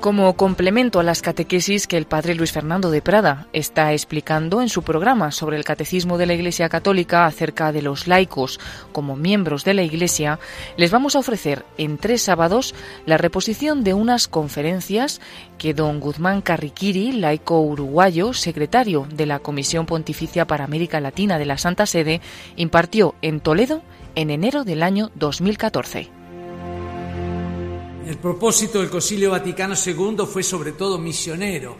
Como 0.00 0.32
complemento 0.34 1.00
a 1.00 1.02
las 1.02 1.22
catequesis 1.22 1.86
que 1.86 1.96
el 1.96 2.06
padre 2.06 2.34
Luis 2.34 2.52
Fernando 2.52 2.90
de 2.90 3.02
Prada 3.02 3.48
está 3.52 3.92
explicando 3.92 4.62
en 4.62 4.68
su 4.68 4.82
programa 4.82 5.32
sobre 5.32 5.56
el 5.56 5.64
catecismo 5.64 6.18
de 6.18 6.26
la 6.26 6.34
Iglesia 6.34 6.68
Católica 6.68 7.26
acerca 7.26 7.72
de 7.72 7.82
los 7.82 8.06
laicos 8.06 8.60
como 8.92 9.16
miembros 9.16 9.64
de 9.64 9.74
la 9.74 9.82
Iglesia, 9.82 10.38
les 10.76 10.90
vamos 10.90 11.16
a 11.16 11.18
ofrecer 11.18 11.64
en 11.78 11.98
tres 11.98 12.22
sábados 12.22 12.74
la 13.06 13.18
reposición 13.18 13.82
de 13.82 13.94
unas 13.94 14.28
conferencias 14.28 15.20
que 15.58 15.74
don 15.74 15.98
Guzmán 15.98 16.42
Carriquiri, 16.42 17.12
laico 17.12 17.60
uruguayo, 17.60 18.32
secretario 18.34 19.06
de 19.12 19.26
la 19.26 19.40
Comisión 19.40 19.86
Pontificia 19.86 20.46
para 20.46 20.64
América 20.64 21.00
Latina 21.00 21.38
de 21.38 21.46
la 21.46 21.58
Santa 21.58 21.86
Sede, 21.86 22.20
impartió 22.56 23.14
en 23.22 23.40
Toledo 23.40 23.82
en 24.14 24.30
enero 24.30 24.64
del 24.64 24.82
año 24.82 25.10
2014. 25.16 26.17
El 28.08 28.16
propósito 28.16 28.80
del 28.80 28.88
Concilio 28.88 29.32
Vaticano 29.32 29.74
II 29.74 30.24
fue 30.26 30.42
sobre 30.42 30.72
todo 30.72 30.96
misionero, 30.98 31.76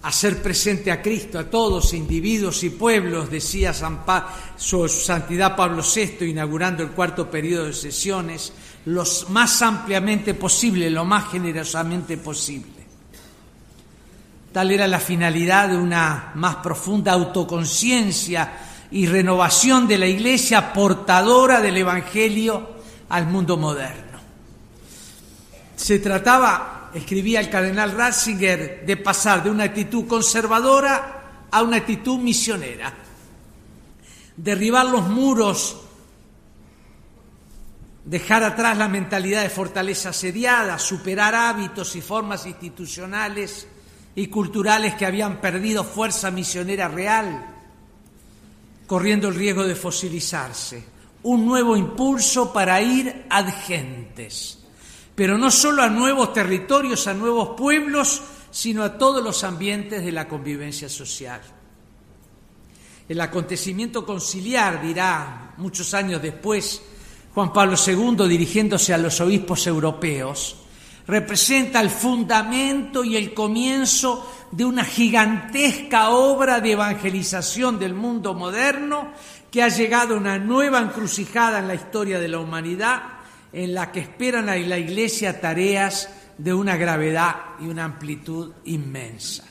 hacer 0.00 0.40
presente 0.40 0.90
a 0.90 1.02
Cristo 1.02 1.38
a 1.38 1.44
todos, 1.44 1.92
individuos 1.92 2.64
y 2.64 2.70
pueblos, 2.70 3.30
decía 3.30 3.74
su 4.56 4.88
Santidad 4.88 5.54
Pablo 5.54 5.82
VI, 5.82 6.24
inaugurando 6.24 6.82
el 6.82 6.92
cuarto 6.92 7.30
periodo 7.30 7.66
de 7.66 7.74
sesiones, 7.74 8.50
lo 8.86 9.04
más 9.28 9.60
ampliamente 9.60 10.32
posible, 10.32 10.88
lo 10.88 11.04
más 11.04 11.30
generosamente 11.30 12.16
posible. 12.16 12.86
Tal 14.54 14.70
era 14.70 14.88
la 14.88 15.00
finalidad 15.00 15.68
de 15.68 15.76
una 15.76 16.32
más 16.34 16.56
profunda 16.56 17.12
autoconciencia 17.12 18.88
y 18.90 19.04
renovación 19.04 19.86
de 19.86 19.98
la 19.98 20.06
Iglesia 20.06 20.72
portadora 20.72 21.60
del 21.60 21.76
Evangelio 21.76 22.70
al 23.10 23.26
mundo 23.26 23.58
moderno. 23.58 24.09
Se 25.80 25.98
trataba, 25.98 26.90
escribía 26.92 27.40
el 27.40 27.48
cardenal 27.48 27.92
Ratzinger, 27.92 28.84
de 28.84 28.96
pasar 28.98 29.42
de 29.42 29.48
una 29.48 29.64
actitud 29.64 30.06
conservadora 30.06 31.46
a 31.50 31.62
una 31.62 31.78
actitud 31.78 32.18
misionera, 32.18 32.92
derribar 34.36 34.84
los 34.84 35.08
muros, 35.08 35.80
dejar 38.04 38.44
atrás 38.44 38.76
la 38.76 38.88
mentalidad 38.88 39.42
de 39.42 39.48
fortaleza 39.48 40.10
asediada, 40.10 40.78
superar 40.78 41.34
hábitos 41.34 41.96
y 41.96 42.02
formas 42.02 42.44
institucionales 42.44 43.66
y 44.14 44.26
culturales 44.26 44.96
que 44.96 45.06
habían 45.06 45.40
perdido 45.40 45.82
fuerza 45.82 46.30
misionera 46.30 46.88
real, 46.88 47.56
corriendo 48.86 49.28
el 49.28 49.34
riesgo 49.34 49.66
de 49.66 49.74
fosilizarse. 49.74 50.84
Un 51.22 51.46
nuevo 51.46 51.74
impulso 51.74 52.52
para 52.52 52.82
ir 52.82 53.24
ad 53.30 53.48
gentes 53.62 54.59
pero 55.20 55.36
no 55.36 55.50
solo 55.50 55.82
a 55.82 55.90
nuevos 55.90 56.32
territorios, 56.32 57.06
a 57.06 57.12
nuevos 57.12 57.50
pueblos, 57.50 58.22
sino 58.50 58.82
a 58.82 58.96
todos 58.96 59.22
los 59.22 59.44
ambientes 59.44 60.02
de 60.02 60.12
la 60.12 60.26
convivencia 60.26 60.88
social. 60.88 61.42
El 63.06 63.20
acontecimiento 63.20 64.06
conciliar, 64.06 64.80
dirá 64.80 65.52
muchos 65.58 65.92
años 65.92 66.22
después 66.22 66.80
Juan 67.34 67.52
Pablo 67.52 67.76
II 67.86 68.26
dirigiéndose 68.26 68.94
a 68.94 68.96
los 68.96 69.20
obispos 69.20 69.66
europeos, 69.66 70.56
representa 71.06 71.82
el 71.82 71.90
fundamento 71.90 73.04
y 73.04 73.14
el 73.14 73.34
comienzo 73.34 74.26
de 74.50 74.64
una 74.64 74.86
gigantesca 74.86 76.08
obra 76.12 76.62
de 76.62 76.72
evangelización 76.72 77.78
del 77.78 77.92
mundo 77.92 78.32
moderno 78.32 79.12
que 79.50 79.62
ha 79.62 79.68
llegado 79.68 80.14
a 80.14 80.18
una 80.18 80.38
nueva 80.38 80.80
encrucijada 80.80 81.58
en 81.58 81.68
la 81.68 81.74
historia 81.74 82.18
de 82.18 82.28
la 82.28 82.38
humanidad 82.38 83.19
en 83.52 83.74
la 83.74 83.90
que 83.90 84.00
esperan 84.00 84.48
a 84.48 84.56
la 84.56 84.78
Iglesia 84.78 85.40
tareas 85.40 86.08
de 86.38 86.54
una 86.54 86.76
gravedad 86.76 87.34
y 87.60 87.66
una 87.66 87.84
amplitud 87.84 88.52
inmensa. 88.64 89.44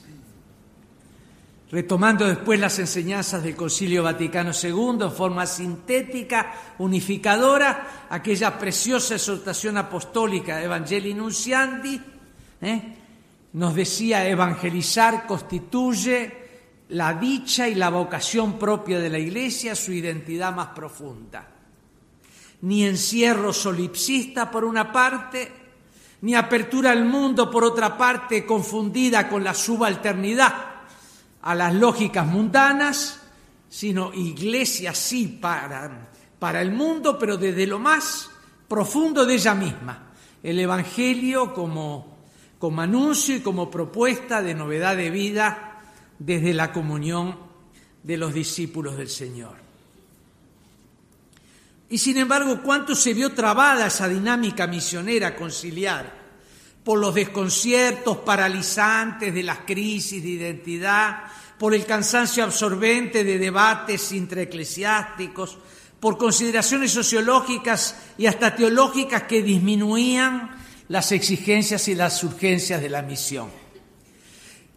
Retomando 1.72 2.26
después 2.26 2.60
las 2.60 2.80
enseñanzas 2.80 3.44
del 3.44 3.56
Concilio 3.56 4.02
Vaticano 4.02 4.52
II 4.52 4.98
en 5.02 5.12
forma 5.12 5.46
sintética, 5.46 6.52
unificadora, 6.80 8.08
aquella 8.10 8.58
preciosa 8.58 9.16
exhortación 9.16 9.78
apostólica 9.78 10.64
Evangelii 10.64 11.14
Nunciandi, 11.14 12.02
¿eh? 12.62 12.82
nos 13.54 13.76
decía 13.76 14.28
evangelizar 14.28 15.28
constituye 15.28 16.40
la 16.90 17.14
dicha 17.14 17.68
y 17.68 17.76
la 17.76 17.90
vocación 17.90 18.58
propia 18.58 19.00
de 19.00 19.10
la 19.10 19.20
Iglesia, 19.20 19.76
su 19.76 19.92
identidad 19.92 20.56
más 20.56 20.70
profunda 20.70 21.59
ni 22.62 22.86
encierro 22.86 23.54
solipsista 23.54 24.52
por 24.52 24.66
una 24.66 24.92
parte, 24.92 25.52
ni 26.22 26.36
apertura 26.36 26.92
al 26.92 27.06
mundo 27.06 27.50
por 27.50 27.64
otra 27.64 27.98
parte 27.98 28.46
confundida 28.46 29.30
con 29.30 29.44
la 29.44 29.54
subalternidad 29.54 30.54
a 31.42 31.56
las 31.56 31.74
lógicas 31.74 32.26
mundanas, 32.26 33.22
sino 33.70 34.14
iglesia 34.14 34.94
sí 34.94 35.40
para, 35.42 36.10
para 36.38 36.62
el 36.62 36.72
mundo, 36.72 37.18
pero 37.18 37.38
desde 37.38 37.66
lo 37.68 37.80
más 37.80 38.30
profundo 38.68 39.26
de 39.26 39.36
ella 39.36 39.56
misma. 39.56 40.12
El 40.44 40.60
Evangelio 40.60 41.54
como, 41.54 42.18
como 42.58 42.82
anuncio 42.82 43.36
y 43.36 43.42
como 43.42 43.72
propuesta 43.72 44.42
de 44.42 44.54
novedad 44.54 44.98
de 44.98 45.10
vida 45.10 45.82
desde 46.18 46.54
la 46.54 46.74
comunión 46.74 47.38
de 48.04 48.18
los 48.18 48.34
discípulos 48.34 48.98
del 48.98 49.10
Señor. 49.10 49.69
Y 51.90 51.98
sin 51.98 52.18
embargo, 52.18 52.62
¿cuánto 52.64 52.94
se 52.96 53.14
vio 53.14 53.34
trabada 53.34 53.88
esa 53.88 54.08
dinámica 54.08 54.68
misionera 54.68 55.36
conciliar? 55.36 56.20
Por 56.84 57.00
los 57.00 57.16
desconciertos 57.16 58.18
paralizantes 58.18 59.34
de 59.34 59.44
las 59.44 59.60
crisis 59.60 60.22
de 60.22 60.30
identidad, 60.30 61.24
por 61.58 61.74
el 61.74 61.86
cansancio 61.86 62.44
absorbente 62.44 63.24
de 63.24 63.40
debates 63.40 64.12
intraeclesiásticos, 64.12 65.58
por 66.00 66.18
consideraciones 66.18 66.92
sociológicas 66.92 67.96
y 68.18 68.28
hasta 68.28 68.56
teológicas 68.56 69.24
que 69.24 69.44
disminuían 69.44 70.52
las 70.88 71.12
exigencias 71.12 71.88
y 71.88 71.96
las 71.96 72.24
urgencias 72.24 72.82
de 72.82 72.90
la 72.90 73.02
misión. 73.02 73.50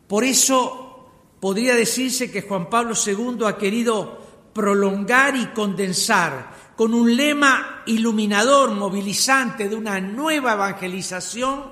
Por 0.09 0.25
eso 0.25 1.11
podría 1.41 1.75
decirse 1.75 2.31
que 2.31 2.43
Juan 2.43 2.69
Pablo 2.69 2.95
II 2.95 3.47
ha 3.47 3.57
querido 3.57 4.21
prolongar 4.53 5.37
y 5.37 5.47
condensar 5.49 6.62
con 6.77 6.95
un 6.95 7.15
lema 7.15 7.83
iluminador, 7.87 8.71
movilizante 8.73 9.69
de 9.69 9.77
una 9.77 10.01
nueva 10.01 10.55
evangelización, 10.55 11.65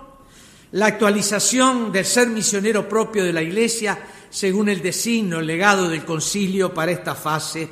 la 0.72 0.87
actualización 0.87 1.91
del 1.91 2.05
ser 2.05 2.28
misionero 2.28 2.88
propio 2.88 3.25
de 3.25 3.33
la 3.33 3.43
Iglesia 3.43 3.99
según 4.31 4.69
el 4.69 4.81
designio, 4.81 5.41
el 5.41 5.47
legado 5.47 5.88
del 5.88 6.05
concilio 6.05 6.72
para 6.72 6.93
esta 6.93 7.15
fase 7.15 7.69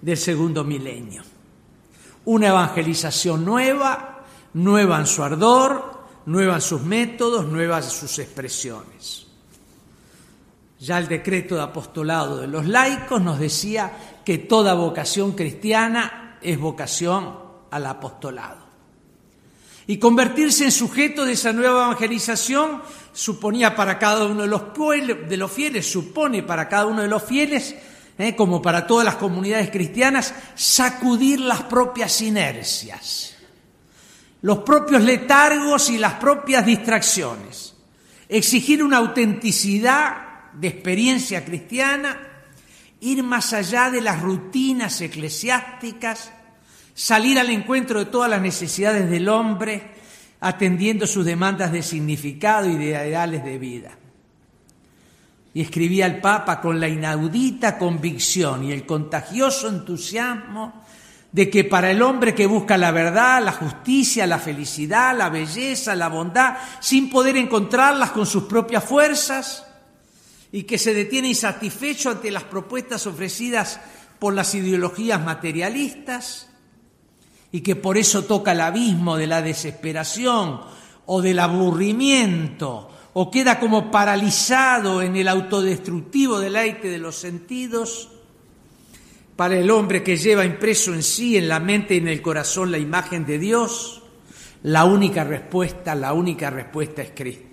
del 0.00 0.18
segundo 0.18 0.62
milenio. 0.62 1.22
Una 2.26 2.48
evangelización 2.48 3.44
nueva, 3.44 4.24
nueva 4.54 5.00
en 5.00 5.06
su 5.06 5.22
ardor, 5.22 6.02
nueva 6.26 6.56
en 6.56 6.60
sus 6.60 6.82
métodos, 6.82 7.46
nueva 7.46 7.78
en 7.78 7.84
sus 7.84 8.18
expresiones. 8.18 9.26
Ya 10.78 10.98
el 10.98 11.08
decreto 11.08 11.54
de 11.54 11.62
apostolado 11.62 12.38
de 12.38 12.48
los 12.48 12.66
laicos 12.66 13.22
nos 13.22 13.38
decía 13.38 14.20
que 14.24 14.38
toda 14.38 14.74
vocación 14.74 15.32
cristiana 15.32 16.21
es 16.42 16.58
vocación 16.58 17.38
al 17.70 17.86
apostolado. 17.86 18.62
Y 19.86 19.98
convertirse 19.98 20.64
en 20.64 20.72
sujeto 20.72 21.24
de 21.24 21.32
esa 21.32 21.52
nueva 21.52 21.84
evangelización 21.84 22.82
suponía 23.12 23.74
para 23.74 23.98
cada 23.98 24.26
uno 24.26 24.42
de 24.42 24.48
los, 24.48 24.62
de 25.28 25.36
los 25.36 25.50
fieles, 25.50 25.90
supone 25.90 26.42
para 26.42 26.68
cada 26.68 26.86
uno 26.86 27.02
de 27.02 27.08
los 27.08 27.22
fieles, 27.22 27.74
eh, 28.18 28.36
como 28.36 28.62
para 28.62 28.86
todas 28.86 29.04
las 29.04 29.16
comunidades 29.16 29.70
cristianas, 29.70 30.34
sacudir 30.54 31.40
las 31.40 31.62
propias 31.62 32.20
inercias, 32.20 33.34
los 34.42 34.58
propios 34.58 35.02
letargos 35.02 35.90
y 35.90 35.98
las 35.98 36.14
propias 36.14 36.64
distracciones, 36.64 37.74
exigir 38.28 38.84
una 38.84 38.98
autenticidad 38.98 40.52
de 40.52 40.68
experiencia 40.68 41.44
cristiana 41.44 42.31
ir 43.02 43.22
más 43.24 43.52
allá 43.52 43.90
de 43.90 44.00
las 44.00 44.22
rutinas 44.22 45.00
eclesiásticas, 45.00 46.32
salir 46.94 47.38
al 47.38 47.50
encuentro 47.50 47.98
de 47.98 48.04
todas 48.06 48.30
las 48.30 48.40
necesidades 48.40 49.10
del 49.10 49.28
hombre, 49.28 49.90
atendiendo 50.40 51.06
sus 51.06 51.24
demandas 51.24 51.72
de 51.72 51.82
significado 51.82 52.68
y 52.68 52.76
de 52.76 52.86
ideales 52.86 53.44
de 53.44 53.58
vida. 53.58 53.90
Y 55.52 55.62
escribía 55.62 56.06
el 56.06 56.20
Papa 56.20 56.60
con 56.60 56.78
la 56.78 56.88
inaudita 56.88 57.76
convicción 57.76 58.64
y 58.64 58.72
el 58.72 58.86
contagioso 58.86 59.68
entusiasmo 59.68 60.84
de 61.32 61.50
que 61.50 61.64
para 61.64 61.90
el 61.90 62.02
hombre 62.02 62.34
que 62.34 62.46
busca 62.46 62.76
la 62.78 62.92
verdad, 62.92 63.42
la 63.42 63.52
justicia, 63.52 64.26
la 64.28 64.38
felicidad, 64.38 65.16
la 65.16 65.28
belleza, 65.28 65.96
la 65.96 66.08
bondad, 66.08 66.56
sin 66.78 67.10
poder 67.10 67.36
encontrarlas 67.36 68.12
con 68.12 68.26
sus 68.26 68.44
propias 68.44 68.84
fuerzas, 68.84 69.66
y 70.52 70.64
que 70.64 70.76
se 70.76 70.92
detiene 70.92 71.28
insatisfecho 71.28 72.10
ante 72.10 72.30
las 72.30 72.44
propuestas 72.44 73.06
ofrecidas 73.06 73.80
por 74.18 74.34
las 74.34 74.54
ideologías 74.54 75.20
materialistas, 75.20 76.50
y 77.50 77.60
que 77.62 77.74
por 77.74 77.98
eso 77.98 78.24
toca 78.24 78.52
el 78.52 78.60
abismo 78.60 79.16
de 79.16 79.26
la 79.26 79.42
desesperación 79.42 80.60
o 81.06 81.22
del 81.22 81.38
aburrimiento, 81.38 82.90
o 83.14 83.30
queda 83.30 83.58
como 83.58 83.90
paralizado 83.90 85.02
en 85.02 85.16
el 85.16 85.28
autodestructivo 85.28 86.38
deleite 86.38 86.88
de 86.88 86.98
los 86.98 87.16
sentidos, 87.16 88.10
para 89.36 89.58
el 89.58 89.70
hombre 89.70 90.02
que 90.02 90.16
lleva 90.16 90.44
impreso 90.44 90.94
en 90.94 91.02
sí, 91.02 91.36
en 91.36 91.48
la 91.48 91.58
mente 91.58 91.94
y 91.94 91.98
en 91.98 92.08
el 92.08 92.22
corazón 92.22 92.70
la 92.70 92.78
imagen 92.78 93.26
de 93.26 93.38
Dios, 93.38 94.02
la 94.62 94.84
única 94.84 95.24
respuesta, 95.24 95.94
la 95.94 96.12
única 96.12 96.50
respuesta 96.50 97.02
es 97.02 97.10
Cristo. 97.14 97.51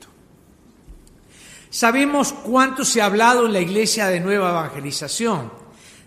Sabemos 1.69 2.33
cuánto 2.33 2.83
se 2.83 3.01
ha 3.01 3.05
hablado 3.05 3.45
en 3.45 3.53
la 3.53 3.59
iglesia 3.59 4.07
de 4.07 4.19
nueva 4.19 4.49
evangelización. 4.49 5.51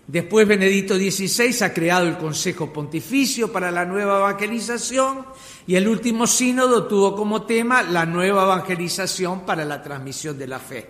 Después 0.05 0.45
Benedicto 0.45 0.95
XVI 0.95 1.63
ha 1.63 1.73
creado 1.73 2.07
el 2.07 2.17
Consejo 2.17 2.73
Pontificio 2.73 3.51
para 3.51 3.71
la 3.71 3.85
nueva 3.85 4.17
evangelización 4.17 5.25
y 5.65 5.75
el 5.75 5.87
último 5.87 6.27
sínodo 6.27 6.87
tuvo 6.87 7.15
como 7.15 7.43
tema 7.43 7.81
la 7.83 8.05
nueva 8.05 8.43
evangelización 8.43 9.45
para 9.45 9.63
la 9.63 9.81
transmisión 9.81 10.37
de 10.37 10.47
la 10.47 10.59
fe. 10.59 10.89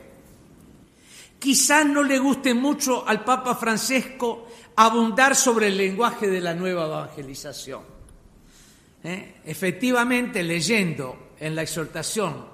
Quizás 1.37 1.85
no 1.85 2.01
le 2.01 2.17
guste 2.17 2.55
mucho 2.55 3.07
al 3.07 3.23
Papa 3.23 3.53
Francesco 3.53 4.47
abundar 4.75 5.35
sobre 5.35 5.67
el 5.67 5.77
lenguaje 5.77 6.27
de 6.27 6.41
la 6.41 6.55
nueva 6.55 6.85
evangelización. 6.85 7.81
¿Eh? 9.03 9.35
Efectivamente, 9.45 10.41
leyendo 10.41 11.33
en 11.39 11.53
la 11.53 11.61
exhortación 11.61 12.45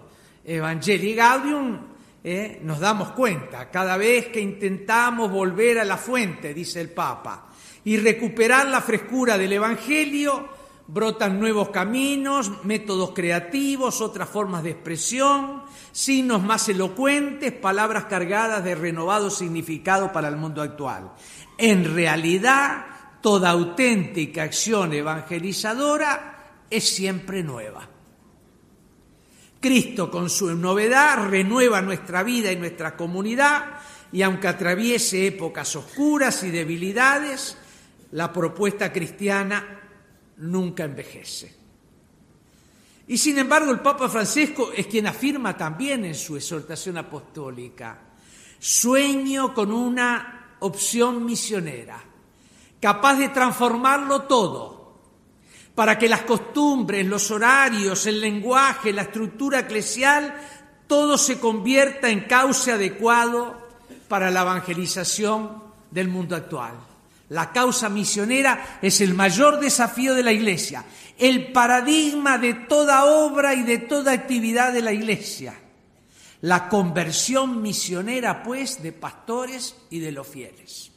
Evangelii 0.44 1.14
Gaudium, 1.14 1.89
¿eh? 2.24 2.60
nos 2.64 2.80
damos 2.80 3.12
cuenta, 3.12 3.70
cada 3.70 3.98
vez 3.98 4.28
que 4.28 4.42
intentamos 4.42 5.32
volver 5.32 5.80
a 5.80 5.86
la 5.86 5.98
fuente, 5.98 6.54
dice 6.54 6.82
el 6.82 6.90
Papa, 6.90 7.48
y 7.84 7.98
recuperar 7.98 8.68
la 8.68 8.82
frescura 8.82 9.38
del 9.38 9.54
Evangelio, 9.54 10.50
brotan 10.88 11.40
nuevos 11.40 11.70
caminos, 11.70 12.64
métodos 12.64 13.12
creativos, 13.12 14.02
otras 14.02 14.28
formas 14.28 14.64
de 14.64 14.72
expresión, 14.72 15.64
signos 15.92 16.42
más 16.42 16.68
elocuentes, 16.70 17.52
palabras 17.54 18.06
cargadas 18.06 18.64
de 18.64 18.76
renovado 18.76 19.30
significado 19.30 20.12
para 20.12 20.28
el 20.28 20.36
mundo 20.36 20.62
actual. 20.62 21.12
En 21.58 21.94
realidad, 21.94 22.86
toda 23.22 23.52
auténtica 23.52 24.44
acción 24.44 24.94
evangelizadora 24.94 26.64
es 26.70 26.90
siempre 26.90 27.44
nueva. 27.44 27.99
Cristo 29.60 30.10
con 30.10 30.30
su 30.30 30.56
novedad 30.56 31.28
renueva 31.30 31.82
nuestra 31.82 32.24
vida 32.24 32.52
y 32.52 32.56
nuestra 32.56 32.96
comunidad 32.96 33.80
y 34.12 34.22
aunque 34.22 34.48
atraviese 34.48 35.28
épocas 35.28 35.76
oscuras 35.76 36.44
y 36.44 36.50
debilidades, 36.50 37.58
la 38.12 38.32
propuesta 38.32 38.92
cristiana 38.92 39.82
nunca 40.38 40.84
envejece. 40.84 41.60
Y 43.08 43.18
sin 43.18 43.38
embargo 43.40 43.72
el 43.72 43.80
Papa 43.80 44.08
Francisco 44.08 44.72
es 44.76 44.88
quien 44.88 45.08
afirma 45.08 45.58
también 45.58 46.06
en 46.06 46.16
su 46.16 46.38
exhortación 46.38 46.98
apostólica, 46.98 48.00
sueño 48.60 49.54
con 49.54 49.72
una 49.72 50.56
opción 50.60 51.26
misionera, 51.26 52.02
capaz 52.80 53.16
de 53.16 53.30
transformarlo 53.30 54.24
todo, 54.24 54.79
para 55.80 55.98
que 55.98 56.10
las 56.10 56.24
costumbres, 56.24 57.08
los 57.08 57.32
horarios, 57.32 58.06
el 58.06 58.20
lenguaje, 58.20 58.92
la 58.92 59.04
estructura 59.04 59.60
eclesial, 59.60 60.36
todo 60.88 61.18
se 61.18 61.40
convierta 61.40 62.10
en 62.10 62.26
cauce 62.26 62.74
adecuado 62.74 63.66
para 64.10 64.30
la 64.30 64.42
evangelización 64.42 65.64
del 65.90 66.10
mundo 66.10 66.36
actual. 66.36 66.74
La 67.30 67.54
causa 67.54 67.88
misionera 67.88 68.80
es 68.82 69.00
el 69.00 69.14
mayor 69.14 69.62
desafío 69.62 70.16
de 70.16 70.24
la 70.24 70.34
Iglesia, 70.34 70.84
el 71.18 71.54
paradigma 71.54 72.38
de 72.38 72.56
toda 72.56 73.06
obra 73.06 73.54
y 73.54 73.64
de 73.64 73.78
toda 73.78 74.12
actividad 74.12 74.74
de 74.74 74.82
la 74.82 74.92
Iglesia. 74.92 75.58
La 76.42 76.68
conversión 76.68 77.62
misionera, 77.62 78.44
pues, 78.44 78.84
de 78.84 78.92
pastores 78.92 79.78
y 79.90 80.00
de 80.00 80.12
los 80.12 80.28
fieles. 80.28 80.92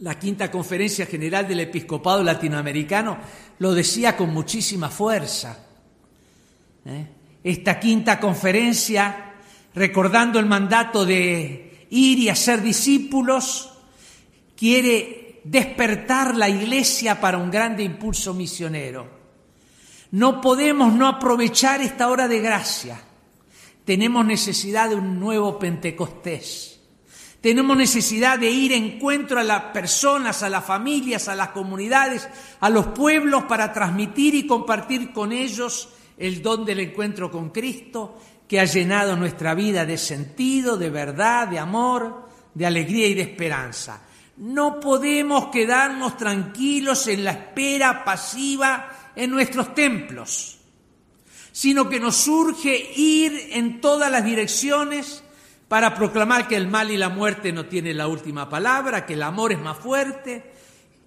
La 0.00 0.18
quinta 0.18 0.50
conferencia 0.50 1.06
general 1.06 1.46
del 1.46 1.60
episcopado 1.60 2.22
latinoamericano 2.22 3.16
lo 3.58 3.72
decía 3.74 4.16
con 4.16 4.34
muchísima 4.34 4.88
fuerza. 4.88 5.56
¿eh? 6.84 7.06
Esta 7.44 7.78
quinta 7.78 8.18
conferencia, 8.18 9.34
recordando 9.74 10.38
el 10.40 10.46
mandato 10.46 11.06
de 11.06 11.86
ir 11.90 12.18
y 12.18 12.28
hacer 12.28 12.60
discípulos, 12.60 13.70
quiere 14.56 15.40
despertar 15.44 16.36
la 16.36 16.48
iglesia 16.48 17.20
para 17.20 17.38
un 17.38 17.50
grande 17.50 17.84
impulso 17.84 18.34
misionero. 18.34 19.08
No 20.10 20.40
podemos 20.40 20.92
no 20.92 21.06
aprovechar 21.06 21.80
esta 21.82 22.08
hora 22.08 22.26
de 22.28 22.40
gracia. 22.40 23.00
Tenemos 23.84 24.24
necesidad 24.24 24.88
de 24.88 24.96
un 24.96 25.20
nuevo 25.20 25.58
Pentecostés. 25.58 26.73
Tenemos 27.44 27.76
necesidad 27.76 28.38
de 28.38 28.50
ir 28.50 28.72
en 28.72 28.84
encuentro 28.84 29.38
a 29.38 29.44
las 29.44 29.64
personas, 29.64 30.42
a 30.42 30.48
las 30.48 30.64
familias, 30.64 31.28
a 31.28 31.34
las 31.34 31.50
comunidades, 31.50 32.26
a 32.58 32.70
los 32.70 32.86
pueblos 32.86 33.44
para 33.44 33.70
transmitir 33.70 34.34
y 34.34 34.46
compartir 34.46 35.12
con 35.12 35.30
ellos 35.30 35.90
el 36.16 36.40
don 36.40 36.64
del 36.64 36.80
encuentro 36.80 37.30
con 37.30 37.50
Cristo 37.50 38.18
que 38.48 38.60
ha 38.60 38.64
llenado 38.64 39.14
nuestra 39.14 39.54
vida 39.54 39.84
de 39.84 39.98
sentido, 39.98 40.78
de 40.78 40.88
verdad, 40.88 41.46
de 41.48 41.58
amor, 41.58 42.30
de 42.54 42.64
alegría 42.64 43.08
y 43.08 43.12
de 43.12 43.20
esperanza. 43.20 44.00
No 44.38 44.80
podemos 44.80 45.48
quedarnos 45.48 46.16
tranquilos 46.16 47.08
en 47.08 47.24
la 47.24 47.32
espera 47.32 48.06
pasiva 48.06 49.10
en 49.14 49.30
nuestros 49.30 49.74
templos, 49.74 50.60
sino 51.52 51.90
que 51.90 52.00
nos 52.00 52.16
surge 52.16 52.74
ir 52.96 53.50
en 53.50 53.82
todas 53.82 54.10
las 54.10 54.24
direcciones 54.24 55.23
para 55.68 55.94
proclamar 55.94 56.46
que 56.46 56.56
el 56.56 56.68
mal 56.68 56.90
y 56.90 56.96
la 56.96 57.08
muerte 57.08 57.52
no 57.52 57.66
tienen 57.66 57.96
la 57.96 58.08
última 58.08 58.48
palabra, 58.48 59.06
que 59.06 59.14
el 59.14 59.22
amor 59.22 59.52
es 59.52 59.58
más 59.58 59.78
fuerte, 59.78 60.52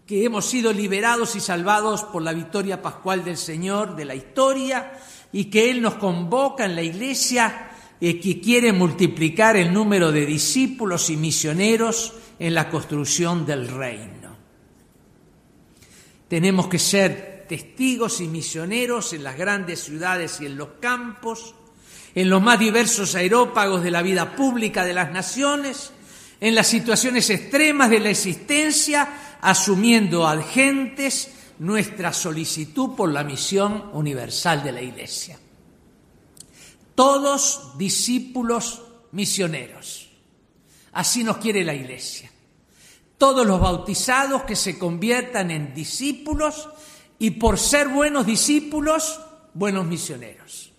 que 0.05 0.23
hemos 0.23 0.45
sido 0.45 0.71
liberados 0.71 1.35
y 1.35 1.39
salvados 1.39 2.03
por 2.05 2.21
la 2.21 2.33
victoria 2.33 2.81
pascual 2.81 3.23
del 3.23 3.37
Señor 3.37 3.95
de 3.95 4.05
la 4.05 4.15
historia 4.15 4.93
y 5.31 5.45
que 5.45 5.69
Él 5.69 5.81
nos 5.81 5.95
convoca 5.95 6.65
en 6.65 6.75
la 6.75 6.81
iglesia 6.81 7.71
y 7.99 8.15
que 8.15 8.39
quiere 8.39 8.71
multiplicar 8.73 9.57
el 9.57 9.73
número 9.73 10.11
de 10.11 10.25
discípulos 10.25 11.09
y 11.09 11.17
misioneros 11.17 12.13
en 12.39 12.53
la 12.53 12.69
construcción 12.69 13.45
del 13.45 13.67
reino. 13.67 14.35
Tenemos 16.27 16.67
que 16.67 16.79
ser 16.79 17.45
testigos 17.47 18.21
y 18.21 18.27
misioneros 18.27 19.13
en 19.13 19.23
las 19.23 19.37
grandes 19.37 19.81
ciudades 19.81 20.39
y 20.41 20.45
en 20.45 20.57
los 20.57 20.69
campos, 20.79 21.55
en 22.17 22.31
los 22.31 22.41
más 22.41 22.57
diversos 22.57 23.13
aerópagos 23.13 23.83
de 23.83 23.91
la 23.91 24.01
vida 24.01 24.35
pública 24.35 24.83
de 24.83 24.95
las 24.95 25.11
naciones, 25.11 25.91
en 26.41 26.55
las 26.55 26.65
situaciones 26.65 27.29
extremas 27.29 27.91
de 27.91 27.99
la 27.99 28.09
existencia, 28.09 29.37
asumiendo 29.39 30.27
a 30.27 30.41
gentes 30.41 31.29
nuestra 31.59 32.11
solicitud 32.11 32.95
por 32.95 33.11
la 33.11 33.23
misión 33.23 33.91
universal 33.93 34.63
de 34.63 34.71
la 34.71 34.81
Iglesia. 34.81 35.37
Todos 36.95 37.77
discípulos 37.77 38.81
misioneros. 39.11 40.09
Así 40.93 41.23
nos 41.23 41.37
quiere 41.37 41.63
la 41.63 41.75
Iglesia. 41.75 42.31
Todos 43.19 43.45
los 43.45 43.61
bautizados 43.61 44.41
que 44.41 44.55
se 44.55 44.79
conviertan 44.79 45.51
en 45.51 45.75
discípulos 45.75 46.67
y 47.19 47.29
por 47.29 47.59
ser 47.59 47.89
buenos 47.89 48.25
discípulos, 48.25 49.19
buenos 49.53 49.85
misioneros. 49.85 50.71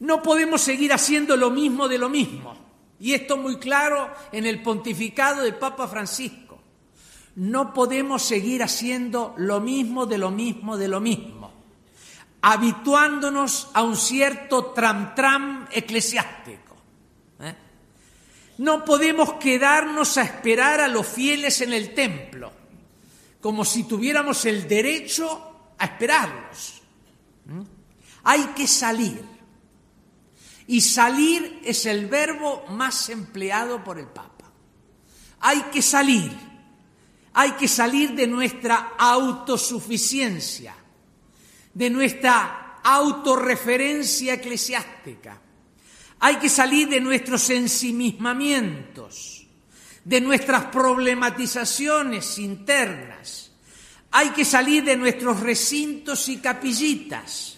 No 0.00 0.22
podemos 0.22 0.60
seguir 0.60 0.92
haciendo 0.92 1.36
lo 1.36 1.50
mismo 1.50 1.88
de 1.88 1.98
lo 1.98 2.08
mismo. 2.08 2.56
Y 3.00 3.14
esto 3.14 3.36
muy 3.36 3.58
claro 3.58 4.10
en 4.32 4.46
el 4.46 4.62
pontificado 4.62 5.42
del 5.42 5.54
Papa 5.54 5.88
Francisco. 5.88 6.58
No 7.36 7.72
podemos 7.72 8.22
seguir 8.22 8.62
haciendo 8.62 9.34
lo 9.36 9.60
mismo 9.60 10.06
de 10.06 10.18
lo 10.18 10.30
mismo 10.30 10.76
de 10.76 10.88
lo 10.88 11.00
mismo, 11.00 11.52
habituándonos 12.42 13.70
a 13.74 13.84
un 13.84 13.96
cierto 13.96 14.74
tram-tram 14.74 15.68
eclesiástico. 15.70 16.76
¿eh? 17.40 17.54
No 18.58 18.84
podemos 18.84 19.34
quedarnos 19.34 20.18
a 20.18 20.22
esperar 20.22 20.80
a 20.80 20.88
los 20.88 21.06
fieles 21.06 21.60
en 21.60 21.72
el 21.72 21.94
templo 21.94 22.58
como 23.40 23.64
si 23.64 23.84
tuviéramos 23.84 24.44
el 24.44 24.66
derecho 24.66 25.72
a 25.78 25.84
esperarlos. 25.84 26.82
¿Mm? 27.46 27.62
Hay 28.24 28.44
que 28.56 28.66
salir. 28.66 29.22
Y 30.68 30.82
salir 30.82 31.60
es 31.64 31.86
el 31.86 32.06
verbo 32.06 32.64
más 32.68 33.08
empleado 33.08 33.82
por 33.82 33.98
el 33.98 34.06
Papa. 34.06 34.52
Hay 35.40 35.62
que 35.72 35.80
salir. 35.80 36.30
Hay 37.32 37.52
que 37.52 37.66
salir 37.66 38.14
de 38.14 38.26
nuestra 38.26 38.94
autosuficiencia, 38.98 40.74
de 41.72 41.88
nuestra 41.88 42.80
autorreferencia 42.84 44.34
eclesiástica. 44.34 45.40
Hay 46.20 46.36
que 46.36 46.50
salir 46.50 46.88
de 46.88 47.00
nuestros 47.00 47.48
ensimismamientos, 47.48 49.46
de 50.04 50.20
nuestras 50.20 50.66
problematizaciones 50.66 52.38
internas. 52.38 53.52
Hay 54.10 54.30
que 54.30 54.44
salir 54.44 54.84
de 54.84 54.96
nuestros 54.96 55.40
recintos 55.40 56.28
y 56.28 56.38
capillitas, 56.38 57.56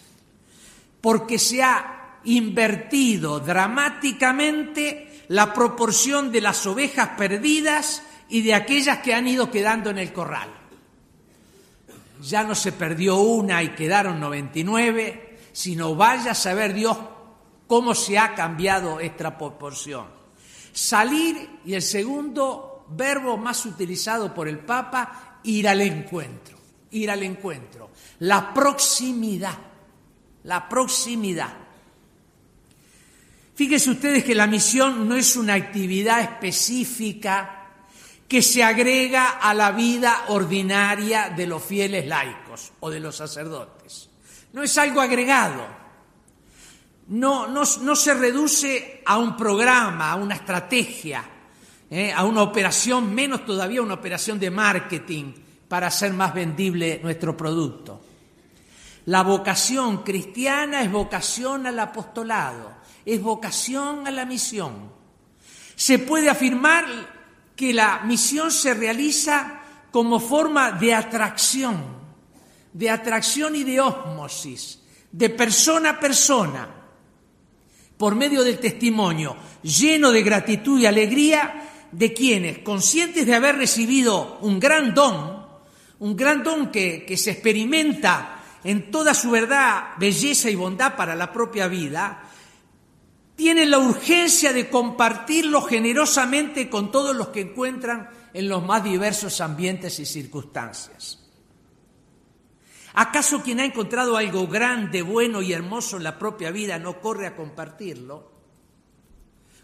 porque 1.01 1.39
se 1.41 1.63
ha 1.63 2.00
invertido 2.25 3.41
dramáticamente 3.41 5.25
la 5.29 5.53
proporción 5.53 6.33
de 6.33 6.41
las 6.41 6.67
ovejas 6.67 7.11
perdidas 7.17 8.03
y 8.29 8.43
de 8.43 8.55
aquellas 8.55 8.99
que 8.99 9.15
han 9.15 9.29
ido 9.29 9.51
quedando 9.51 9.91
en 9.91 9.99
el 9.99 10.13
corral. 10.13 10.49
Ya 12.23 12.43
no 12.43 12.55
se 12.55 12.73
perdió 12.73 13.17
una 13.17 13.63
y 13.63 13.71
quedaron 13.71 14.21
99, 14.21 15.39
sino 15.53 15.95
vaya 15.95 16.33
a 16.33 16.35
saber 16.35 16.75
Dios 16.75 16.97
cómo 17.67 17.95
se 17.95 18.19
ha 18.19 18.35
cambiado 18.35 19.01
esta 19.01 19.39
proporción. 19.39 20.07
Salir 20.73 21.61
y 21.65 21.75
el 21.75 21.83
segundo 21.83 22.87
verbo 22.91 23.37
más 23.37 23.65
utilizado 23.67 24.35
por 24.35 24.49
el 24.49 24.59
Papa, 24.59 25.39
ir 25.45 25.69
al 25.69 25.81
encuentro, 25.81 26.59
ir 26.91 27.11
al 27.11 27.23
encuentro, 27.23 27.91
la 28.21 28.53
proximidad, 28.53 29.57
la 30.45 30.69
proximidad. 30.69 31.57
Fíjense 33.61 33.91
ustedes 33.91 34.25
que 34.25 34.35
la 34.35 34.47
misión 34.47 35.07
no 35.07 35.17
es 35.17 35.37
una 35.37 35.53
actividad 35.53 36.23
específica 36.23 37.67
que 38.27 38.41
se 38.41 38.65
agrega 38.65 39.33
a 39.33 39.53
la 39.53 39.71
vida 39.73 40.25
ordinaria 40.29 41.29
de 41.29 41.47
los 41.47 41.63
fieles 41.63 42.07
laicos 42.07 42.73
o 42.81 42.89
de 42.89 43.01
los 43.01 43.17
sacerdotes. 43.17 44.09
No 44.55 44.63
es 44.63 44.79
algo 44.79 45.03
agregado 45.03 45.67
no, 47.11 47.49
no, 47.49 47.67
se 47.67 48.15
reduce 48.15 49.03
a 49.05 49.19
un 49.19 49.37
programa, 49.37 50.13
a 50.13 50.15
una 50.15 50.37
estrategia, 50.37 51.23
eh, 51.91 52.11
a 52.11 52.25
una 52.25 52.41
operación, 52.41 53.15
menos 53.15 53.45
todavía 53.45 53.83
una 53.83 53.93
operación 53.93 54.41
de 54.41 54.51
marketing 54.51 55.35
para 55.69 55.89
hacer 55.89 56.15
más 56.15 56.33
vendible 56.33 56.99
nuestro 57.03 57.37
producto. 57.37 58.01
La 59.05 59.23
vocación 59.23 60.03
cristiana 60.03 60.81
es 60.81 60.91
vocación 60.91 61.67
al 61.67 61.79
apostolado, 61.79 62.80
es 63.05 63.21
vocación 63.23 64.07
a 64.07 64.11
la 64.11 64.25
misión. 64.25 64.93
Se 65.75 65.99
puede 65.99 66.29
afirmar 66.29 66.85
que 67.57 67.73
la 67.73 68.01
misión 68.05 68.51
se 68.51 68.75
realiza 68.75 69.61
como 69.91 70.21
forma 70.21 70.73
de 70.73 70.95
atracción, 70.95 71.83
de 72.73 72.91
atracción 72.91 73.57
y 73.57 73.65
de 73.65 73.81
ósmosis, 73.81 74.81
de 75.11 75.31
persona 75.31 75.91
a 75.91 76.01
persona 76.01 76.69
por 77.97 78.15
medio 78.15 78.43
del 78.43 78.59
testimonio 78.59 79.37
lleno 79.63 80.11
de 80.11 80.23
gratitud 80.23 80.81
y 80.81 80.87
alegría 80.87 81.69
de 81.93 82.15
quienes, 82.15 82.59
conscientes 82.61 83.27
de 83.27 83.35
haber 83.35 83.57
recibido 83.57 84.39
un 84.41 84.61
gran 84.61 84.95
don, 84.95 85.45
un 85.99 86.17
gran 86.17 86.43
don 86.43 86.71
que, 86.71 87.05
que 87.05 87.17
se 87.17 87.33
experimenta 87.33 88.41
en 88.65 88.91
toda 88.91 89.13
su 89.13 89.31
verdad, 89.31 89.91
belleza 89.99 90.49
y 90.49 90.55
bondad 90.55 90.97
para 90.97 91.15
la 91.15 91.33
propia 91.33 91.67
vida, 91.69 92.23
tienen 93.41 93.71
la 93.71 93.79
urgencia 93.79 94.53
de 94.53 94.69
compartirlo 94.69 95.63
generosamente 95.63 96.69
con 96.69 96.93
todos 96.93 97.17
los 97.17 97.29
que 97.29 97.41
encuentran 97.41 98.11
en 98.35 98.51
los 98.51 98.63
más 98.63 98.85
diversos 98.85 99.41
ambientes 99.41 99.99
y 99.99 100.05
circunstancias. 100.05 101.27
¿Acaso 102.93 103.43
quien 103.43 103.61
ha 103.61 103.65
encontrado 103.65 104.19
algo 104.19 104.47
grande, 104.47 105.01
bueno 105.01 105.41
y 105.41 105.55
hermoso 105.55 105.97
en 105.97 106.05
la 106.05 106.19
propia 106.19 106.51
vida 106.51 106.79
no 106.79 107.01
corre 107.01 107.27
a 107.27 107.35
compartirlo? 107.35 108.31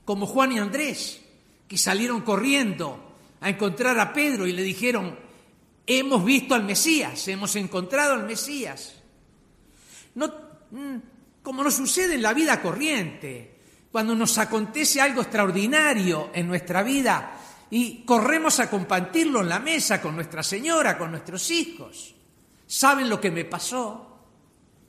Como 0.07 0.25
Juan 0.27 0.53
y 0.53 0.59
Andrés, 0.59 1.21
que 1.69 1.77
salieron 1.77 2.23
corriendo 2.23 3.19
a 3.43 3.51
encontrar 3.51 4.01
a 4.01 4.15
Pedro 4.15 4.47
y 4.47 4.53
le 4.53 4.63
dijeron, 4.63 5.19
hemos 5.87 6.25
visto 6.25 6.55
al 6.55 6.65
Mesías, 6.65 7.29
hemos 7.29 7.55
encontrado 7.57 8.15
al 8.15 8.25
Mesías. 8.25 8.95
No, 10.15 10.33
mm, 10.71 10.97
como 11.43 11.63
nos 11.63 11.75
sucede 11.75 12.15
en 12.15 12.23
la 12.23 12.33
vida 12.33 12.63
corriente, 12.63 13.56
cuando 13.97 14.15
nos 14.15 14.37
acontece 14.37 15.01
algo 15.01 15.23
extraordinario 15.23 16.29
en 16.35 16.47
nuestra 16.47 16.83
vida 16.83 17.41
y 17.71 18.05
corremos 18.05 18.61
a 18.61 18.69
compartirlo 18.69 19.41
en 19.41 19.49
la 19.49 19.59
mesa 19.59 20.03
con 20.03 20.15
nuestra 20.15 20.43
señora, 20.43 20.99
con 20.99 21.13
nuestros 21.13 21.51
hijos. 21.51 22.15
¿Saben 22.67 23.09
lo 23.09 23.19
que 23.19 23.31
me 23.31 23.47
pasó? 23.47 24.19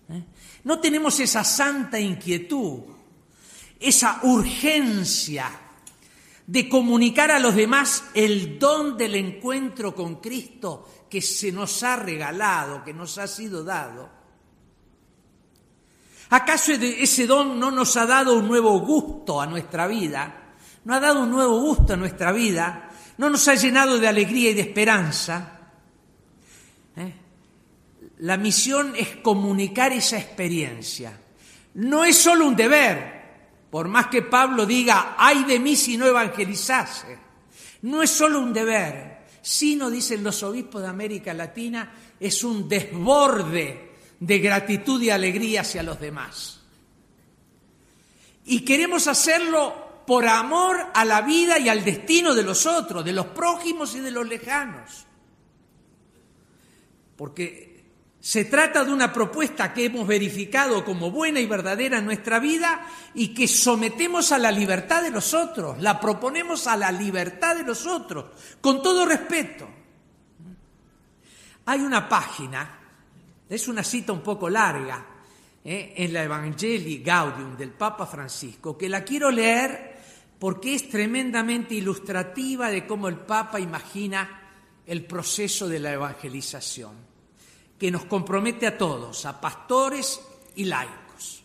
¿Eh? 0.10 0.22
No 0.66 0.82
tenemos 0.82 1.18
esa 1.22 1.46
santa 1.46 1.98
inquietud, 1.98 2.82
esa 3.80 4.20
urgencia 4.24 5.58
de 6.46 6.68
comunicar 6.68 7.32
a 7.32 7.40
los 7.40 7.56
demás 7.56 8.04
el 8.14 8.60
don 8.60 8.98
del 8.98 9.16
encuentro 9.16 9.96
con 9.96 10.16
Cristo 10.16 11.06
que 11.10 11.22
se 11.22 11.54
nos 11.54 11.82
ha 11.82 11.96
regalado, 11.96 12.84
que 12.84 12.94
nos 12.94 13.18
ha 13.20 13.28
sido 13.28 13.64
dado. 13.64 14.17
¿Acaso 16.30 16.74
ese 16.74 17.26
don 17.26 17.60
no 17.60 17.72
nos 17.72 17.96
ha 17.96 18.06
dado 18.06 18.38
un 18.38 18.48
nuevo 18.48 18.80
gusto 18.80 19.42
a 19.42 19.48
nuestra 19.48 19.88
vida? 19.88 20.56
¿No 20.84 20.94
ha 20.94 21.00
dado 21.00 21.24
un 21.24 21.32
nuevo 21.32 21.60
gusto 21.62 21.94
a 21.94 21.98
nuestra 21.98 22.32
vida? 22.32 22.90
¿No 23.18 23.30
nos 23.30 23.48
ha 23.48 23.56
llenado 23.56 23.98
de 23.98 24.08
alegría 24.08 24.52
y 24.52 24.54
de 24.54 24.62
esperanza? 24.62 25.54
La 28.20 28.36
misión 28.36 28.94
es 28.96 29.18
comunicar 29.18 29.94
esa 29.94 30.18
experiencia. 30.18 31.18
No 31.76 32.04
es 32.04 32.18
solo 32.18 32.48
un 32.48 32.56
deber, 32.56 33.68
por 33.70 33.88
más 33.88 34.08
que 34.08 34.24
Pablo 34.24 34.66
diga, 34.66 35.16
ay 35.18 35.44
de 35.44 35.60
mí 35.60 35.76
si 35.76 35.98
no 35.98 36.08
evangelizase. 36.08 37.20
No 37.84 38.02
es 38.02 38.10
solo 38.10 38.40
un 38.40 38.52
deber, 38.52 39.28
sino, 39.42 39.90
dicen 39.90 40.24
los 40.24 40.42
obispos 40.42 40.82
de 40.82 40.88
América 40.88 41.34
Latina, 41.34 41.94
es 42.20 42.44
un 42.44 42.68
desborde 42.68 43.87
de 44.20 44.40
gratitud 44.40 45.02
y 45.02 45.10
alegría 45.10 45.62
hacia 45.62 45.84
los 45.84 46.00
demás. 46.00 46.62
Y 48.46 48.62
queremos 48.62 49.08
hacerlo 49.08 50.04
por 50.08 50.26
amor 50.26 50.88
a 50.94 51.04
la 51.04 51.22
vida 51.22 51.60
y 51.60 51.68
al 51.68 51.84
destino 51.84 52.34
de 52.34 52.44
los 52.44 52.66
otros, 52.66 53.04
de 53.04 53.12
los 53.12 53.28
prójimos 53.28 53.94
y 53.96 54.00
de 54.00 54.12
los 54.12 54.28
lejanos. 54.28 55.06
Porque 57.18 57.68
se 58.20 58.46
trata 58.46 58.84
de 58.84 58.92
una 58.92 59.14
propuesta 59.14 59.74
que 59.74 59.86
hemos 59.86 60.08
verificado 60.08 60.84
como 60.84 61.12
buena 61.12 61.40
y 61.40 61.46
verdadera 61.46 62.00
en 62.00 62.06
nuestra 62.06 62.40
vida 62.40 62.86
y 63.14 63.34
que 63.34 63.48
sometemos 63.48 64.32
a 64.32 64.38
la 64.38 64.52
libertad 64.52 65.04
de 65.04 65.12
los 65.12 65.34
otros, 65.34 65.82
la 65.82 66.00
proponemos 66.00 66.68
a 66.68 66.78
la 66.78 66.92
libertad 66.92 67.56
de 67.56 67.64
los 67.64 67.86
otros, 67.86 68.26
con 68.62 68.82
todo 68.82 69.06
respeto. 69.06 69.68
Hay 71.66 71.82
una 71.82 72.08
página, 72.08 72.80
es 73.50 73.68
una 73.68 73.84
cita 73.84 74.12
un 74.12 74.22
poco 74.22 74.50
larga, 74.50 75.06
eh, 75.64 75.94
en 75.98 76.14
la 76.14 76.24
Evangelii 76.24 77.00
Gaudium 77.00 77.58
del 77.58 77.72
Papa 77.72 78.06
Francisco, 78.06 78.78
que 78.78 78.88
la 78.88 79.04
quiero 79.04 79.30
leer 79.30 79.98
porque 80.40 80.76
es 80.76 80.88
tremendamente 80.90 81.76
ilustrativa 81.76 82.70
de 82.70 82.88
cómo 82.88 83.10
el 83.10 83.18
Papa 83.18 83.60
imagina 83.60 84.50
el 84.86 85.04
proceso 85.04 85.68
de 85.68 85.80
la 85.80 85.92
evangelización 85.92 86.94
que 87.78 87.92
nos 87.92 88.06
compromete 88.06 88.66
a 88.66 88.78
todos, 88.78 89.26
a 89.26 89.42
pastores 89.42 90.22
y 90.56 90.64
laicos. 90.64 91.44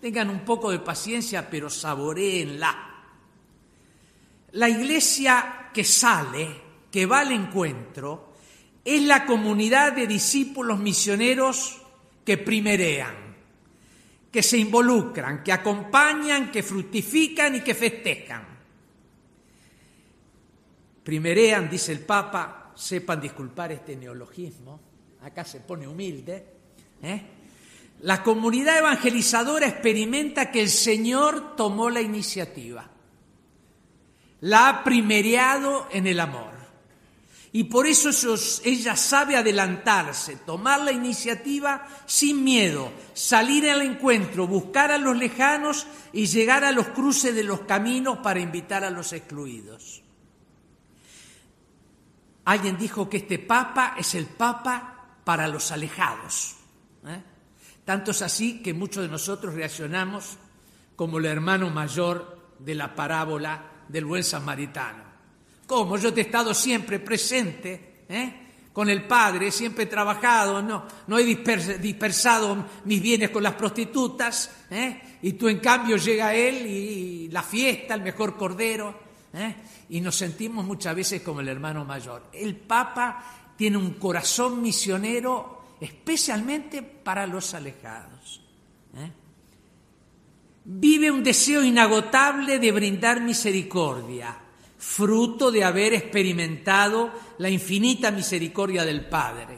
Tengan 0.00 0.28
un 0.30 0.44
poco 0.44 0.70
de 0.70 0.80
paciencia, 0.80 1.48
pero 1.48 1.70
saboreenla. 1.70 2.90
La 4.52 4.68
iglesia 4.68 5.70
que 5.72 5.84
sale, 5.84 6.60
que 6.90 7.06
va 7.06 7.20
al 7.20 7.32
encuentro, 7.32 8.31
es 8.84 9.02
la 9.02 9.24
comunidad 9.26 9.92
de 9.92 10.06
discípulos 10.06 10.78
misioneros 10.78 11.80
que 12.24 12.38
primerean, 12.38 13.14
que 14.30 14.42
se 14.42 14.58
involucran, 14.58 15.42
que 15.42 15.52
acompañan, 15.52 16.50
que 16.50 16.62
fructifican 16.62 17.56
y 17.56 17.60
que 17.60 17.74
festejan. 17.74 18.46
Primerean, 21.04 21.68
dice 21.68 21.92
el 21.92 22.00
Papa, 22.00 22.72
sepan 22.74 23.20
disculpar 23.20 23.72
este 23.72 23.96
neologismo, 23.96 24.80
acá 25.22 25.44
se 25.44 25.60
pone 25.60 25.86
humilde, 25.86 26.46
¿eh? 27.02 27.22
la 28.00 28.22
comunidad 28.22 28.78
evangelizadora 28.78 29.68
experimenta 29.68 30.50
que 30.50 30.60
el 30.60 30.70
Señor 30.70 31.56
tomó 31.56 31.90
la 31.90 32.00
iniciativa, 32.00 32.88
la 34.40 34.68
ha 34.68 34.84
primereado 34.84 35.88
en 35.92 36.06
el 36.06 36.18
amor. 36.18 36.51
Y 37.54 37.64
por 37.64 37.86
eso 37.86 38.10
ella 38.64 38.96
sabe 38.96 39.36
adelantarse, 39.36 40.36
tomar 40.36 40.80
la 40.80 40.90
iniciativa 40.90 41.86
sin 42.06 42.42
miedo, 42.42 42.90
salir 43.12 43.68
al 43.68 43.82
encuentro, 43.82 44.46
buscar 44.46 44.90
a 44.90 44.96
los 44.96 45.14
lejanos 45.18 45.86
y 46.14 46.26
llegar 46.26 46.64
a 46.64 46.72
los 46.72 46.88
cruces 46.88 47.34
de 47.34 47.44
los 47.44 47.60
caminos 47.60 48.18
para 48.18 48.40
invitar 48.40 48.84
a 48.84 48.90
los 48.90 49.12
excluidos. 49.12 50.02
Alguien 52.46 52.78
dijo 52.78 53.10
que 53.10 53.18
este 53.18 53.38
papa 53.38 53.96
es 53.98 54.14
el 54.14 54.26
papa 54.26 55.18
para 55.22 55.46
los 55.46 55.70
alejados. 55.72 56.56
¿eh? 57.06 57.22
Tanto 57.84 58.12
es 58.12 58.22
así 58.22 58.62
que 58.62 58.72
muchos 58.72 59.02
de 59.02 59.10
nosotros 59.10 59.54
reaccionamos 59.54 60.38
como 60.96 61.18
el 61.18 61.26
hermano 61.26 61.68
mayor 61.68 62.54
de 62.58 62.74
la 62.74 62.94
parábola 62.94 63.84
del 63.88 64.06
buen 64.06 64.24
samaritano. 64.24 65.11
Como 65.72 65.96
yo 65.96 66.12
te 66.12 66.20
he 66.20 66.24
estado 66.24 66.52
siempre 66.52 66.98
presente, 66.98 68.04
¿eh? 68.06 68.34
con 68.74 68.90
el 68.90 69.06
Padre, 69.06 69.50
siempre 69.50 69.84
he 69.84 69.86
trabajado, 69.86 70.60
no, 70.60 70.84
no 71.06 71.18
he 71.18 71.24
dispersado 71.24 72.66
mis 72.84 73.00
bienes 73.00 73.30
con 73.30 73.42
las 73.42 73.54
prostitutas, 73.54 74.66
¿eh? 74.70 75.18
y 75.22 75.32
tú 75.32 75.48
en 75.48 75.60
cambio 75.60 75.96
llega 75.96 76.34
Él 76.34 76.66
y 76.66 77.28
la 77.28 77.42
fiesta, 77.42 77.94
el 77.94 78.02
mejor 78.02 78.36
cordero, 78.36 79.00
¿eh? 79.32 79.54
y 79.88 80.02
nos 80.02 80.14
sentimos 80.14 80.62
muchas 80.66 80.94
veces 80.94 81.22
como 81.22 81.40
el 81.40 81.48
hermano 81.48 81.86
mayor. 81.86 82.24
El 82.34 82.54
Papa 82.54 83.54
tiene 83.56 83.78
un 83.78 83.94
corazón 83.94 84.60
misionero 84.60 85.76
especialmente 85.80 86.82
para 86.82 87.26
los 87.26 87.54
alejados. 87.54 88.42
Vive 90.66 91.10
un 91.10 91.24
deseo 91.24 91.64
inagotable 91.64 92.58
de 92.58 92.72
brindar 92.72 93.22
misericordia 93.22 94.36
fruto 94.82 95.52
de 95.52 95.62
haber 95.62 95.94
experimentado 95.94 97.12
la 97.38 97.48
infinita 97.48 98.10
misericordia 98.10 98.84
del 98.84 99.08
Padre. 99.08 99.56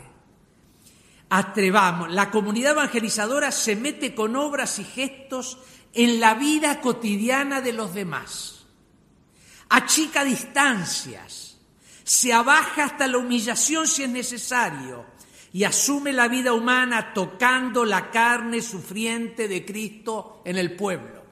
Atrevamos, 1.31 2.13
la 2.13 2.31
comunidad 2.31 2.73
evangelizadora 2.73 3.51
se 3.51 3.75
mete 3.75 4.15
con 4.15 4.37
obras 4.37 4.79
y 4.79 4.85
gestos 4.85 5.57
en 5.95 6.21
la 6.21 6.35
vida 6.35 6.83
cotidiana 6.83 7.63
de 7.63 7.73
los 7.73 7.95
demás. 7.95 8.67
Achica 9.71 10.25
distancias, 10.25 11.59
se 12.05 12.35
abaja 12.35 12.85
hasta 12.85 13.07
la 13.07 13.17
humillación 13.17 13.89
si 13.89 14.03
es 14.03 14.11
necesario 14.11 15.07
y 15.55 15.65
asume 15.65 16.13
la 16.13 16.29
vida 16.29 16.53
humana 16.53 17.15
tocando 17.15 17.87
la 17.87 18.11
carne 18.11 18.61
sufriente 18.61 19.49
de 19.49 19.65
Cristo 19.65 20.43
en 20.45 20.59
el 20.59 20.77
pueblo. 20.77 21.24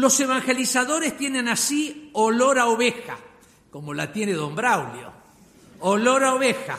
Los 0.00 0.18
evangelizadores 0.18 1.14
tienen 1.14 1.46
así 1.46 2.08
olor 2.14 2.58
a 2.58 2.68
oveja, 2.68 3.18
como 3.70 3.92
la 3.92 4.10
tiene 4.10 4.32
don 4.32 4.54
Braulio. 4.54 5.12
Olor 5.80 6.24
a 6.24 6.34
oveja. 6.36 6.78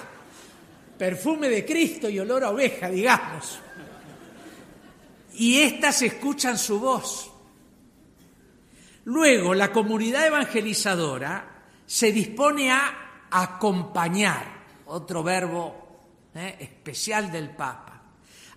Perfume 0.98 1.48
de 1.48 1.64
Cristo 1.64 2.10
y 2.10 2.18
olor 2.18 2.44
a 2.44 2.50
oveja, 2.50 2.90
digamos. 2.90 3.60
Y 5.36 5.60
éstas 5.60 6.02
escuchan 6.02 6.58
su 6.58 6.80
voz. 6.80 7.30
Luego, 9.04 9.54
la 9.54 9.72
comunidad 9.72 10.26
evangelizadora 10.26 11.62
se 11.86 12.12
dispone 12.12 12.72
a 12.72 13.28
acompañar, 13.30 14.64
otro 14.88 15.22
verbo 15.22 16.00
eh, 16.34 16.58
especial 16.60 17.32
del 17.32 17.52
Papa. 17.52 18.02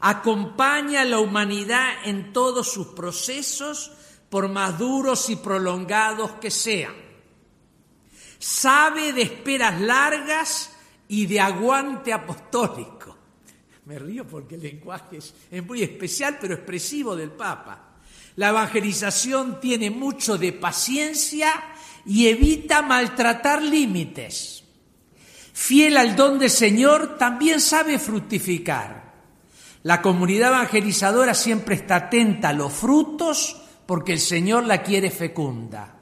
Acompaña 0.01 1.03
a 1.03 1.05
la 1.05 1.19
humanidad 1.19 2.07
en 2.07 2.33
todos 2.33 2.73
sus 2.73 2.87
procesos 2.89 3.93
por 4.35 4.49
más 4.49 4.77
duros 4.77 5.31
y 5.31 5.37
prolongados 5.37 6.33
que 6.41 6.51
sean. 6.51 6.93
Sabe 8.37 9.13
de 9.13 9.23
esperas 9.23 9.81
largas 9.81 10.73
y 11.07 11.27
de 11.27 11.39
aguante 11.39 12.13
apostólico. 12.13 13.17
Me 13.85 13.97
río 13.97 14.27
porque 14.27 14.57
el 14.57 14.63
lenguaje 14.63 15.19
es, 15.19 15.65
muy 15.65 15.85
especial 15.85 16.39
pero 16.41 16.55
expresivo 16.55 17.15
del 17.15 17.31
Papa. 17.31 18.01
La 18.35 18.49
evangelización 18.49 19.61
tiene 19.61 19.93
mucho 19.93 20.37
de 20.37 20.53
paciencia 20.53 21.53
y 22.05 22.27
evita 22.27 22.83
maltratar 22.83 23.63
límites. 23.63 24.65
Fiel 25.53 25.97
al 25.97 26.17
don 26.17 26.41
del 26.41 26.51
Señor, 26.51 27.19
también 27.19 27.61
sabe 27.61 28.01
fructificar. 28.01 29.15
La 29.85 30.03
comunidad 30.03 30.55
evangelizadora 30.55 31.35
siempre 31.35 31.77
está 31.77 31.95
atenta 31.95 32.49
a 32.49 32.53
los 32.53 32.73
frutos 32.73 33.61
porque 33.87 34.13
el 34.13 34.21
Señor 34.21 34.65
la 34.65 34.83
quiere 34.83 35.11
fecunda. 35.11 35.95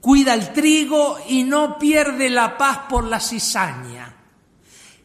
Cuida 0.00 0.34
el 0.34 0.52
trigo 0.52 1.18
y 1.28 1.42
no 1.42 1.78
pierde 1.78 2.30
la 2.30 2.56
paz 2.56 2.80
por 2.88 3.04
la 3.04 3.20
cizaña. 3.20 4.14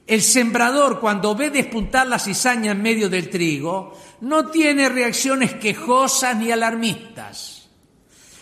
El 0.05 0.21
sembrador, 0.21 0.99
cuando 0.99 1.33
ve 1.33 1.49
despuntar 1.49 2.07
la 2.07 2.19
cizaña 2.19 2.73
en 2.73 2.81
medio 2.81 3.09
del 3.09 3.29
trigo, 3.29 3.97
no 4.21 4.47
tiene 4.47 4.89
reacciones 4.89 5.53
quejosas 5.53 6.35
ni 6.35 6.51
alarmistas. 6.51 7.69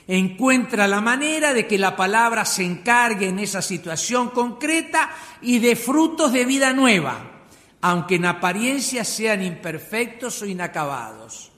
Encuentra 0.07 0.87
la 0.87 0.99
manera 0.99 1.53
de 1.53 1.67
que 1.67 1.77
la 1.77 1.95
palabra 1.95 2.43
se 2.45 2.63
encargue 2.65 3.27
en 3.27 3.39
esa 3.39 3.61
situación 3.61 4.29
concreta 4.29 5.11
y 5.41 5.59
de 5.59 5.75
frutos 5.75 6.33
de 6.33 6.43
vida 6.45 6.73
nueva, 6.73 7.43
aunque 7.81 8.15
en 8.15 8.25
apariencia 8.25 9.05
sean 9.05 9.43
imperfectos 9.43 10.41
o 10.41 10.47
inacabados. 10.47 11.50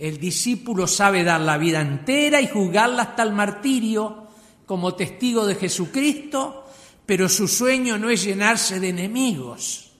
El 0.00 0.18
discípulo 0.18 0.86
sabe 0.86 1.24
dar 1.24 1.42
la 1.42 1.58
vida 1.58 1.82
entera 1.82 2.40
y 2.40 2.48
juzgarla 2.48 3.02
hasta 3.02 3.22
el 3.22 3.34
martirio 3.34 4.28
como 4.64 4.94
testigo 4.94 5.46
de 5.46 5.56
Jesucristo, 5.56 6.64
pero 7.04 7.28
su 7.28 7.46
sueño 7.46 7.98
no 7.98 8.08
es 8.08 8.24
llenarse 8.24 8.80
de 8.80 8.88
enemigos, 8.88 9.90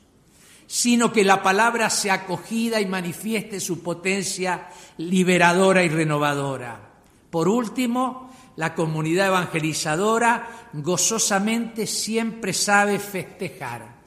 sino 0.67 1.13
que 1.13 1.23
la 1.23 1.43
palabra 1.43 1.91
sea 1.91 2.15
acogida 2.15 2.81
y 2.81 2.87
manifieste 2.87 3.61
su 3.61 3.83
potencia 3.83 4.71
liberadora 4.97 5.83
y 5.83 5.91
renovadora. 5.91 6.81
Por 7.29 7.47
último, 7.47 8.33
la 8.57 8.75
comunidad 8.75 9.27
evangelizadora 9.27 10.69
gozosamente 10.73 11.87
siempre 11.87 12.55
sabe 12.55 12.99
festejar 12.99 14.01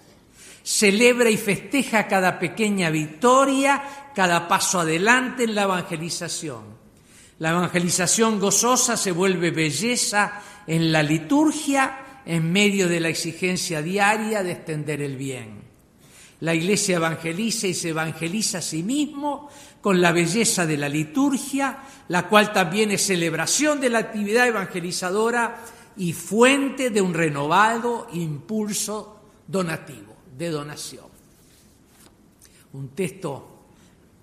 celebra 0.63 1.29
y 1.29 1.37
festeja 1.37 2.07
cada 2.07 2.39
pequeña 2.39 2.89
victoria, 2.89 3.83
cada 4.13 4.47
paso 4.47 4.79
adelante 4.79 5.43
en 5.43 5.55
la 5.55 5.63
evangelización. 5.63 6.63
La 7.39 7.51
evangelización 7.51 8.39
gozosa 8.39 8.95
se 8.95 9.11
vuelve 9.11 9.51
belleza 9.51 10.41
en 10.67 10.91
la 10.91 11.03
liturgia 11.03 12.21
en 12.25 12.51
medio 12.51 12.87
de 12.87 12.99
la 12.99 13.09
exigencia 13.09 13.81
diaria 13.81 14.43
de 14.43 14.51
extender 14.51 15.01
el 15.01 15.17
bien. 15.17 15.61
La 16.41 16.53
iglesia 16.53 16.97
evangeliza 16.97 17.67
y 17.67 17.73
se 17.73 17.89
evangeliza 17.89 18.59
a 18.59 18.61
sí 18.61 18.83
mismo 18.83 19.49
con 19.81 20.01
la 20.01 20.11
belleza 20.11 20.65
de 20.65 20.77
la 20.77 20.89
liturgia, 20.89 21.79
la 22.07 22.27
cual 22.27 22.53
también 22.53 22.91
es 22.91 23.05
celebración 23.05 23.79
de 23.81 23.89
la 23.89 23.99
actividad 23.99 24.47
evangelizadora 24.47 25.57
y 25.97 26.13
fuente 26.13 26.89
de 26.89 27.01
un 27.01 27.13
renovado 27.13 28.07
impulso 28.13 29.19
donativo 29.47 30.15
de 30.37 30.49
donación. 30.49 31.05
Un 32.73 32.89
texto, 32.89 33.52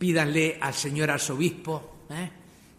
pídanle 0.00 0.56
al 0.58 0.72
señor 0.72 1.10
arzobispo 1.10 2.06
¿eh? 2.08 2.30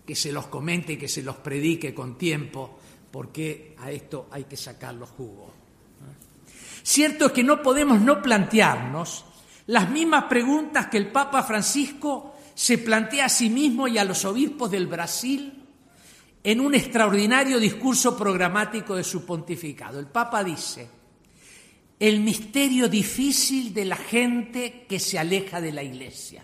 que 0.04 0.16
se 0.16 0.32
los 0.32 0.48
comente 0.48 0.94
y 0.94 0.98
que 0.98 1.08
se 1.08 1.22
los 1.22 1.36
predique 1.36 1.94
con 1.94 2.18
tiempo, 2.18 2.80
porque 3.12 3.76
a 3.78 3.92
esto 3.92 4.28
hay 4.32 4.46
que 4.46 4.58
sacar 4.58 4.96
los 4.96 5.12
jugos. 5.12 5.50
¿eh? 5.50 6.82
Cierto 6.82 7.28
es 7.28 7.32
que 7.32 7.44
no 7.44 7.62
podemos 7.62 8.02
no 8.02 8.24
plantearnos 8.24 9.24
las 9.68 9.88
mismas 9.92 10.24
preguntas 10.24 10.88
que 10.88 10.98
el 10.98 11.12
Papa 11.12 11.44
Francisco 11.44 12.38
se 12.56 12.80
plantea 12.80 13.26
a 13.26 13.30
sí 13.30 13.52
mismo 13.52 13.88
y 13.88 14.00
a 14.00 14.04
los 14.04 14.26
obispos 14.26 14.72
del 14.72 14.88
Brasil 14.88 15.64
en 16.44 16.60
un 16.60 16.74
extraordinario 16.74 17.60
discurso 17.60 18.18
programático 18.18 18.96
de 18.96 19.04
su 19.04 19.24
pontificado. 19.28 20.00
El 20.00 20.08
Papa 20.08 20.44
dice, 20.44 20.90
el 22.00 22.22
misterio 22.22 22.90
difícil 22.90 23.76
de 23.76 23.86
la 23.86 23.96
gente 23.96 24.88
que 24.90 25.00
se 25.00 25.20
aleja 25.20 25.62
de 25.62 25.72
la 25.72 25.84
iglesia. 25.84 26.44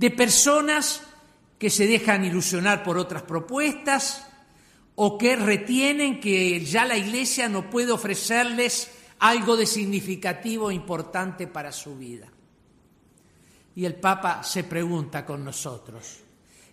De 0.00 0.10
personas 0.10 1.02
que 1.58 1.68
se 1.68 1.86
dejan 1.86 2.24
ilusionar 2.24 2.82
por 2.82 2.96
otras 2.96 3.22
propuestas 3.22 4.26
o 4.94 5.18
que 5.18 5.36
retienen 5.36 6.20
que 6.20 6.64
ya 6.64 6.86
la 6.86 6.96
iglesia 6.96 7.50
no 7.50 7.68
puede 7.68 7.92
ofrecerles 7.92 8.90
algo 9.18 9.58
de 9.58 9.66
significativo 9.66 10.70
e 10.70 10.74
importante 10.74 11.46
para 11.46 11.70
su 11.70 11.98
vida. 11.98 12.28
Y 13.76 13.84
el 13.84 13.94
Papa 13.96 14.42
se 14.42 14.64
pregunta 14.64 15.26
con 15.26 15.44
nosotros, 15.44 16.20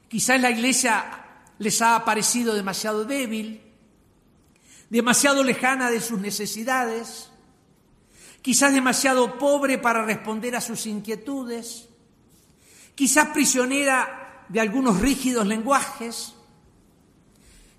quizás 0.07 0.39
la 0.39 0.49
iglesia 0.49 1.25
les 1.59 1.81
ha 1.81 2.05
parecido 2.05 2.55
demasiado 2.55 3.03
débil, 3.03 3.61
demasiado 4.89 5.43
lejana 5.43 5.91
de 5.91 5.99
sus 5.99 6.21
necesidades, 6.21 7.29
quizás 8.41 8.71
demasiado 8.71 9.37
pobre 9.37 9.77
para 9.79 10.05
responder 10.05 10.55
a 10.55 10.61
sus 10.61 10.85
inquietudes, 10.85 11.89
quizás 12.97 13.27
prisionera 13.27 14.43
de 14.49 14.59
algunos 14.59 14.99
rígidos 14.99 15.45
lenguajes, 15.45 16.33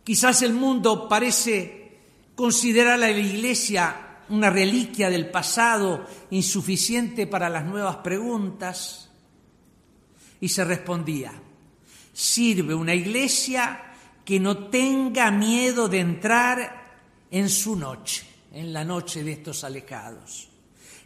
quizás 0.04 0.42
el 0.42 0.52
mundo 0.52 1.08
parece 1.08 1.98
considerar 2.36 2.94
a 2.94 2.98
la 2.98 3.10
Iglesia 3.10 4.20
una 4.28 4.48
reliquia 4.48 5.10
del 5.10 5.28
pasado 5.28 6.06
insuficiente 6.30 7.26
para 7.26 7.48
las 7.48 7.64
nuevas 7.64 7.96
preguntas. 7.96 9.10
Y 10.40 10.48
se 10.50 10.64
respondía, 10.64 11.32
sirve 12.12 12.72
una 12.72 12.94
iglesia 12.94 13.92
que 14.24 14.38
no 14.38 14.68
tenga 14.68 15.32
miedo 15.32 15.88
de 15.88 15.98
entrar 15.98 17.00
en 17.28 17.48
su 17.48 17.74
noche, 17.74 18.24
en 18.52 18.72
la 18.72 18.84
noche 18.84 19.24
de 19.24 19.32
estos 19.32 19.64
alejados, 19.64 20.48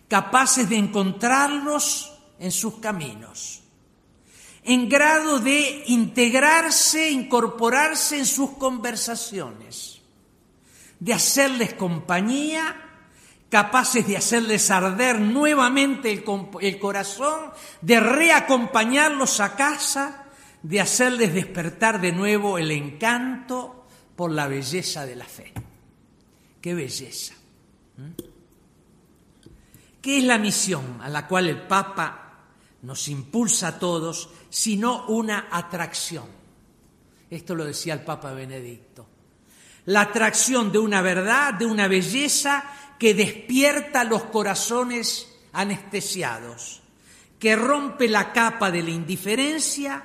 capaces 0.07 0.69
de 0.69 0.77
encontrarlos 0.77 2.13
en 2.39 2.53
sus 2.53 2.75
caminos, 2.75 3.62
en 4.65 4.89
grado 4.89 5.41
de 5.41 5.85
integrarse, 5.87 7.11
incorporarse 7.11 8.19
en 8.19 8.27
sus 8.27 8.51
conversaciones, 8.51 10.01
de 11.01 11.13
hacerles 11.13 11.75
compañía, 11.75 12.77
capaces 13.51 14.07
de 14.07 14.17
hacerles 14.17 14.71
arder 14.71 15.21
nuevamente 15.21 16.11
el, 16.11 16.79
corazón, 16.79 17.51
de 17.81 18.01
reacompañarlos 18.01 19.41
a 19.41 19.57
casa, 19.57 20.25
de 20.63 20.81
hacerles 20.81 21.35
despertar 21.35 22.01
de 22.01 22.13
nuevo 22.13 22.57
el 22.57 22.71
encanto 22.71 23.87
por 24.15 24.31
la 24.31 24.47
belleza 24.47 25.05
de 25.05 25.17
la 25.17 25.25
fe. 25.25 25.53
¡Qué 26.61 26.75
belleza! 26.75 27.35
¿Qué 30.01 30.19
es 30.19 30.25
la 30.25 30.39
misión 30.39 31.01
a 31.03 31.09
la 31.09 31.27
cual 31.27 31.49
el 31.49 31.63
Papa 31.63 32.23
nos 32.83 33.09
impulsa 33.09 33.69
a 33.69 33.79
todos, 33.79 34.29
sino 34.53 35.07
una 35.07 35.49
atracción? 35.51 36.27
Esto 37.31 37.55
lo 37.55 37.65
decía 37.65 37.95
el 37.95 38.03
Papa 38.03 38.33
Benedicto. 38.33 39.07
La 39.87 40.03
atracción 40.03 40.71
de 40.71 40.79
una 40.79 41.01
verdad, 41.01 41.55
de 41.55 41.65
una 41.65 41.89
belleza 41.89 42.63
que 42.99 43.15
despierta 43.15 44.05
los 44.05 44.25
corazones 44.25 45.27
anestesiados, 45.55 46.83
que 47.39 47.57
rompe 47.57 48.09
la 48.09 48.31
capa 48.35 48.71
de 48.71 48.83
la 48.83 48.91
indiferencia 48.91 50.05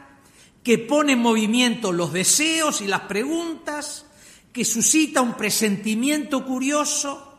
que 0.64 0.78
pone 0.78 1.14
en 1.14 1.20
movimiento 1.20 1.92
los 1.92 2.14
deseos 2.14 2.80
y 2.80 2.88
las 2.88 3.02
preguntas, 3.02 4.06
que 4.54 4.64
suscita 4.64 5.22
un 5.22 5.36
presentimiento 5.36 6.46
curioso, 6.46 7.38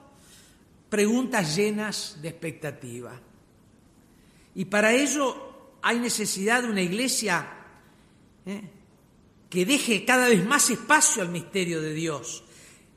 preguntas 0.91 1.57
llenas 1.57 2.19
de 2.21 2.29
expectativa. 2.29 3.19
Y 4.55 4.67
para 4.67 4.93
ello 4.93 5.48
hay 5.83 5.99
necesidad 5.99 6.63
de 6.63 6.71
una 6.71 6.83
iglesia 6.83 7.47
¿eh? 8.47 8.63
que 9.49 9.65
deje 9.65 10.05
cada 10.05 10.29
vez 10.29 10.45
más 10.45 10.69
espacio 10.71 11.23
al 11.23 11.29
misterio 11.29 11.81
de 11.81 11.95
Dios. 11.95 12.45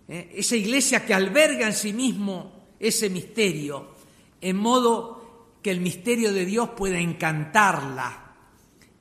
¿eh? 0.07 0.33
Esa 0.35 0.55
iglesia 0.55 1.05
que 1.05 1.13
alberga 1.13 1.67
en 1.67 1.73
sí 1.73 1.93
mismo 1.93 2.75
ese 2.79 3.09
misterio, 3.09 3.95
en 4.41 4.57
modo 4.57 5.57
que 5.61 5.71
el 5.71 5.81
misterio 5.81 6.33
de 6.33 6.45
Dios 6.45 6.69
pueda 6.75 6.97
encantarla, 6.97 8.33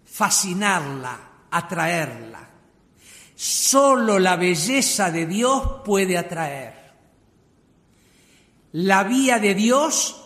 fascinarla, 0.05 1.47
atraerla. 1.51 2.51
Solo 3.35 4.19
la 4.19 4.37
belleza 4.37 5.11
de 5.11 5.25
Dios 5.25 5.81
puede 5.85 6.19
atraer. 6.19 6.93
La 8.73 9.03
vía 9.05 9.38
de 9.38 9.55
Dios 9.55 10.21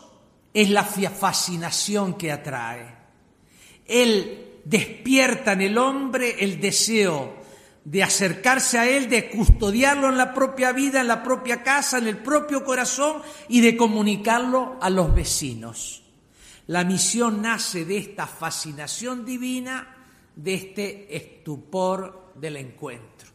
es 0.53 0.69
la 0.71 0.85
fascinación 0.85 2.15
que 2.15 2.33
atrae. 2.33 2.94
Él 3.87 4.61
despierta 4.65 5.53
en 5.53 5.61
el 5.61 5.79
hombre 5.79 6.37
el 6.41 6.61
deseo 6.61 7.43
de 7.85 8.03
acercarse 8.03 8.79
a 8.79 8.89
Él, 8.89 9.11
de 9.11 9.29
custodiarlo 9.29 10.09
en 10.09 10.17
la 10.17 10.33
propia 10.33 10.73
vida, 10.73 11.01
en 11.01 11.09
la 11.09 11.23
propia 11.23 11.63
casa, 11.63 11.99
en 11.99 12.09
el 12.09 12.17
propio 12.17 12.65
corazón 12.65 13.21
y 13.49 13.61
de 13.61 13.77
comunicarlo 13.77 14.79
a 14.81 14.89
los 14.89 15.15
vecinos. 15.15 16.03
La 16.67 16.83
misión 16.85 17.43
nace 17.43 17.85
de 17.85 17.99
esta 17.99 18.27
fascinación 18.27 19.25
divina, 19.27 19.95
de 20.35 20.55
este 20.55 21.15
estupor 21.15 22.33
del 22.37 22.57
encuentro. 22.57 23.29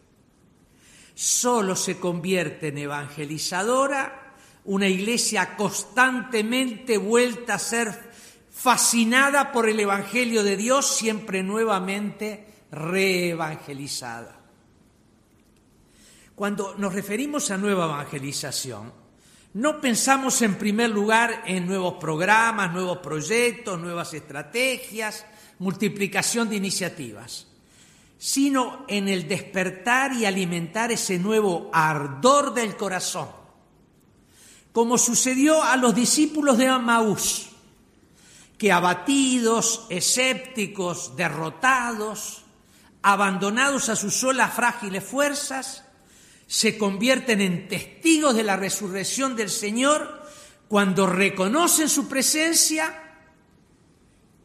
Solo 1.13 1.75
se 1.75 1.99
convierte 1.99 2.69
en 2.69 2.79
evangelizadora 2.79 4.33
una 4.65 4.87
iglesia 4.87 5.55
constantemente 5.55 6.97
vuelta 6.97 7.55
a 7.55 7.59
ser 7.59 8.08
fascinada 8.59 9.53
por 9.53 9.69
el 9.69 9.79
Evangelio 9.79 10.43
de 10.43 10.57
Dios, 10.57 10.97
siempre 10.97 11.43
nuevamente 11.43 12.45
reevangelizada. 12.71 14.37
Cuando 16.35 16.75
nos 16.77 16.93
referimos 16.93 17.51
a 17.51 17.57
nueva 17.57 17.85
evangelización, 17.85 18.91
no 19.53 19.79
pensamos 19.79 20.41
en 20.41 20.55
primer 20.55 20.89
lugar 20.89 21.43
en 21.45 21.67
nuevos 21.67 21.93
programas, 22.01 22.73
nuevos 22.73 22.97
proyectos, 22.97 23.79
nuevas 23.79 24.13
estrategias, 24.13 25.25
multiplicación 25.59 26.49
de 26.49 26.57
iniciativas, 26.57 27.47
sino 28.17 28.83
en 28.89 29.07
el 29.07 29.25
despertar 29.29 30.11
y 30.11 30.25
alimentar 30.25 30.91
ese 30.91 31.17
nuevo 31.17 31.69
ardor 31.71 32.53
del 32.53 32.75
corazón, 32.75 33.29
como 34.73 34.97
sucedió 34.97 35.63
a 35.63 35.77
los 35.77 35.95
discípulos 35.95 36.57
de 36.57 36.67
Amaús, 36.67 37.48
que 38.59 38.73
abatidos, 38.73 39.87
escépticos, 39.89 41.15
derrotados, 41.15 42.43
abandonados 43.01 43.87
a 43.87 43.95
sus 43.95 44.13
solas 44.13 44.53
frágiles 44.53 45.03
fuerzas, 45.03 45.85
se 46.45 46.77
convierten 46.77 47.39
en 47.39 47.69
testigos 47.69 48.35
de 48.35 48.43
la 48.43 48.57
resurrección 48.57 49.37
del 49.37 49.49
Señor 49.49 50.21
cuando 50.67 51.07
reconocen 51.07 51.87
su 51.87 52.09
presencia, 52.09 53.05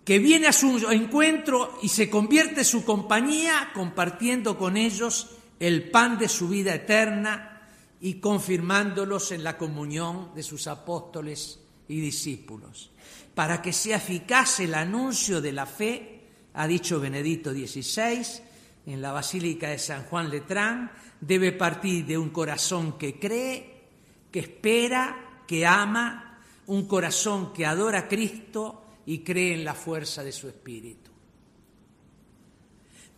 que 0.05 0.20
viene 0.20 0.46
a 0.46 0.53
su 0.53 0.90
encuentro 0.90 1.77
y 1.83 1.88
se 1.88 2.09
convierte 2.09 2.61
en 2.61 2.66
su 2.66 2.85
compañía 2.85 3.70
compartiendo 3.74 4.57
con 4.57 4.77
ellos 4.77 5.31
el 5.59 5.90
pan 5.90 6.18
de 6.18 6.29
su 6.29 6.48
vida 6.48 6.74
eterna 6.74 7.68
y 8.00 8.20
confirmándolos 8.20 9.33
en 9.33 9.42
la 9.42 9.59
comunión 9.59 10.33
de 10.35 10.42
sus 10.44 10.68
apóstoles 10.68 11.59
y 11.88 12.00
discípulos. 12.00 12.90
Para 13.35 13.61
que 13.61 13.73
sea 13.73 13.97
eficaz 13.97 14.61
el 14.61 14.75
anuncio 14.75 15.40
de 15.40 15.53
la 15.53 15.66
fe, 15.66 16.29
ha 16.55 16.66
dicho 16.66 17.01
Benedicto 17.01 17.53
XVI 17.53 18.42
en 18.87 19.03
la 19.03 19.12
Basílica 19.12 19.68
de 19.68 19.79
San 19.79 20.05
Juan 20.05 20.31
Letrán, 20.31 20.92
debe 21.20 21.53
partir 21.53 22.05
de 22.07 22.18
un 22.18 22.31
corazón 22.31 22.99
que 22.99 23.18
cree, 23.18 23.88
que 24.31 24.40
espera, 24.40 25.42
que 25.47 25.66
ama, 25.66 26.40
un 26.66 26.87
corazón 26.87 27.53
que 27.53 27.66
adora 27.66 28.01
a 28.01 28.09
Cristo 28.09 28.85
y 29.07 29.20
cree 29.20 29.55
en 29.55 29.64
la 29.64 29.75
fuerza 29.75 30.23
de 30.23 30.33
su 30.33 30.49
espíritu. 30.49 31.11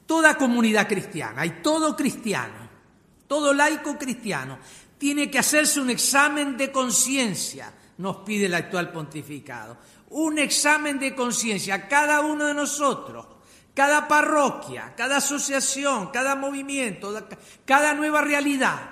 Toda 0.07 0.37
comunidad 0.37 0.89
cristiana 0.89 1.45
y 1.45 1.63
todo 1.63 1.97
cristiano, 1.97 2.69
todo 3.27 3.53
laico 3.53 3.99
cristiano, 3.99 4.59
tiene 4.99 5.31
que 5.31 5.39
hacerse 5.39 5.81
un 5.81 5.91
examen 5.91 6.57
de 6.57 6.71
conciencia, 6.71 7.73
nos 7.99 8.19
pide 8.19 8.47
el 8.47 8.55
actual 8.55 8.93
pontificado. 8.93 9.79
Un 10.11 10.39
examen 10.39 10.99
de 10.99 11.15
conciencia, 11.15 11.89
cada 11.89 12.21
uno 12.21 12.47
de 12.47 12.55
nosotros, 12.55 13.27
cada 13.77 14.09
parroquia, 14.09 14.95
cada 14.97 15.19
asociación, 15.19 16.11
cada 16.11 16.35
movimiento, 16.35 17.15
cada 17.67 17.93
nueva 17.93 18.23
realidad. 18.23 18.91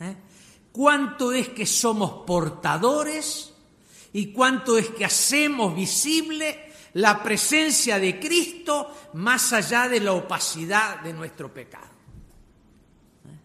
¿eh? 0.00 0.16
¿Cuánto 0.72 1.32
es 1.32 1.50
que 1.50 1.66
somos 1.66 2.24
portadores 2.26 3.52
y 4.14 4.32
cuánto 4.32 4.78
es 4.78 4.88
que 4.88 5.04
hacemos 5.04 5.76
visible 5.76 6.72
la 6.94 7.22
presencia 7.22 7.98
de 7.98 8.18
Cristo 8.18 9.10
más 9.12 9.52
allá 9.52 9.86
de 9.86 10.00
la 10.00 10.12
opacidad 10.12 11.00
de 11.00 11.12
nuestro 11.12 11.52
pecado? 11.52 11.90
¿Eh? 13.26 13.38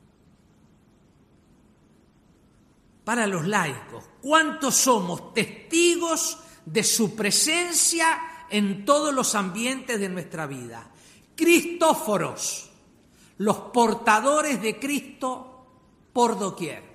Para 3.04 3.28
los 3.28 3.46
laicos, 3.46 4.06
¿cuántos 4.22 4.76
somos 4.76 5.34
testigos 5.34 6.38
de 6.66 6.84
su 6.84 7.16
presencia 7.16 8.46
en 8.50 8.86
todos 8.86 9.14
los 9.14 9.36
ambientes 9.36 10.00
de 10.00 10.10
nuestra 10.10 10.48
vida. 10.48 10.92
Cristóforos, 11.36 12.70
los 13.38 13.58
portadores 13.74 14.62
de 14.62 14.80
Cristo 14.80 15.66
por 16.14 16.38
doquier. 16.38 16.92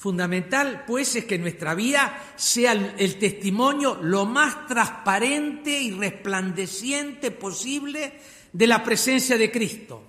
Fundamental, 0.00 0.84
pues, 0.86 1.14
es 1.16 1.26
que 1.26 1.38
nuestra 1.38 1.74
vida 1.74 2.32
sea 2.34 2.72
el, 2.72 3.18
testimonio 3.18 3.98
lo 4.00 4.24
más 4.24 4.66
transparente 4.66 5.78
y 5.78 5.90
resplandeciente 5.90 7.30
posible 7.30 8.18
de 8.50 8.66
la 8.66 8.82
presencia 8.82 9.36
de 9.36 9.50
Cristo, 9.50 10.02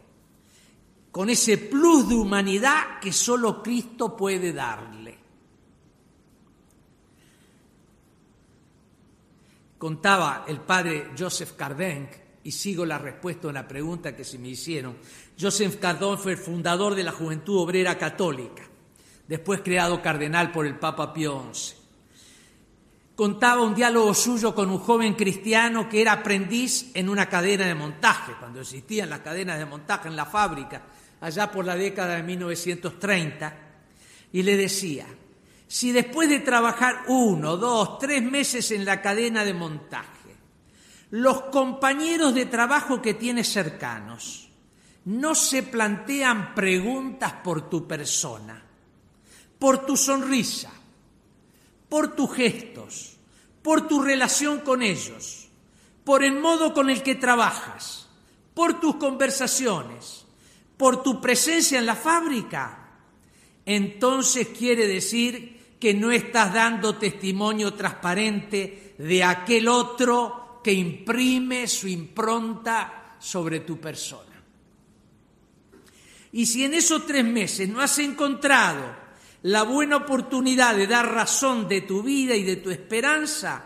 con 1.11 1.29
ese 1.29 1.57
plus 1.57 2.07
de 2.07 2.15
humanidad 2.15 3.01
que 3.01 3.11
solo 3.11 3.61
Cristo 3.61 4.15
puede 4.15 4.53
darle. 4.53 5.00
Contaba 9.81 10.45
el 10.47 10.59
padre 10.59 11.09
Joseph 11.17 11.53
Cardenc, 11.57 12.11
y 12.43 12.51
sigo 12.51 12.85
la 12.85 12.99
respuesta 12.99 13.47
a 13.47 13.49
una 13.49 13.67
pregunta 13.67 14.15
que 14.15 14.23
se 14.23 14.37
me 14.37 14.49
hicieron. 14.49 14.95
Joseph 15.39 15.79
Cardón 15.79 16.19
fue 16.19 16.33
el 16.33 16.37
fundador 16.37 16.93
de 16.93 17.03
la 17.03 17.11
Juventud 17.11 17.57
Obrera 17.57 17.97
Católica, 17.97 18.61
después 19.27 19.61
creado 19.61 19.99
cardenal 19.99 20.51
por 20.51 20.67
el 20.67 20.77
Papa 20.77 21.11
Pío 21.11 21.47
XI. 21.51 21.73
contaba 23.15 23.63
un 23.63 23.73
diálogo 23.73 24.13
suyo 24.13 24.53
con 24.53 24.69
un 24.69 24.77
joven 24.77 25.15
cristiano 25.15 25.89
que 25.89 26.01
era 26.01 26.11
aprendiz 26.11 26.91
en 26.93 27.09
una 27.09 27.25
cadena 27.27 27.65
de 27.65 27.73
montaje, 27.73 28.33
cuando 28.39 28.61
existían 28.61 29.09
las 29.09 29.21
cadenas 29.21 29.57
de 29.57 29.65
montaje 29.65 30.07
en 30.07 30.15
la 30.15 30.27
fábrica, 30.27 30.83
allá 31.21 31.51
por 31.51 31.65
la 31.65 31.75
década 31.75 32.17
de 32.17 32.21
1930, 32.21 33.55
y 34.31 34.43
le 34.43 34.57
decía, 34.57 35.07
si 35.71 35.93
después 35.93 36.27
de 36.27 36.41
trabajar 36.41 37.05
uno, 37.07 37.55
dos, 37.55 37.97
tres 37.97 38.21
meses 38.21 38.71
en 38.71 38.83
la 38.83 39.01
cadena 39.01 39.45
de 39.45 39.53
montaje, 39.53 40.35
los 41.11 41.43
compañeros 41.43 42.35
de 42.35 42.45
trabajo 42.45 43.01
que 43.01 43.13
tienes 43.13 43.47
cercanos 43.47 44.49
no 45.05 45.33
se 45.33 45.63
plantean 45.63 46.53
preguntas 46.53 47.31
por 47.41 47.69
tu 47.69 47.87
persona, 47.87 48.61
por 49.57 49.85
tu 49.85 49.95
sonrisa, 49.95 50.71
por 51.87 52.17
tus 52.17 52.33
gestos, 52.33 53.15
por 53.61 53.87
tu 53.87 54.01
relación 54.01 54.59
con 54.59 54.81
ellos, 54.81 55.47
por 56.03 56.25
el 56.25 56.37
modo 56.37 56.73
con 56.73 56.89
el 56.89 57.01
que 57.01 57.15
trabajas, 57.15 58.09
por 58.53 58.81
tus 58.81 58.97
conversaciones, 58.97 60.25
por 60.75 61.01
tu 61.01 61.21
presencia 61.21 61.79
en 61.79 61.85
la 61.85 61.95
fábrica, 61.95 62.89
entonces 63.65 64.49
quiere 64.49 64.85
decir 64.85 65.60
que 65.81 65.95
no 65.95 66.11
estás 66.11 66.53
dando 66.53 66.95
testimonio 66.95 67.73
transparente 67.73 68.93
de 68.99 69.23
aquel 69.23 69.67
otro 69.67 70.61
que 70.63 70.71
imprime 70.71 71.67
su 71.67 71.87
impronta 71.87 73.15
sobre 73.17 73.61
tu 73.61 73.79
persona. 73.79 74.29
Y 76.33 76.45
si 76.45 76.63
en 76.63 76.75
esos 76.75 77.07
tres 77.07 77.25
meses 77.25 77.67
no 77.67 77.81
has 77.81 77.97
encontrado 77.97 78.95
la 79.41 79.63
buena 79.63 79.97
oportunidad 79.97 80.75
de 80.75 80.85
dar 80.85 81.11
razón 81.11 81.67
de 81.67 81.81
tu 81.81 82.03
vida 82.03 82.35
y 82.35 82.43
de 82.43 82.57
tu 82.57 82.69
esperanza, 82.69 83.65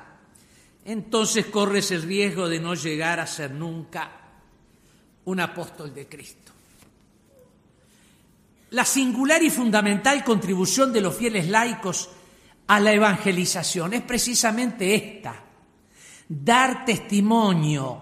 entonces 0.85 1.47
corres 1.47 1.91
el 1.91 2.03
riesgo 2.03 2.47
de 2.47 2.61
no 2.61 2.75
llegar 2.75 3.19
a 3.19 3.27
ser 3.27 3.51
nunca 3.51 4.09
un 5.25 5.41
apóstol 5.41 5.93
de 5.93 6.07
Cristo. 6.07 6.44
La 8.75 8.83
singular 8.83 9.41
y 9.41 9.49
fundamental 9.49 10.21
contribución 10.21 10.91
de 10.91 10.99
los 10.99 11.15
fieles 11.15 11.47
laicos 11.47 12.09
a 12.67 12.77
la 12.81 12.91
evangelización 12.91 13.93
es 13.93 14.01
precisamente 14.01 14.93
esta, 14.93 15.33
dar 16.27 16.83
testimonio 16.83 18.01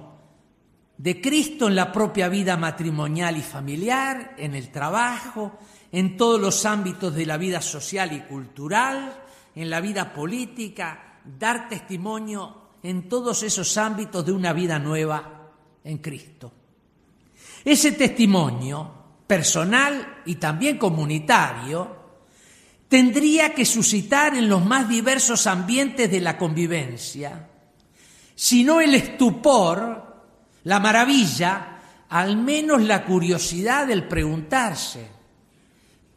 de 0.98 1.22
Cristo 1.22 1.68
en 1.68 1.76
la 1.76 1.92
propia 1.92 2.28
vida 2.28 2.58
matrimonial 2.58 3.38
y 3.38 3.44
familiar, 3.44 4.34
en 4.36 4.56
el 4.56 4.72
trabajo, 4.72 5.60
en 5.92 6.18
todos 6.18 6.42
los 6.42 6.66
ámbitos 6.66 7.14
de 7.14 7.28
la 7.28 7.38
vida 7.38 7.62
social 7.62 8.12
y 8.12 8.22
cultural, 8.22 9.14
en 9.54 9.70
la 9.70 9.80
vida 9.80 10.12
política, 10.12 11.20
dar 11.38 11.70
testimonio 11.70 12.80
en 12.82 13.08
todos 13.08 13.44
esos 13.44 13.78
ámbitos 13.78 14.26
de 14.26 14.32
una 14.32 14.54
vida 14.54 14.80
nueva 14.80 15.52
en 15.84 16.00
Cristo. 16.00 16.52
Ese 17.64 17.92
testimonio 17.92 19.03
personal 19.28 20.22
y 20.26 20.36
también 20.36 20.78
comunitario 20.78 22.04
tendría 22.88 23.54
que 23.54 23.66
suscitar 23.66 24.36
en 24.36 24.48
los 24.48 24.64
más 24.64 24.88
diversos 24.88 25.48
ambientes 25.48 26.12
de 26.12 26.22
la 26.22 26.38
convivencia, 26.38 27.50
si 28.36 28.64
no 28.64 28.82
el 28.82 28.94
estupor, 28.94 30.24
la 30.64 30.80
maravilla, 30.80 31.80
al 32.10 32.38
menos 32.38 32.84
la 32.84 33.04
curiosidad 33.06 33.88
del 33.88 34.08
preguntarse, 34.08 35.08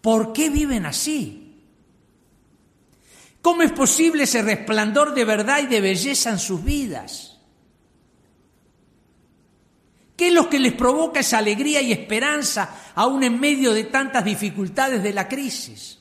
¿por 0.02 0.34
qué 0.34 0.50
viven 0.50 0.84
así? 0.84 1.62
¿Cómo 3.40 3.62
es 3.62 3.72
posible 3.72 4.24
ese 4.24 4.42
resplandor 4.42 5.14
de 5.14 5.24
verdad 5.24 5.60
y 5.62 5.66
de 5.66 5.80
belleza 5.80 6.30
en 6.30 6.38
sus 6.38 6.62
vidas? 6.62 7.35
¿Qué 10.16 10.28
es 10.28 10.32
lo 10.32 10.48
que 10.48 10.58
les 10.58 10.72
provoca 10.72 11.20
esa 11.20 11.38
alegría 11.38 11.82
y 11.82 11.92
esperanza 11.92 12.92
aún 12.94 13.22
en 13.22 13.38
medio 13.38 13.74
de 13.74 13.84
tantas 13.84 14.24
dificultades 14.24 15.02
de 15.02 15.12
la 15.12 15.28
crisis? 15.28 15.98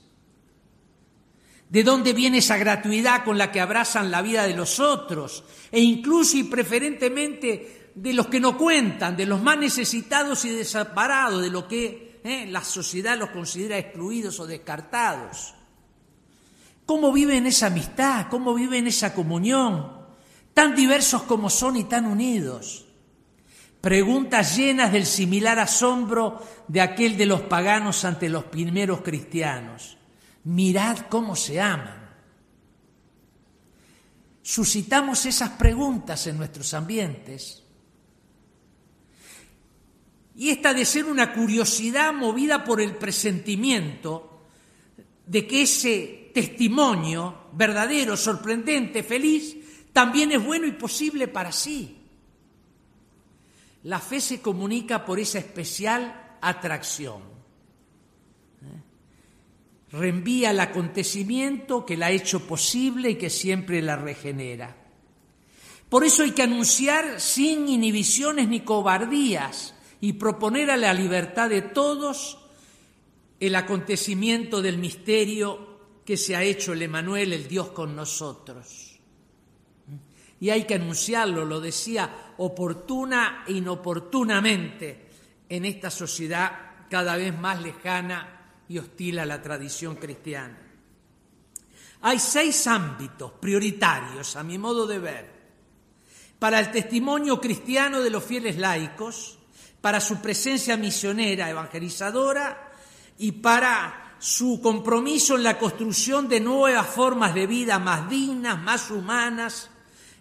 ¿De 1.69 1.84
dónde 1.84 2.13
viene 2.13 2.38
esa 2.38 2.58
gratuidad 2.58 3.25
con 3.25 3.38
la 3.38 3.51
que 3.51 3.60
abrazan 3.60 4.12
la 4.12 4.21
vida 4.21 4.47
de 4.47 4.56
los 4.56 4.80
otros 4.80 5.43
e 5.71 5.82
incluso 5.82 6.38
y 6.38 6.43
preferentemente 6.43 7.91
de 7.95 8.13
los 8.13 8.28
que 8.28 8.39
no 8.39 8.58
cuentan, 8.58 9.17
de 9.17 9.25
los 9.25 9.41
más 9.41 9.58
necesitados 9.58 10.45
y 10.45 10.49
desamparados, 10.49 11.41
de 11.41 11.49
lo 11.49 11.67
que 11.67 12.19
eh, 12.23 12.45
la 12.47 12.63
sociedad 12.63 13.17
los 13.17 13.32
considera 13.32 13.78
excluidos 13.78 14.39
o 14.39 14.47
descartados. 14.47 15.54
¿Cómo 16.86 17.12
viven 17.12 17.47
esa 17.47 17.67
amistad? 17.67 18.28
¿Cómo 18.30 18.54
viven 18.54 18.88
esa 18.88 19.13
comunión? 19.13 19.91
Tan 20.54 20.75
diversos 20.75 21.23
como 21.23 21.49
son 21.49 21.75
y 21.75 21.84
tan 21.86 22.06
unidos. 22.06 22.85
Preguntas 23.86 24.58
llenas 24.58 24.91
del 24.91 25.06
similar 25.06 25.60
asombro 25.60 26.41
de 26.67 26.82
aquel 26.82 27.15
de 27.17 27.28
los 27.28 27.41
paganos 27.41 28.04
ante 28.04 28.30
los 28.30 28.45
primeros 28.45 29.02
cristianos. 29.02 29.95
Mirad 30.45 31.02
cómo 31.08 31.36
se 31.36 31.62
aman. 31.62 32.10
Suscitamos 34.41 35.28
esas 35.28 35.52
preguntas 35.52 36.26
en 36.26 36.39
nuestros 36.39 36.74
ambientes 36.74 37.62
y 40.36 40.50
esta 40.50 40.74
de 40.74 40.84
ser 40.84 41.06
una 41.06 41.32
curiosidad 41.32 42.12
movida 42.12 42.63
por 42.63 42.82
el 42.82 42.95
presentimiento 42.95 44.48
de 45.28 45.45
que 45.45 45.62
ese 45.62 46.32
testimonio 46.34 47.50
verdadero, 47.54 48.17
sorprendente, 48.17 49.04
feliz, 49.04 49.56
también 49.93 50.32
es 50.32 50.43
bueno 50.43 50.65
y 50.65 50.71
posible 50.71 51.28
para 51.28 51.52
sí. 51.52 52.02
La 53.86 54.00
fe 54.00 54.19
se 54.19 54.41
comunica 54.41 55.06
por 55.06 55.19
esa 55.19 55.38
especial 55.38 56.38
atracción. 56.41 57.21
¿Eh? 58.63 58.82
Reenvía 59.91 60.50
el 60.50 60.60
acontecimiento 60.60 61.86
que 61.86 61.95
la 61.95 62.08
ha 62.08 62.12
hecho 62.12 62.48
posible 62.48 63.12
y 63.12 63.15
que 63.15 63.30
siempre 63.30 63.84
la 63.84 63.95
regenera. 63.95 64.76
Por 65.88 66.04
eso 66.04 66.24
hay 66.24 66.32
que 66.32 66.41
anunciar 66.41 67.21
sin 67.21 67.69
inhibiciones 67.69 68.48
ni 68.48 68.62
cobardías 68.62 69.76
y 70.02 70.13
proponer 70.13 70.71
a 70.71 70.78
la 70.78 70.91
libertad 70.91 71.50
de 71.50 71.62
todos 71.62 72.39
el 73.39 73.54
acontecimiento 73.54 74.63
del 74.63 74.80
misterio 74.80 76.02
que 76.04 76.17
se 76.17 76.36
ha 76.36 76.41
hecho 76.41 76.74
el 76.74 76.82
Emanuel, 76.82 77.34
el 77.34 77.48
Dios 77.48 77.67
con 77.67 77.95
nosotros. 77.95 78.85
Y 80.39 80.50
hay 80.50 80.65
que 80.65 80.76
anunciarlo, 80.76 81.45
lo 81.45 81.60
decía, 81.60 82.34
oportuna 82.38 83.43
e 83.48 83.54
inoportunamente 83.54 85.10
en 85.48 85.65
esta 85.65 85.89
sociedad 85.89 86.52
cada 86.89 87.15
vez 87.15 87.38
más 87.38 87.62
lejana 87.62 88.63
y 88.67 88.78
hostil 88.78 89.19
a 89.19 89.26
la 89.26 89.41
tradición 89.41 89.95
cristiana. 89.95 90.58
Hay 92.02 92.19
seis 92.19 92.67
ámbitos 92.67 93.32
prioritarios, 93.34 94.36
a 94.36 94.43
mi 94.43 94.58
modo 94.58 94.86
de 94.86 95.00
ver, 95.00 95.36
para 96.38 96.60
el 96.60 96.71
testimonio 96.71 97.39
cristiano 97.39 98.02
de 98.02 98.10
los 98.10 98.24
fieles 98.24 98.58
laicos 98.58 99.39
para 99.86 100.02
su 100.02 100.17
presencia 100.17 100.78
misionera, 100.78 101.48
evangelizadora 101.48 102.71
y 103.19 103.34
para 103.34 104.15
su 104.17 104.60
compromiso 104.60 105.36
en 105.36 105.43
la 105.43 105.60
construcción 105.60 106.28
de 106.28 106.39
nuevas 106.39 106.88
formas 106.88 107.36
de 107.36 107.45
vida 107.45 107.78
más 107.78 108.10
dignas, 108.10 108.60
más 108.60 108.89
humanas, 108.89 109.69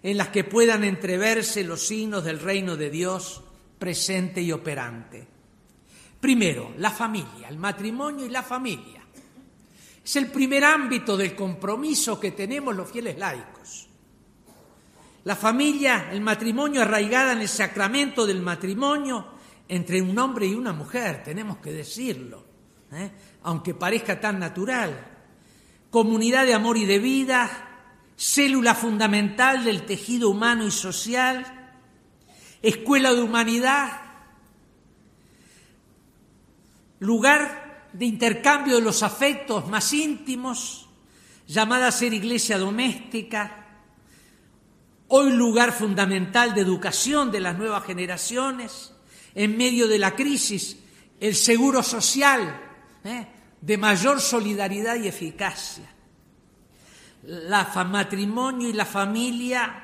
en 0.04 0.18
las 0.18 0.28
que 0.28 0.44
puedan 0.44 0.84
entreverse 0.84 1.64
los 1.64 1.86
signos 1.86 2.24
del 2.24 2.38
reino 2.38 2.76
de 2.76 2.90
Dios 2.90 3.42
presente 3.78 4.42
y 4.42 4.52
operante. 4.52 5.26
Primero, 6.20 6.74
la 6.76 6.90
familia, 6.90 7.48
el 7.48 7.56
matrimonio 7.56 8.26
y 8.26 8.28
la 8.28 8.42
familia. 8.42 9.02
Es 10.04 10.16
el 10.16 10.26
primer 10.26 10.62
ámbito 10.62 11.16
del 11.16 11.34
compromiso 11.34 12.20
que 12.20 12.32
tenemos 12.32 12.76
los 12.76 12.90
fieles 12.90 13.16
laicos. 13.16 13.88
La 15.24 15.36
familia, 15.36 16.10
el 16.12 16.20
matrimonio 16.20 16.82
arraigada 16.82 17.32
en 17.32 17.40
el 17.40 17.48
sacramento 17.48 18.26
del 18.26 18.42
matrimonio, 18.42 19.26
entre 19.66 20.02
un 20.02 20.18
hombre 20.18 20.46
y 20.46 20.52
una 20.52 20.74
mujer, 20.74 21.22
tenemos 21.24 21.56
que 21.58 21.72
decirlo, 21.72 22.44
¿eh? 22.92 23.10
aunque 23.44 23.72
parezca 23.72 24.20
tan 24.20 24.38
natural. 24.38 25.12
Comunidad 25.88 26.44
de 26.44 26.52
amor 26.52 26.76
y 26.76 26.84
de 26.84 26.98
vida, 26.98 27.63
célula 28.16 28.74
fundamental 28.74 29.64
del 29.64 29.84
tejido 29.84 30.30
humano 30.30 30.66
y 30.66 30.70
social, 30.70 31.72
escuela 32.62 33.12
de 33.12 33.22
humanidad, 33.22 34.00
lugar 37.00 37.88
de 37.92 38.06
intercambio 38.06 38.76
de 38.76 38.82
los 38.82 39.02
afectos 39.02 39.68
más 39.68 39.92
íntimos, 39.92 40.88
llamada 41.46 41.88
a 41.88 41.92
ser 41.92 42.14
iglesia 42.14 42.58
doméstica, 42.58 43.66
hoy 45.08 45.32
lugar 45.32 45.72
fundamental 45.72 46.54
de 46.54 46.62
educación 46.62 47.30
de 47.30 47.40
las 47.40 47.58
nuevas 47.58 47.84
generaciones, 47.84 48.92
en 49.34 49.56
medio 49.56 49.88
de 49.88 49.98
la 49.98 50.14
crisis, 50.14 50.78
el 51.20 51.34
seguro 51.34 51.82
social 51.82 52.60
¿eh? 53.04 53.26
de 53.60 53.78
mayor 53.78 54.20
solidaridad 54.20 54.96
y 54.96 55.08
eficacia. 55.08 55.93
La 57.26 57.64
matrimonio 57.84 58.68
y 58.68 58.72
la 58.72 58.84
familia 58.84 59.82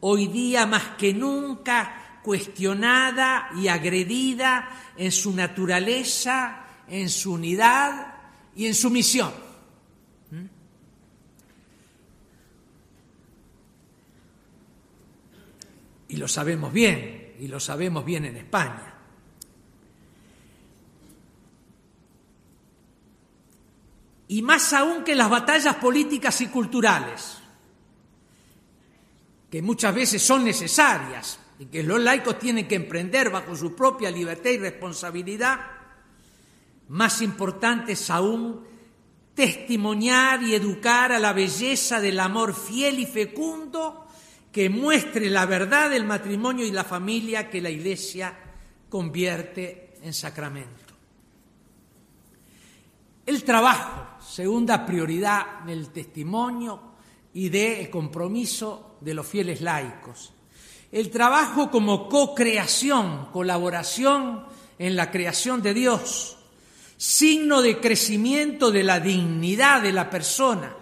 hoy 0.00 0.26
día 0.26 0.66
más 0.66 0.96
que 0.98 1.14
nunca 1.14 2.20
cuestionada 2.22 3.50
y 3.56 3.68
agredida 3.68 4.68
en 4.96 5.10
su 5.10 5.34
naturaleza, 5.34 6.64
en 6.88 7.08
su 7.08 7.34
unidad 7.34 8.14
y 8.54 8.66
en 8.66 8.74
su 8.74 8.90
misión. 8.90 9.32
¿Mm? 10.30 10.44
Y 16.08 16.16
lo 16.16 16.28
sabemos 16.28 16.72
bien, 16.72 17.34
y 17.40 17.48
lo 17.48 17.58
sabemos 17.58 18.04
bien 18.04 18.24
en 18.24 18.36
España. 18.36 18.91
Y 24.32 24.40
más 24.40 24.72
aún 24.72 25.04
que 25.04 25.14
las 25.14 25.28
batallas 25.28 25.76
políticas 25.76 26.40
y 26.40 26.46
culturales, 26.46 27.36
que 29.50 29.60
muchas 29.60 29.94
veces 29.94 30.22
son 30.22 30.42
necesarias 30.42 31.38
y 31.58 31.66
que 31.66 31.82
los 31.82 32.00
laicos 32.00 32.38
tienen 32.38 32.66
que 32.66 32.76
emprender 32.76 33.28
bajo 33.28 33.54
su 33.54 33.76
propia 33.76 34.10
libertad 34.10 34.48
y 34.48 34.56
responsabilidad, 34.56 35.60
más 36.88 37.20
importante 37.20 37.92
es 37.92 38.08
aún 38.08 38.64
testimoniar 39.34 40.42
y 40.42 40.54
educar 40.54 41.12
a 41.12 41.18
la 41.18 41.34
belleza 41.34 42.00
del 42.00 42.18
amor 42.18 42.54
fiel 42.54 43.00
y 43.00 43.06
fecundo 43.06 44.06
que 44.50 44.70
muestre 44.70 45.28
la 45.28 45.44
verdad 45.44 45.90
del 45.90 46.06
matrimonio 46.06 46.64
y 46.64 46.72
la 46.72 46.84
familia 46.84 47.50
que 47.50 47.60
la 47.60 47.68
Iglesia 47.68 48.34
convierte 48.88 49.92
en 50.00 50.14
sacramento. 50.14 50.94
El 53.26 53.44
trabajo 53.44 54.11
segunda 54.32 54.86
prioridad 54.86 55.60
del 55.66 55.90
testimonio 55.90 56.80
y 57.34 57.50
del 57.50 57.90
compromiso 57.90 58.96
de 58.98 59.12
los 59.12 59.26
fieles 59.26 59.60
laicos. 59.60 60.32
El 60.90 61.10
trabajo 61.10 61.70
como 61.70 62.08
co-creación, 62.08 63.26
colaboración 63.30 64.46
en 64.78 64.96
la 64.96 65.10
creación 65.10 65.60
de 65.60 65.74
Dios, 65.74 66.38
signo 66.96 67.60
de 67.60 67.78
crecimiento 67.78 68.70
de 68.70 68.82
la 68.82 69.00
dignidad 69.00 69.82
de 69.82 69.92
la 69.92 70.08
persona. 70.08 70.76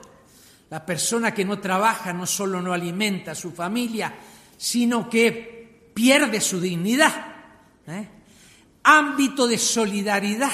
La 0.69 0.87
persona 0.87 1.35
que 1.35 1.45
no 1.45 1.59
trabaja 1.59 2.13
no 2.13 2.27
solo 2.27 2.63
no 2.63 2.73
alimenta 2.73 3.33
a 3.33 3.35
su 3.35 3.51
familia, 3.51 4.15
sino 4.57 5.11
que 5.11 5.91
pierde 5.93 6.41
su 6.41 6.61
dignidad. 6.61 7.35
¿eh? 7.89 8.09
Ámbito 8.85 9.49
de 9.49 9.59
solidaridad. 9.59 10.53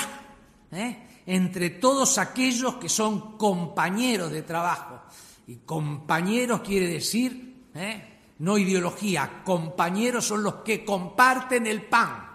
¿eh? 0.73 1.06
Entre 1.27 1.71
todos 1.71 2.19
aquellos 2.19 2.77
que 2.77 2.89
son 2.89 3.37
compañeros 3.37 4.31
de 4.31 4.43
trabajo. 4.43 5.03
Y 5.49 5.57
compañeros 5.57 6.61
quiere 6.61 6.87
decir, 6.87 7.67
¿eh? 7.75 8.17
no 8.39 8.59
ideología, 8.59 9.43
compañeros 9.45 10.25
son 10.27 10.43
los 10.43 10.57
que 10.57 10.85
comparten 10.85 11.67
el 11.67 11.83
pan, 11.83 12.29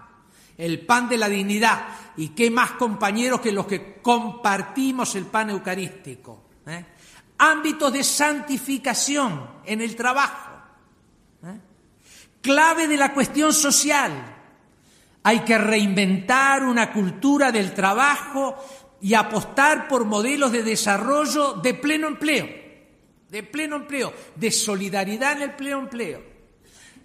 el 0.58 0.84
pan 0.84 1.08
de 1.08 1.16
la 1.16 1.28
dignidad. 1.28 1.86
¿Y 2.16 2.28
qué 2.28 2.50
más 2.50 2.72
compañeros 2.72 3.40
que 3.40 3.52
los 3.52 3.66
que 3.66 4.00
compartimos 4.00 5.14
el 5.14 5.26
pan 5.26 5.50
eucarístico? 5.50 6.44
¿eh? 6.66 6.84
Ámbitos 7.38 7.92
de 7.92 8.04
santificación 8.04 9.62
en 9.64 9.80
el 9.80 9.96
trabajo. 9.96 10.52
¿eh? 11.44 11.60
Clave 12.40 12.88
de 12.88 12.96
la 12.96 13.14
cuestión 13.14 13.52
social. 13.52 14.38
Hay 15.24 15.40
que 15.40 15.56
reinventar 15.56 16.64
una 16.64 16.92
cultura 16.92 17.52
del 17.52 17.72
trabajo 17.72 18.56
y 19.02 19.14
apostar 19.14 19.88
por 19.88 20.04
modelos 20.04 20.52
de 20.52 20.62
desarrollo 20.62 21.54
de 21.54 21.74
pleno 21.74 22.06
empleo, 22.06 22.48
de 23.28 23.42
pleno 23.42 23.76
empleo, 23.76 24.14
de 24.36 24.52
solidaridad 24.52 25.32
en 25.36 25.42
el 25.42 25.56
pleno 25.56 25.80
empleo. 25.80 26.22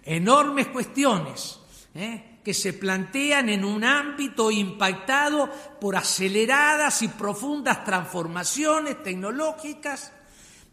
Enormes 0.04 0.68
cuestiones 0.68 1.58
¿eh? 1.96 2.38
que 2.44 2.54
se 2.54 2.72
plantean 2.72 3.48
en 3.48 3.64
un 3.64 3.82
ámbito 3.82 4.52
impactado 4.52 5.50
por 5.80 5.96
aceleradas 5.96 7.02
y 7.02 7.08
profundas 7.08 7.84
transformaciones 7.84 9.02
tecnológicas 9.02 10.12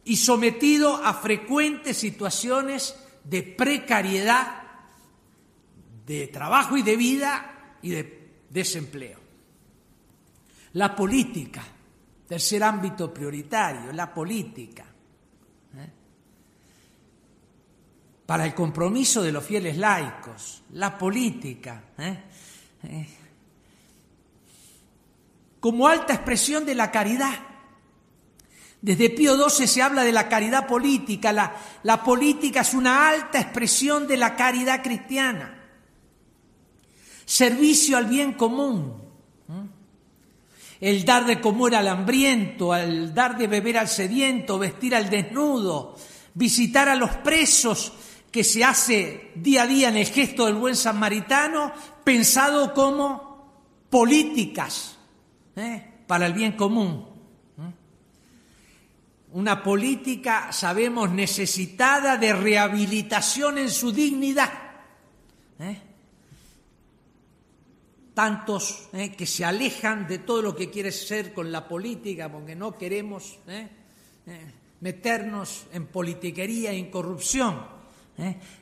y 0.03 0.17
sometido 0.17 1.03
a 1.03 1.15
frecuentes 1.15 1.97
situaciones 1.97 2.95
de 3.23 3.41
precariedad, 3.41 4.61
de 6.05 6.27
trabajo 6.27 6.77
y 6.77 6.83
de 6.83 6.95
vida 6.95 7.77
y 7.81 7.89
de 7.89 8.29
desempleo. 8.51 9.24
La 10.75 10.93
política, 10.93 11.63
tercer 12.27 12.61
ámbito 12.61 13.13
prioritario, 13.13 13.93
la 13.93 14.13
política. 14.13 14.83
¿eh? 15.73 15.89
Para 18.25 18.45
el 18.45 18.53
compromiso 18.53 19.21
de 19.21 19.31
los 19.31 19.45
fieles 19.45 19.77
laicos, 19.77 20.63
la 20.73 20.97
política. 20.97 21.81
¿eh? 21.97 22.23
Eh, 22.83 23.07
como 25.61 25.87
alta 25.87 26.13
expresión 26.13 26.65
de 26.65 26.75
la 26.75 26.91
caridad. 26.91 27.39
Desde 28.81 29.09
Pío 29.11 29.49
XII 29.49 29.67
se 29.67 29.81
habla 29.81 30.03
de 30.03 30.11
la 30.11 30.27
caridad 30.27 30.67
política. 30.67 31.31
La, 31.31 31.55
la, 31.83 32.03
política 32.03 32.61
es 32.61 32.73
una 32.73 33.07
alta 33.07 33.39
expresión 33.39 34.07
de 34.07 34.17
la 34.17 34.35
caridad 34.35 34.83
cristiana. 34.83 35.57
Servicio 37.23 37.95
al 37.95 38.07
bien 38.07 38.33
común 38.33 39.04
el 40.79 41.05
dar 41.05 41.25
de 41.25 41.39
comer 41.39 41.75
al 41.75 41.87
hambriento, 41.87 42.75
el 42.75 43.13
dar 43.13 43.37
de 43.37 43.47
beber 43.47 43.77
al 43.77 43.87
sediento, 43.87 44.59
vestir 44.59 44.95
al 44.95 45.09
desnudo, 45.09 45.95
visitar 46.33 46.89
a 46.89 46.95
los 46.95 47.11
presos, 47.17 47.93
que 48.35 48.43
se 48.43 48.65
hace 48.65 49.31
día 49.35 49.63
a 49.63 49.67
día 49.67 49.87
en 49.87 49.95
el 49.95 50.07
gesto 50.07 50.45
del 50.45 50.55
buen 50.55 50.75
samaritano, 50.75 51.71
pensado 52.03 52.73
como 52.73 53.63
políticas 53.89 54.97
¿eh? 55.55 56.03
para 56.05 56.25
el 56.25 56.33
bien 56.33 56.51
común. 56.51 57.07
¿eh? 57.57 57.73
Una 59.31 59.63
política, 59.63 60.51
sabemos, 60.51 61.11
necesitada 61.11 62.17
de 62.17 62.33
rehabilitación 62.33 63.57
en 63.57 63.71
su 63.71 63.93
dignidad. 63.93 64.51
¿eh? 65.59 65.81
Tantos 68.15 68.87
eh, 68.93 69.11
que 69.11 69.27
se 69.27 69.45
alejan 69.45 70.07
de 70.07 70.19
todo 70.19 70.41
lo 70.41 70.55
que 70.55 70.71
quiere 70.71 70.91
ser 70.91 71.33
con 71.33 71.51
la 71.51 71.67
política, 71.67 72.31
porque 72.31 72.55
no 72.55 72.75
queremos 72.75 73.37
eh, 73.47 73.67
eh, 74.25 74.51
meternos 74.79 75.67
en 75.73 75.85
politiquería 75.87 76.71
e 76.71 76.77
incorrupción, 76.77 77.75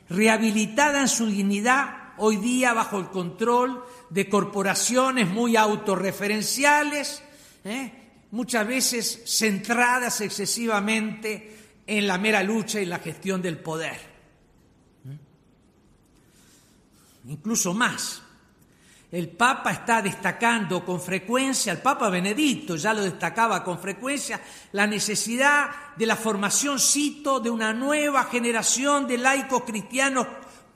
rehabilitada 0.08 1.00
en 1.00 1.08
su 1.08 1.26
dignidad 1.26 2.14
hoy 2.18 2.36
día 2.38 2.74
bajo 2.74 2.98
el 2.98 3.06
control 3.06 3.84
de 4.10 4.28
corporaciones 4.28 5.28
muy 5.28 5.54
autorreferenciales, 5.54 7.22
muchas 8.32 8.66
veces 8.66 9.22
centradas 9.26 10.20
excesivamente 10.22 11.56
en 11.86 12.06
la 12.08 12.18
mera 12.18 12.42
lucha 12.42 12.80
y 12.80 12.86
la 12.86 12.98
gestión 12.98 13.40
del 13.40 13.58
poder. 13.58 14.14
Incluso 17.26 17.74
más, 17.74 18.23
el 19.14 19.28
Papa 19.28 19.70
está 19.70 20.02
destacando 20.02 20.84
con 20.84 21.00
frecuencia, 21.00 21.70
el 21.70 21.78
Papa 21.78 22.10
Benedicto 22.10 22.74
ya 22.74 22.92
lo 22.92 23.00
destacaba 23.00 23.62
con 23.62 23.78
frecuencia, 23.78 24.40
la 24.72 24.88
necesidad 24.88 25.70
de 25.96 26.04
la 26.04 26.16
formación, 26.16 26.80
cito, 26.80 27.38
de 27.38 27.48
una 27.48 27.72
nueva 27.72 28.24
generación 28.24 29.06
de 29.06 29.18
laicos 29.18 29.62
cristianos 29.62 30.26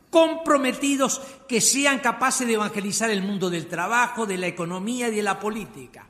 comprometidos 0.08 1.20
que 1.48 1.60
sean 1.60 1.98
capaces 1.98 2.46
de 2.46 2.54
evangelizar 2.54 3.10
el 3.10 3.22
mundo 3.22 3.50
del 3.50 3.66
trabajo, 3.66 4.24
de 4.24 4.38
la 4.38 4.46
economía 4.46 5.08
y 5.08 5.16
de 5.16 5.22
la 5.24 5.40
política. 5.40 6.06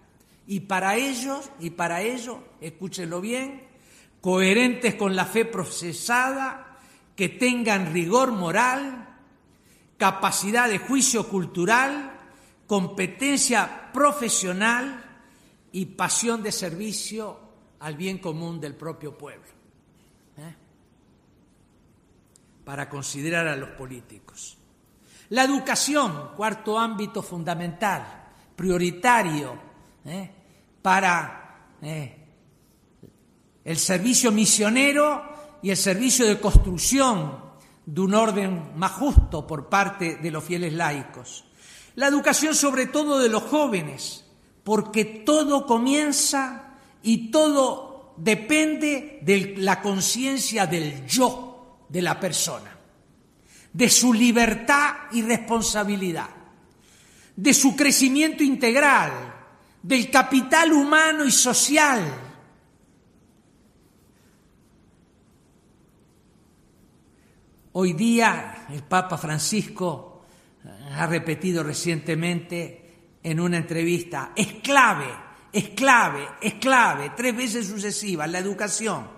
Y 0.47 0.61
para 0.61 0.97
ellos, 0.97 1.51
y 1.61 1.71
para 1.71 2.03
ello, 2.03 2.41
escúchenlo 2.61 3.23
bien, 3.23 3.67
coherentes 4.21 4.97
con 4.97 5.17
la 5.17 5.25
fe 5.25 5.47
procesada, 5.47 6.77
que 7.17 7.31
tengan 7.31 7.91
rigor 7.95 8.33
moral, 8.33 9.17
capacidad 9.97 10.69
de 10.69 10.79
juicio 10.79 11.27
cultural, 11.27 12.17
competencia 12.69 13.91
profesional 13.93 15.03
y 15.73 15.87
pasión 15.87 16.43
de 16.43 16.53
servicio 16.53 17.41
al 17.81 17.97
bien 17.97 18.19
común 18.19 18.61
del 18.61 18.75
propio 18.75 19.17
pueblo. 19.17 19.49
¿eh? 20.37 20.55
Para 22.65 22.89
considerar 22.89 23.49
a 23.49 23.57
los 23.57 23.71
políticos. 23.71 24.59
La 25.31 25.45
educación, 25.45 26.33
cuarto 26.37 26.79
ámbito 26.79 27.23
fundamental, 27.23 28.29
prioritario 28.55 29.59
¿eh? 30.05 30.31
para 30.83 31.71
¿eh? 31.81 32.27
el 33.65 33.77
servicio 33.79 34.31
misionero 34.31 35.59
y 35.63 35.71
el 35.71 35.77
servicio 35.77 36.27
de 36.27 36.39
construcción 36.39 37.49
de 37.87 38.01
un 38.03 38.13
orden 38.13 38.77
más 38.77 38.93
justo 38.93 39.47
por 39.47 39.71
parte 39.71 40.17
de 40.17 40.31
los 40.31 40.45
fieles 40.45 40.75
laicos. 40.75 41.48
La 41.99 42.07
educación 42.07 42.55
sobre 42.55 42.87
todo 42.87 43.19
de 43.19 43.29
los 43.29 43.43
jóvenes, 43.43 44.25
porque 44.63 45.05
todo 45.05 45.67
comienza 45.67 46.77
y 47.03 47.33
todo 47.33 48.15
depende 48.17 49.19
de 49.23 49.57
la 49.57 49.83
conciencia 49.83 50.69
del 50.69 51.05
yo 51.09 51.87
de 51.89 52.01
la 52.01 52.21
persona, 52.21 52.71
de 53.73 53.91
su 53.91 54.13
libertad 54.13 54.95
y 55.11 55.23
responsabilidad, 55.23 56.29
de 57.35 57.53
su 57.53 57.75
crecimiento 57.75 58.45
integral, 58.45 59.35
del 59.83 60.09
capital 60.09 60.73
humano 60.73 61.25
y 61.25 61.33
social. 61.33 62.15
Hoy 67.73 67.93
día 67.95 68.67
el 68.71 68.85
Papa 68.85 69.19
Francisco 69.19 70.08
ha 70.95 71.07
repetido 71.07 71.63
recientemente 71.63 73.19
en 73.23 73.41
una 73.41 73.57
entrevista, 73.57 74.33
es 74.35 74.55
clave 74.63 75.29
es 75.53 75.71
clave, 75.71 76.29
es 76.41 76.55
clave, 76.55 77.13
tres 77.17 77.37
veces 77.37 77.67
sucesivas, 77.67 78.31
la 78.31 78.39
educación. 78.39 79.09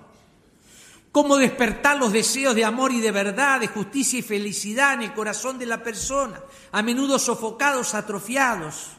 Cómo 1.12 1.36
despertar 1.36 1.98
los 1.98 2.12
deseos 2.12 2.54
de 2.54 2.64
amor 2.64 2.92
y 2.92 3.00
de 3.00 3.10
verdad, 3.10 3.58
de 3.58 3.66
justicia 3.66 4.20
y 4.20 4.22
felicidad 4.22 4.94
en 4.94 5.02
el 5.02 5.12
corazón 5.12 5.58
de 5.58 5.66
la 5.66 5.82
persona, 5.82 6.40
a 6.70 6.82
menudo 6.82 7.18
sofocados, 7.18 7.94
atrofiados. 7.94 8.90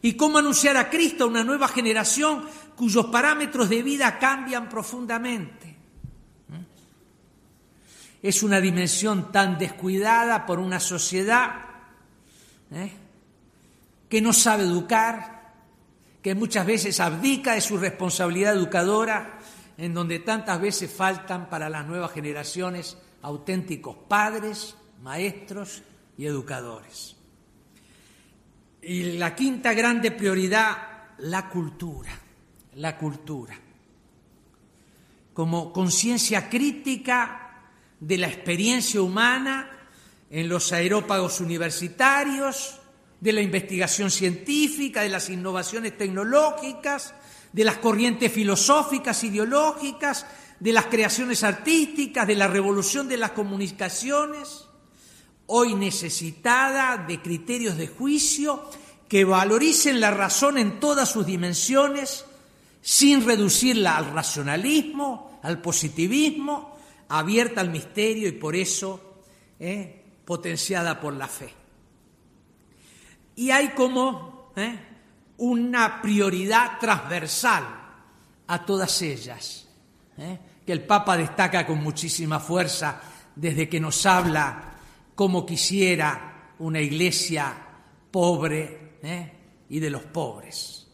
Y 0.00 0.14
cómo 0.14 0.38
anunciar 0.38 0.76
a 0.76 0.90
Cristo 0.90 1.24
a 1.24 1.28
una 1.28 1.42
nueva 1.42 1.66
generación 1.66 2.44
cuyos 2.76 3.06
parámetros 3.06 3.68
de 3.68 3.82
vida 3.82 4.18
cambian 4.18 4.68
profundamente. 4.68 5.73
Es 8.24 8.42
una 8.42 8.58
dimensión 8.58 9.30
tan 9.30 9.58
descuidada 9.58 10.46
por 10.46 10.58
una 10.58 10.80
sociedad 10.80 11.60
¿eh? 12.72 12.90
que 14.08 14.22
no 14.22 14.32
sabe 14.32 14.62
educar, 14.62 15.52
que 16.22 16.34
muchas 16.34 16.64
veces 16.64 17.00
abdica 17.00 17.52
de 17.52 17.60
su 17.60 17.76
responsabilidad 17.76 18.54
educadora, 18.54 19.40
en 19.76 19.92
donde 19.92 20.20
tantas 20.20 20.58
veces 20.58 20.90
faltan 20.90 21.50
para 21.50 21.68
las 21.68 21.86
nuevas 21.86 22.12
generaciones 22.12 22.96
auténticos 23.20 23.94
padres, 24.08 24.74
maestros 25.02 25.82
y 26.16 26.24
educadores. 26.24 27.16
Y 28.80 29.18
la 29.18 29.34
quinta 29.34 29.74
grande 29.74 30.12
prioridad, 30.12 30.78
la 31.18 31.50
cultura, 31.50 32.18
la 32.76 32.96
cultura. 32.96 33.54
Como 35.34 35.74
conciencia 35.74 36.48
crítica 36.48 37.43
de 38.00 38.18
la 38.18 38.28
experiencia 38.28 39.00
humana 39.00 39.70
en 40.30 40.48
los 40.48 40.72
aerópagos 40.72 41.40
universitarios, 41.40 42.80
de 43.20 43.32
la 43.32 43.40
investigación 43.40 44.10
científica, 44.10 45.02
de 45.02 45.08
las 45.08 45.30
innovaciones 45.30 45.96
tecnológicas, 45.96 47.14
de 47.52 47.64
las 47.64 47.78
corrientes 47.78 48.32
filosóficas, 48.32 49.24
ideológicas, 49.24 50.26
de 50.60 50.72
las 50.72 50.86
creaciones 50.86 51.42
artísticas, 51.44 52.26
de 52.26 52.34
la 52.34 52.48
revolución 52.48 53.08
de 53.08 53.16
las 53.16 53.30
comunicaciones, 53.30 54.66
hoy 55.46 55.74
necesitada 55.74 56.96
de 56.96 57.20
criterios 57.22 57.76
de 57.76 57.88
juicio 57.88 58.68
que 59.08 59.24
valoricen 59.24 60.00
la 60.00 60.10
razón 60.10 60.58
en 60.58 60.80
todas 60.80 61.10
sus 61.10 61.26
dimensiones, 61.26 62.24
sin 62.82 63.24
reducirla 63.24 63.96
al 63.96 64.12
racionalismo, 64.12 65.38
al 65.42 65.60
positivismo, 65.60 66.73
abierta 67.08 67.60
al 67.60 67.70
misterio 67.70 68.28
y 68.28 68.32
por 68.32 68.56
eso 68.56 69.20
eh, 69.58 70.04
potenciada 70.24 71.00
por 71.00 71.14
la 71.14 71.28
fe. 71.28 71.52
Y 73.36 73.50
hay 73.50 73.68
como 73.68 74.52
¿eh? 74.56 74.78
una 75.38 76.00
prioridad 76.00 76.78
transversal 76.78 77.64
a 78.46 78.64
todas 78.64 79.02
ellas, 79.02 79.68
¿eh? 80.18 80.38
que 80.64 80.72
el 80.72 80.84
Papa 80.84 81.16
destaca 81.16 81.66
con 81.66 81.82
muchísima 81.82 82.40
fuerza 82.40 83.00
desde 83.34 83.68
que 83.68 83.80
nos 83.80 84.06
habla 84.06 84.74
como 85.14 85.44
quisiera 85.44 86.52
una 86.58 86.80
iglesia 86.80 87.54
pobre 88.10 88.98
y 89.68 89.78
de 89.78 89.90
los 89.90 90.02
pobres. 90.04 90.86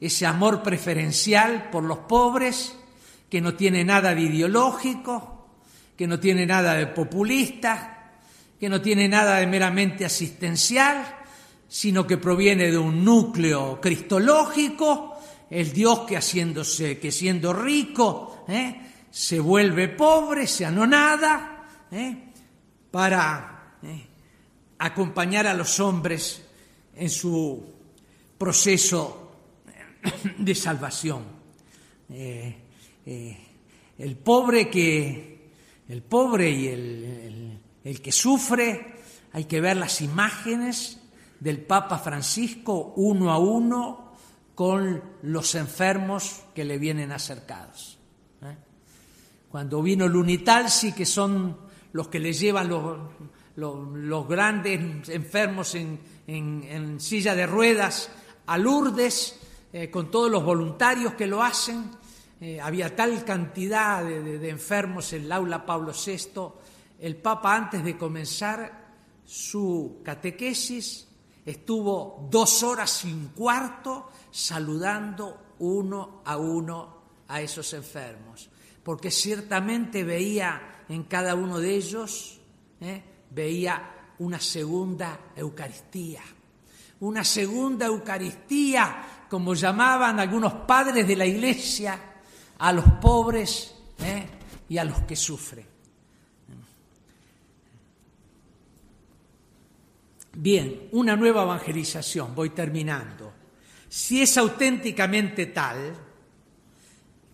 Ese 0.00 0.26
amor 0.26 0.62
preferencial 0.62 1.70
por 1.70 1.84
los 1.84 1.98
pobres 1.98 2.76
que 3.34 3.40
no 3.40 3.54
tiene 3.54 3.82
nada 3.82 4.14
de 4.14 4.20
ideológico, 4.20 5.48
que 5.96 6.06
no 6.06 6.20
tiene 6.20 6.46
nada 6.46 6.74
de 6.74 6.86
populista, 6.86 8.12
que 8.60 8.68
no 8.68 8.80
tiene 8.80 9.08
nada 9.08 9.40
de 9.40 9.46
meramente 9.48 10.04
asistencial, 10.04 11.04
sino 11.66 12.06
que 12.06 12.16
proviene 12.16 12.70
de 12.70 12.78
un 12.78 13.04
núcleo 13.04 13.80
cristológico, 13.80 15.18
el 15.50 15.72
Dios 15.72 16.02
que 16.06 16.16
haciéndose, 16.16 17.00
que 17.00 17.10
siendo 17.10 17.52
rico, 17.52 18.44
¿eh? 18.46 18.80
se 19.10 19.40
vuelve 19.40 19.88
pobre, 19.88 20.46
se 20.46 20.64
anonada, 20.64 21.66
¿eh? 21.90 22.16
para 22.88 23.78
¿eh? 23.82 24.06
acompañar 24.78 25.48
a 25.48 25.54
los 25.54 25.80
hombres 25.80 26.40
en 26.94 27.10
su 27.10 27.66
proceso 28.38 29.32
de 30.38 30.54
salvación. 30.54 31.34
El 33.06 34.16
pobre 34.16 34.70
que 34.70 35.50
el 35.88 36.02
pobre 36.02 36.50
y 36.50 36.68
el 36.68 37.60
el 37.84 38.00
que 38.00 38.12
sufre, 38.12 38.94
hay 39.32 39.44
que 39.44 39.60
ver 39.60 39.76
las 39.76 40.00
imágenes 40.00 40.98
del 41.38 41.60
Papa 41.60 41.98
Francisco 41.98 42.94
uno 42.96 43.30
a 43.30 43.38
uno 43.38 44.14
con 44.54 45.02
los 45.22 45.54
enfermos 45.54 46.42
que 46.54 46.64
le 46.64 46.78
vienen 46.78 47.12
acercados. 47.12 47.98
¿eh? 48.42 48.56
Cuando 49.50 49.82
vino 49.82 50.08
Lunitalsi, 50.08 50.92
que 50.92 51.04
son 51.04 51.58
los 51.92 52.08
que 52.08 52.20
le 52.20 52.32
llevan 52.32 52.68
los, 53.56 54.28
grandes 54.28 55.08
enfermos 55.10 55.74
en, 55.74 57.00
silla 57.00 57.34
de 57.34 57.46
ruedas 57.46 58.10
a 58.46 58.56
Lourdes, 58.56 59.38
eh, 59.72 59.90
con 59.90 60.10
todos 60.10 60.30
los 60.30 60.42
voluntarios 60.42 61.14
que 61.14 61.26
lo 61.26 61.42
hacen, 61.42 61.90
eh, 62.46 62.60
había 62.60 62.94
tal 62.94 63.24
cantidad 63.24 64.04
de, 64.04 64.50
enfermos 64.50 65.14
en 65.14 65.22
el 65.22 65.32
aula 65.32 65.64
Pablo 65.64 65.94
VI, 65.94 66.42
el 67.00 67.16
Papa 67.16 67.56
antes 67.56 67.82
de 67.82 67.96
comenzar 67.96 68.84
su 69.24 70.02
catequesis 70.04 71.08
estuvo 71.46 72.28
dos 72.30 72.62
horas 72.62 73.02
un 73.04 73.28
cuarto 73.28 74.10
saludando 74.30 75.54
uno 75.60 76.20
a 76.22 76.36
uno 76.36 76.96
a 77.28 77.40
esos 77.40 77.72
enfermos, 77.72 78.50
porque 78.82 79.10
ciertamente 79.10 80.04
veía 80.04 80.84
en 80.90 81.04
cada 81.04 81.34
uno 81.36 81.58
de 81.58 81.74
ellos, 81.74 82.42
¿eh? 82.78 83.02
veía 83.30 84.12
una 84.18 84.38
segunda 84.38 85.18
Eucaristía, 85.34 86.20
una 87.00 87.24
segunda 87.24 87.86
Eucaristía, 87.86 89.24
como 89.30 89.54
llamaban 89.54 90.20
algunos 90.20 90.52
padres 90.52 91.08
de 91.08 91.16
la 91.16 91.24
Iglesia, 91.24 92.10
a 92.58 92.72
los 92.72 92.84
pobres 93.00 93.74
¿eh? 94.00 94.26
y 94.68 94.78
a 94.78 94.84
los 94.84 95.00
que 95.00 95.16
sufren. 95.16 95.74
Bien, 100.36 100.88
una 100.92 101.14
nueva 101.16 101.44
evangelización, 101.44 102.34
voy 102.34 102.50
terminando. 102.50 103.32
Si 103.88 104.20
es 104.20 104.36
auténticamente 104.36 105.46
tal, 105.46 105.94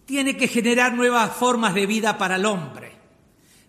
tiene 0.05 0.37
que 0.37 0.49
generar 0.49 0.93
nuevas 0.93 1.35
formas 1.35 1.73
de 1.73 1.87
vida 1.87 2.19
para 2.19 2.37
el 2.37 2.45
hombre, 2.45 2.93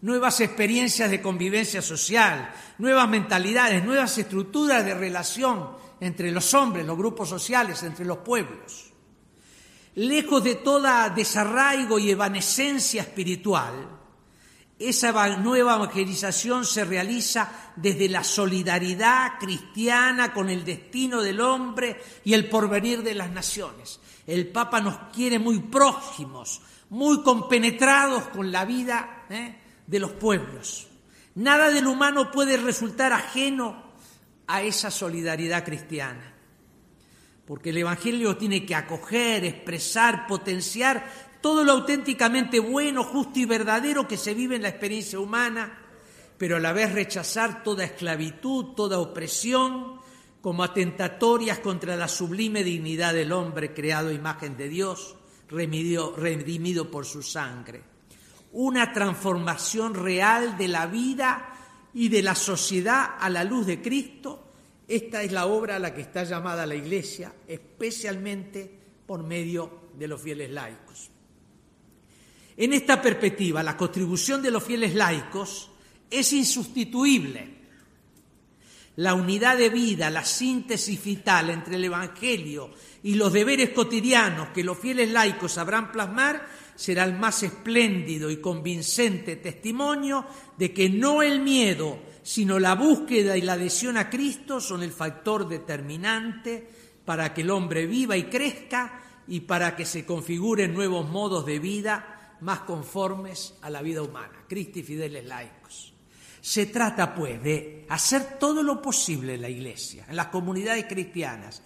nuevas 0.02 0.42
experiencias 0.42 1.10
de 1.10 1.22
convivencia 1.22 1.82
social, 1.82 2.52
nuevas 2.80 3.08
mentalidades, 3.08 3.84
nuevas 3.86 4.18
estructuras 4.18 4.84
de 4.84 4.96
relación 4.96 5.70
entre 6.02 6.32
los 6.32 6.54
hombres, 6.54 6.86
los 6.86 6.98
grupos 6.98 7.30
sociales, 7.30 7.82
entre 7.84 8.06
los 8.06 8.18
pueblos. 8.18 8.91
Lejos 9.96 10.44
de 10.44 10.56
toda 10.56 11.10
desarraigo 11.10 12.00
y 12.00 12.12
evanescencia 12.12 13.02
espiritual, 13.02 14.02
esa 14.80 15.38
nueva 15.38 15.76
evangelización 15.76 16.66
se 16.66 16.86
realiza 16.86 17.74
desde 17.76 18.10
la 18.10 18.24
solidaridad 18.24 19.38
cristiana 19.40 20.34
con 20.34 20.50
el 20.50 20.66
destino 20.66 21.22
del 21.22 21.40
hombre 21.40 22.02
y 22.24 22.34
el 22.34 22.50
porvenir 22.50 23.04
de 23.04 23.14
las 23.14 23.30
naciones. 23.30 24.00
El 24.26 24.48
Papa 24.48 24.82
nos 24.82 24.98
quiere 25.14 25.38
muy 25.38 25.60
próximos, 25.60 26.62
muy 26.90 27.22
compenetrados 27.22 28.24
con 28.30 28.52
la 28.52 28.66
vida 28.66 29.26
¿eh? 29.30 29.56
de 29.86 30.00
los 30.00 30.12
pueblos. 30.12 30.88
Nada 31.36 31.70
del 31.70 31.86
humano 31.86 32.32
puede 32.32 32.58
resultar 32.58 33.14
ajeno 33.14 33.84
a 34.48 34.64
esa 34.64 34.90
solidaridad 34.90 35.64
cristiana. 35.64 36.34
Porque 37.46 37.72
el 37.72 37.78
Evangelio 37.78 38.38
tiene 38.38 38.66
que 38.66 38.76
acoger, 38.76 39.44
expresar, 39.46 40.28
potenciar 40.28 41.32
todo 41.42 41.64
lo 41.64 41.72
auténticamente 41.74 42.60
bueno, 42.60 43.04
justo 43.04 43.40
y 43.40 43.46
verdadero 43.46 44.08
que 44.08 44.18
se 44.18 44.34
vive 44.34 44.56
en 44.56 44.62
la 44.62 44.70
experiencia 44.70 45.20
humana, 45.20 45.80
pero 46.38 46.58
a 46.58 46.60
la 46.60 46.72
vez 46.72 46.94
rechazar 46.94 47.64
toda 47.64 47.84
esclavitud, 47.84 48.74
toda 48.76 49.00
opresión, 49.00 50.00
como 50.42 50.64
atentatorias 50.64 51.60
contra 51.60 51.96
la 51.96 52.08
sublime 52.08 52.64
dignidad 52.64 53.14
del 53.14 53.32
hombre 53.32 53.74
creado 53.74 54.12
imagen 54.12 54.58
de 54.58 54.70
Dios, 54.70 55.16
redimido 55.50 56.90
por 56.90 57.06
su 57.06 57.22
sangre. 57.22 57.84
Una 58.54 58.92
transformación 58.92 59.94
real 59.94 60.58
de 60.58 60.68
la 60.68 60.88
vida 60.88 61.54
y 61.94 62.10
de 62.10 62.24
la 62.24 62.36
sociedad 62.36 63.16
a 63.20 63.30
la 63.30 63.44
luz 63.44 63.68
de 63.68 63.82
Cristo. 63.82 64.51
Esta 64.92 65.24
es 65.24 65.32
la 65.32 65.46
obra 65.46 65.78
a 65.78 65.80
la 65.80 65.96
que 65.96 66.02
está 66.02 66.26
llamada 66.26 66.66
la 66.66 66.76
Iglesia, 66.76 67.34
especialmente 67.48 68.70
por 69.08 69.24
medio 69.24 69.84
de 69.98 70.06
los 70.06 70.22
fieles 70.22 70.52
laicos. 70.52 71.10
En 72.58 72.74
esta 72.74 73.02
perspectiva, 73.02 73.64
la 73.64 73.78
contribución 73.78 74.42
de 74.42 74.52
los 74.52 74.62
fieles 74.62 74.94
laicos 74.94 75.72
es 76.10 76.34
insustituible. 76.34 77.62
La 78.98 79.14
unidad 79.14 79.58
de 79.58 79.70
vida, 79.70 80.10
la 80.10 80.26
síntesis 80.26 81.02
vital 81.02 81.52
entre 81.52 81.78
el 81.78 81.86
Evangelio 81.86 82.72
y 83.02 83.14
los 83.14 83.32
deberes 83.32 83.70
cotidianos 83.70 84.50
que 84.50 84.62
los 84.62 84.78
fieles 84.78 85.10
laicos 85.10 85.54
sabrán 85.54 85.94
plasmar 85.94 86.46
será 86.76 87.06
el 87.06 87.18
más 87.18 87.44
espléndido 87.44 88.30
y 88.30 88.42
convincente 88.42 89.38
testimonio 89.38 90.26
de 90.58 90.74
que 90.74 90.90
no 90.90 91.24
el 91.24 91.40
miedo, 91.40 91.98
sino 92.24 92.60
la 92.60 92.76
búsqueda 92.76 93.38
y 93.38 93.42
la 93.42 93.54
adhesión 93.54 93.98
a 93.98 94.10
Cristo 94.10 94.60
son 94.60 94.84
el 94.84 94.92
factor 94.92 95.48
determinante 95.48 96.68
para 97.06 97.34
que 97.34 97.42
el 97.42 97.50
hombre 97.50 97.88
viva 97.88 98.16
y 98.16 98.26
crezca 98.26 99.02
y 99.28 99.42
para 99.42 99.76
que 99.76 99.86
se 99.86 100.06
configuren 100.06 100.74
nuevos 100.74 101.10
modos 101.10 101.46
de 101.46 101.60
vida 101.60 102.38
más 102.42 102.62
conformes 102.62 103.56
a 103.62 103.70
la 103.70 103.82
vida 103.82 104.02
humana. 104.02 104.46
Cristi 104.48 104.84
fideles 104.84 105.26
laicos. 105.26 105.94
Se 106.42 106.66
trata, 106.66 107.14
pues, 107.14 107.42
de 107.42 107.86
hacer 107.90 108.40
todo 108.40 108.64
lo 108.64 108.82
posible 108.82 109.36
en 109.36 109.42
la 109.42 109.50
Iglesia, 109.50 110.06
en 110.10 110.16
las 110.16 110.28
comunidades 110.28 110.86
cristianas, 110.86 111.62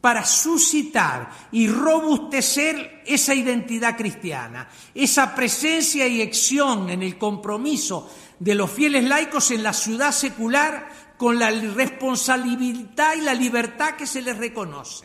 para 0.00 0.24
suscitar 0.24 1.30
y 1.52 1.68
robustecer 1.68 3.02
esa 3.04 3.34
identidad 3.34 3.96
cristiana, 3.96 4.68
esa 4.94 5.34
presencia 5.34 6.06
y 6.06 6.22
acción 6.22 6.88
en 6.88 7.02
el 7.02 7.18
compromiso 7.18 8.08
de 8.40 8.54
los 8.54 8.70
fieles 8.70 9.04
laicos 9.04 9.52
en 9.52 9.62
la 9.62 9.72
ciudad 9.72 10.10
secular 10.10 10.88
con 11.16 11.38
la 11.38 11.50
responsabilidad 11.50 13.14
y 13.14 13.20
la 13.20 13.34
libertad 13.34 13.94
que 13.94 14.06
se 14.06 14.22
les 14.22 14.36
reconoce. 14.36 15.04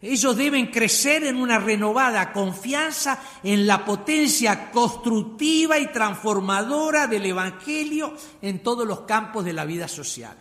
Ellos 0.00 0.36
deben 0.36 0.66
crecer 0.66 1.24
en 1.24 1.36
una 1.36 1.58
renovada 1.58 2.32
confianza 2.32 3.18
en 3.42 3.66
la 3.66 3.84
potencia 3.84 4.70
constructiva 4.70 5.78
y 5.78 5.86
transformadora 5.92 7.06
del 7.06 7.26
Evangelio 7.26 8.14
en 8.42 8.62
todos 8.62 8.86
los 8.86 9.00
campos 9.02 9.44
de 9.44 9.52
la 9.52 9.64
vida 9.64 9.88
social 9.88 10.36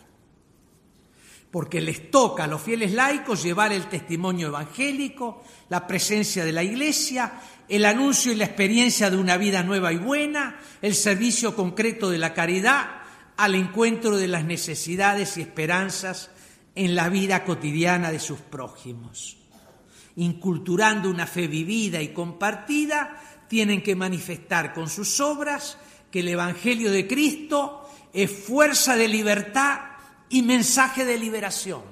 porque 1.52 1.82
les 1.82 2.10
toca 2.10 2.46
a 2.46 2.48
los 2.48 2.62
fieles 2.62 2.94
laicos 2.94 3.44
llevar 3.44 3.74
el 3.74 3.88
testimonio 3.88 4.48
evangélico, 4.48 5.44
la 5.68 5.86
presencia 5.86 6.46
de 6.46 6.54
la 6.54 6.64
Iglesia, 6.64 7.42
el 7.72 7.86
anuncio 7.86 8.34
y 8.34 8.36
la 8.36 8.44
experiencia 8.44 9.10
de 9.10 9.16
una 9.16 9.38
vida 9.38 9.64
nueva 9.64 9.94
y 9.94 9.98
buena, 9.98 10.60
el 10.82 10.94
servicio 10.94 11.56
concreto 11.56 12.10
de 12.10 12.18
la 12.18 12.34
caridad 12.34 13.02
al 13.38 13.56
encuentro 13.56 14.18
de 14.18 14.28
las 14.28 14.44
necesidades 14.44 15.38
y 15.38 15.42
esperanzas 15.42 16.32
en 16.76 16.96
la 16.96 17.08
vida 17.08 17.46
cotidiana 17.46 18.12
de 18.12 18.20
sus 18.20 18.40
prójimos. 18.40 19.38
Inculturando 20.18 21.10
una 21.10 21.26
fe 21.26 21.48
vivida 21.48 22.02
y 22.02 22.10
compartida, 22.10 23.18
tienen 23.48 23.82
que 23.82 23.96
manifestar 23.96 24.74
con 24.74 24.90
sus 24.90 25.22
obras 25.22 25.78
que 26.12 26.20
el 26.20 26.28
Evangelio 26.28 26.92
de 26.92 27.08
Cristo 27.08 27.90
es 28.12 28.30
fuerza 28.30 28.98
de 28.98 29.08
libertad 29.08 29.80
y 30.28 30.42
mensaje 30.42 31.06
de 31.06 31.18
liberación. 31.18 31.84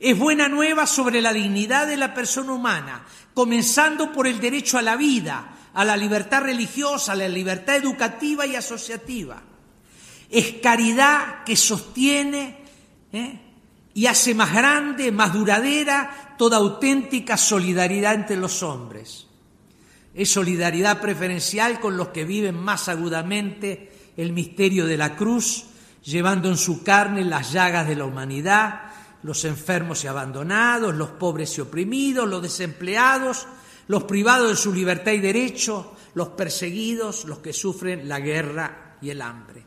Es 0.00 0.18
buena 0.18 0.48
nueva 0.48 0.86
sobre 0.86 1.20
la 1.20 1.34
dignidad 1.34 1.86
de 1.86 1.98
la 1.98 2.14
persona 2.14 2.52
humana, 2.52 3.04
comenzando 3.34 4.12
por 4.12 4.26
el 4.26 4.40
derecho 4.40 4.78
a 4.78 4.82
la 4.82 4.96
vida, 4.96 5.56
a 5.72 5.84
la 5.84 5.96
libertad 5.96 6.42
religiosa, 6.42 7.12
a 7.12 7.16
la 7.16 7.28
libertad 7.28 7.76
educativa 7.76 8.46
y 8.46 8.56
asociativa. 8.56 9.42
Es 10.30 10.54
caridad 10.62 11.44
que 11.44 11.56
sostiene 11.56 12.58
¿eh? 13.12 13.40
y 13.94 14.06
hace 14.06 14.34
más 14.34 14.52
grande, 14.52 15.12
más 15.12 15.32
duradera 15.32 16.34
toda 16.38 16.58
auténtica 16.58 17.36
solidaridad 17.36 18.14
entre 18.14 18.36
los 18.36 18.62
hombres. 18.62 19.26
Es 20.14 20.30
solidaridad 20.30 21.00
preferencial 21.00 21.80
con 21.80 21.96
los 21.96 22.08
que 22.08 22.24
viven 22.24 22.56
más 22.56 22.88
agudamente 22.88 24.12
el 24.16 24.32
misterio 24.32 24.86
de 24.86 24.96
la 24.96 25.16
cruz 25.16 25.66
llevando 26.04 26.48
en 26.48 26.56
su 26.56 26.82
carne 26.82 27.24
las 27.24 27.52
llagas 27.52 27.86
de 27.86 27.96
la 27.96 28.04
humanidad, 28.04 28.89
los 29.22 29.44
enfermos 29.44 30.04
y 30.04 30.06
abandonados, 30.06 30.94
los 30.94 31.10
pobres 31.10 31.56
y 31.58 31.60
oprimidos, 31.60 32.28
los 32.28 32.42
desempleados, 32.42 33.46
los 33.88 34.04
privados 34.04 34.50
de 34.50 34.56
su 34.56 34.72
libertad 34.72 35.12
y 35.12 35.18
derecho, 35.18 35.94
los 36.14 36.28
perseguidos, 36.28 37.24
los 37.24 37.38
que 37.38 37.52
sufren 37.52 38.08
la 38.08 38.20
guerra 38.20 38.96
y 39.00 39.10
el 39.10 39.22
hambre. 39.22 39.66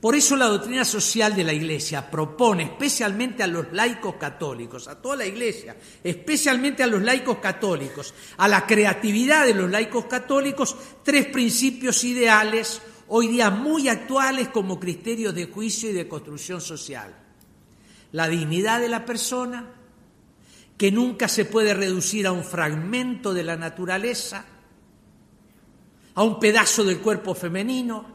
Por 0.00 0.14
eso 0.14 0.36
la 0.36 0.48
doctrina 0.48 0.84
social 0.84 1.34
de 1.34 1.44
la 1.44 1.54
Iglesia 1.54 2.10
propone 2.10 2.64
especialmente 2.64 3.42
a 3.42 3.46
los 3.46 3.72
laicos 3.72 4.16
católicos, 4.16 4.86
a 4.86 5.00
toda 5.00 5.16
la 5.16 5.26
Iglesia, 5.26 5.76
especialmente 6.02 6.82
a 6.82 6.86
los 6.86 7.02
laicos 7.02 7.38
católicos, 7.38 8.12
a 8.36 8.46
la 8.46 8.66
creatividad 8.66 9.46
de 9.46 9.54
los 9.54 9.70
laicos 9.70 10.04
católicos, 10.04 10.76
tres 11.02 11.24
principios 11.26 12.04
ideales 12.04 12.82
hoy 13.08 13.28
día 13.28 13.48
muy 13.48 13.88
actuales 13.88 14.48
como 14.48 14.78
criterios 14.78 15.34
de 15.34 15.46
juicio 15.46 15.88
y 15.88 15.94
de 15.94 16.06
construcción 16.06 16.60
social. 16.60 17.23
La 18.14 18.28
dignidad 18.28 18.78
de 18.78 18.88
la 18.88 19.04
persona, 19.04 19.72
que 20.78 20.92
nunca 20.92 21.26
se 21.26 21.44
puede 21.44 21.74
reducir 21.74 22.28
a 22.28 22.32
un 22.32 22.44
fragmento 22.44 23.34
de 23.34 23.42
la 23.42 23.56
naturaleza, 23.56 24.44
a 26.14 26.22
un 26.22 26.38
pedazo 26.38 26.84
del 26.84 27.00
cuerpo 27.00 27.34
femenino, 27.34 28.06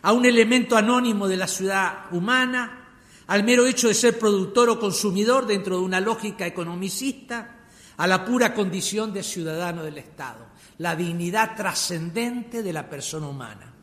a 0.00 0.12
un 0.12 0.24
elemento 0.24 0.74
anónimo 0.74 1.28
de 1.28 1.36
la 1.36 1.46
ciudad 1.46 2.06
humana, 2.12 2.94
al 3.26 3.44
mero 3.44 3.66
hecho 3.66 3.88
de 3.88 3.94
ser 3.94 4.18
productor 4.18 4.70
o 4.70 4.80
consumidor 4.80 5.46
dentro 5.46 5.76
de 5.76 5.84
una 5.84 6.00
lógica 6.00 6.46
economicista, 6.46 7.66
a 7.98 8.06
la 8.06 8.24
pura 8.24 8.54
condición 8.54 9.12
de 9.12 9.22
ciudadano 9.22 9.82
del 9.82 9.98
Estado, 9.98 10.46
la 10.78 10.96
dignidad 10.96 11.56
trascendente 11.56 12.62
de 12.62 12.72
la 12.72 12.88
persona 12.88 13.28
humana 13.28 13.76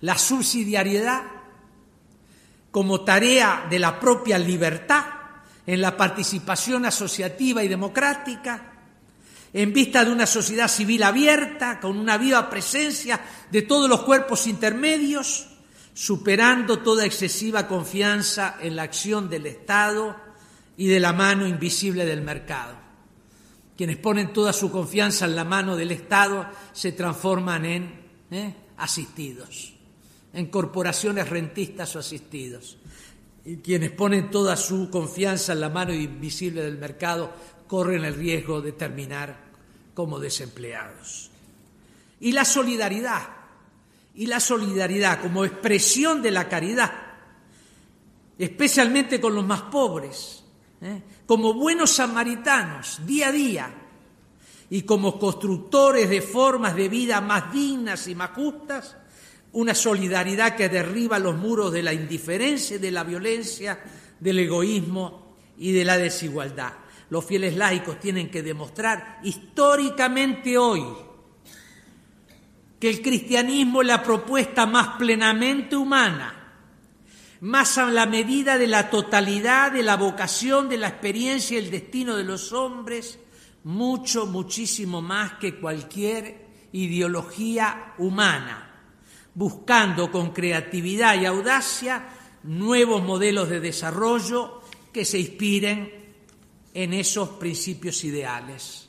la 0.00 0.18
subsidiariedad 0.18 1.22
como 2.76 3.00
tarea 3.00 3.66
de 3.70 3.78
la 3.78 3.98
propia 3.98 4.38
libertad 4.38 5.06
en 5.66 5.80
la 5.80 5.96
participación 5.96 6.84
asociativa 6.84 7.64
y 7.64 7.68
democrática, 7.68 8.70
en 9.54 9.72
vista 9.72 10.04
de 10.04 10.12
una 10.12 10.26
sociedad 10.26 10.68
civil 10.68 11.02
abierta, 11.02 11.80
con 11.80 11.96
una 11.96 12.18
viva 12.18 12.50
presencia 12.50 13.18
de 13.50 13.62
todos 13.62 13.88
los 13.88 14.02
cuerpos 14.02 14.46
intermedios, 14.46 15.46
superando 15.94 16.80
toda 16.80 17.06
excesiva 17.06 17.66
confianza 17.66 18.58
en 18.60 18.76
la 18.76 18.82
acción 18.82 19.30
del 19.30 19.46
Estado 19.46 20.14
y 20.76 20.88
de 20.88 21.00
la 21.00 21.14
mano 21.14 21.46
invisible 21.46 22.04
del 22.04 22.20
mercado. 22.20 22.74
Quienes 23.74 23.96
ponen 23.96 24.34
toda 24.34 24.52
su 24.52 24.70
confianza 24.70 25.24
en 25.24 25.34
la 25.34 25.44
mano 25.44 25.76
del 25.76 25.92
Estado 25.92 26.46
se 26.74 26.92
transforman 26.92 27.64
en 27.64 28.00
¿eh? 28.30 28.54
asistidos 28.76 29.75
en 30.36 30.46
corporaciones 30.48 31.30
rentistas 31.30 31.96
o 31.96 31.98
asistidos. 31.98 32.76
Y 33.46 33.56
quienes 33.56 33.90
ponen 33.90 34.30
toda 34.30 34.54
su 34.56 34.90
confianza 34.90 35.54
en 35.54 35.60
la 35.60 35.70
mano 35.70 35.94
invisible 35.94 36.62
del 36.62 36.76
mercado 36.76 37.32
corren 37.66 38.04
el 38.04 38.14
riesgo 38.14 38.60
de 38.60 38.72
terminar 38.72 39.34
como 39.94 40.20
desempleados. 40.20 41.30
Y 42.20 42.32
la 42.32 42.44
solidaridad, 42.44 43.22
y 44.14 44.26
la 44.26 44.38
solidaridad 44.38 45.22
como 45.22 45.42
expresión 45.46 46.20
de 46.20 46.30
la 46.30 46.50
caridad, 46.50 46.92
especialmente 48.38 49.18
con 49.18 49.34
los 49.34 49.46
más 49.46 49.62
pobres, 49.62 50.44
¿eh? 50.82 51.00
como 51.24 51.54
buenos 51.54 51.92
samaritanos, 51.92 53.00
día 53.06 53.28
a 53.28 53.32
día, 53.32 53.74
y 54.68 54.82
como 54.82 55.18
constructores 55.18 56.10
de 56.10 56.20
formas 56.20 56.76
de 56.76 56.90
vida 56.90 57.22
más 57.22 57.50
dignas 57.50 58.06
y 58.08 58.14
más 58.14 58.32
justas, 58.32 58.96
una 59.56 59.74
solidaridad 59.74 60.54
que 60.54 60.68
derriba 60.68 61.18
los 61.18 61.34
muros 61.34 61.72
de 61.72 61.82
la 61.82 61.94
indiferencia, 61.94 62.78
de 62.78 62.90
la 62.90 63.04
violencia, 63.04 63.82
del 64.20 64.40
egoísmo 64.40 65.34
y 65.56 65.72
de 65.72 65.82
la 65.82 65.96
desigualdad. 65.96 66.74
Los 67.08 67.24
fieles 67.24 67.56
laicos 67.56 67.98
tienen 67.98 68.30
que 68.30 68.42
demostrar 68.42 69.20
históricamente 69.22 70.58
hoy 70.58 70.84
que 72.78 72.90
el 72.90 73.00
cristianismo 73.00 73.80
es 73.80 73.88
la 73.88 74.02
propuesta 74.02 74.66
más 74.66 74.98
plenamente 74.98 75.74
humana, 75.74 76.34
más 77.40 77.78
a 77.78 77.86
la 77.86 78.04
medida 78.04 78.58
de 78.58 78.66
la 78.66 78.90
totalidad 78.90 79.72
de 79.72 79.82
la 79.82 79.96
vocación, 79.96 80.68
de 80.68 80.76
la 80.76 80.88
experiencia 80.88 81.58
y 81.58 81.64
el 81.64 81.70
destino 81.70 82.14
de 82.14 82.24
los 82.24 82.52
hombres, 82.52 83.18
mucho, 83.64 84.26
muchísimo 84.26 85.00
más 85.00 85.38
que 85.38 85.54
cualquier 85.54 86.44
ideología 86.72 87.94
humana 87.96 88.65
buscando 89.36 90.10
con 90.10 90.32
creatividad 90.32 91.20
y 91.20 91.26
audacia 91.26 92.08
nuevos 92.44 93.02
modelos 93.02 93.50
de 93.50 93.60
desarrollo 93.60 94.62
que 94.90 95.04
se 95.04 95.18
inspiren 95.18 95.92
en 96.72 96.94
esos 96.94 97.28
principios 97.30 98.02
ideales. 98.04 98.88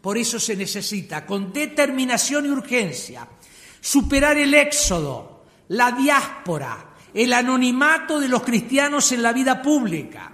Por 0.00 0.16
eso 0.16 0.38
se 0.38 0.54
necesita 0.54 1.26
con 1.26 1.52
determinación 1.52 2.46
y 2.46 2.50
urgencia 2.50 3.28
superar 3.80 4.38
el 4.38 4.54
éxodo, 4.54 5.44
la 5.68 5.92
diáspora, 5.92 6.94
el 7.12 7.32
anonimato 7.32 8.20
de 8.20 8.28
los 8.28 8.42
cristianos 8.42 9.10
en 9.10 9.22
la 9.22 9.32
vida 9.32 9.60
pública, 9.60 10.32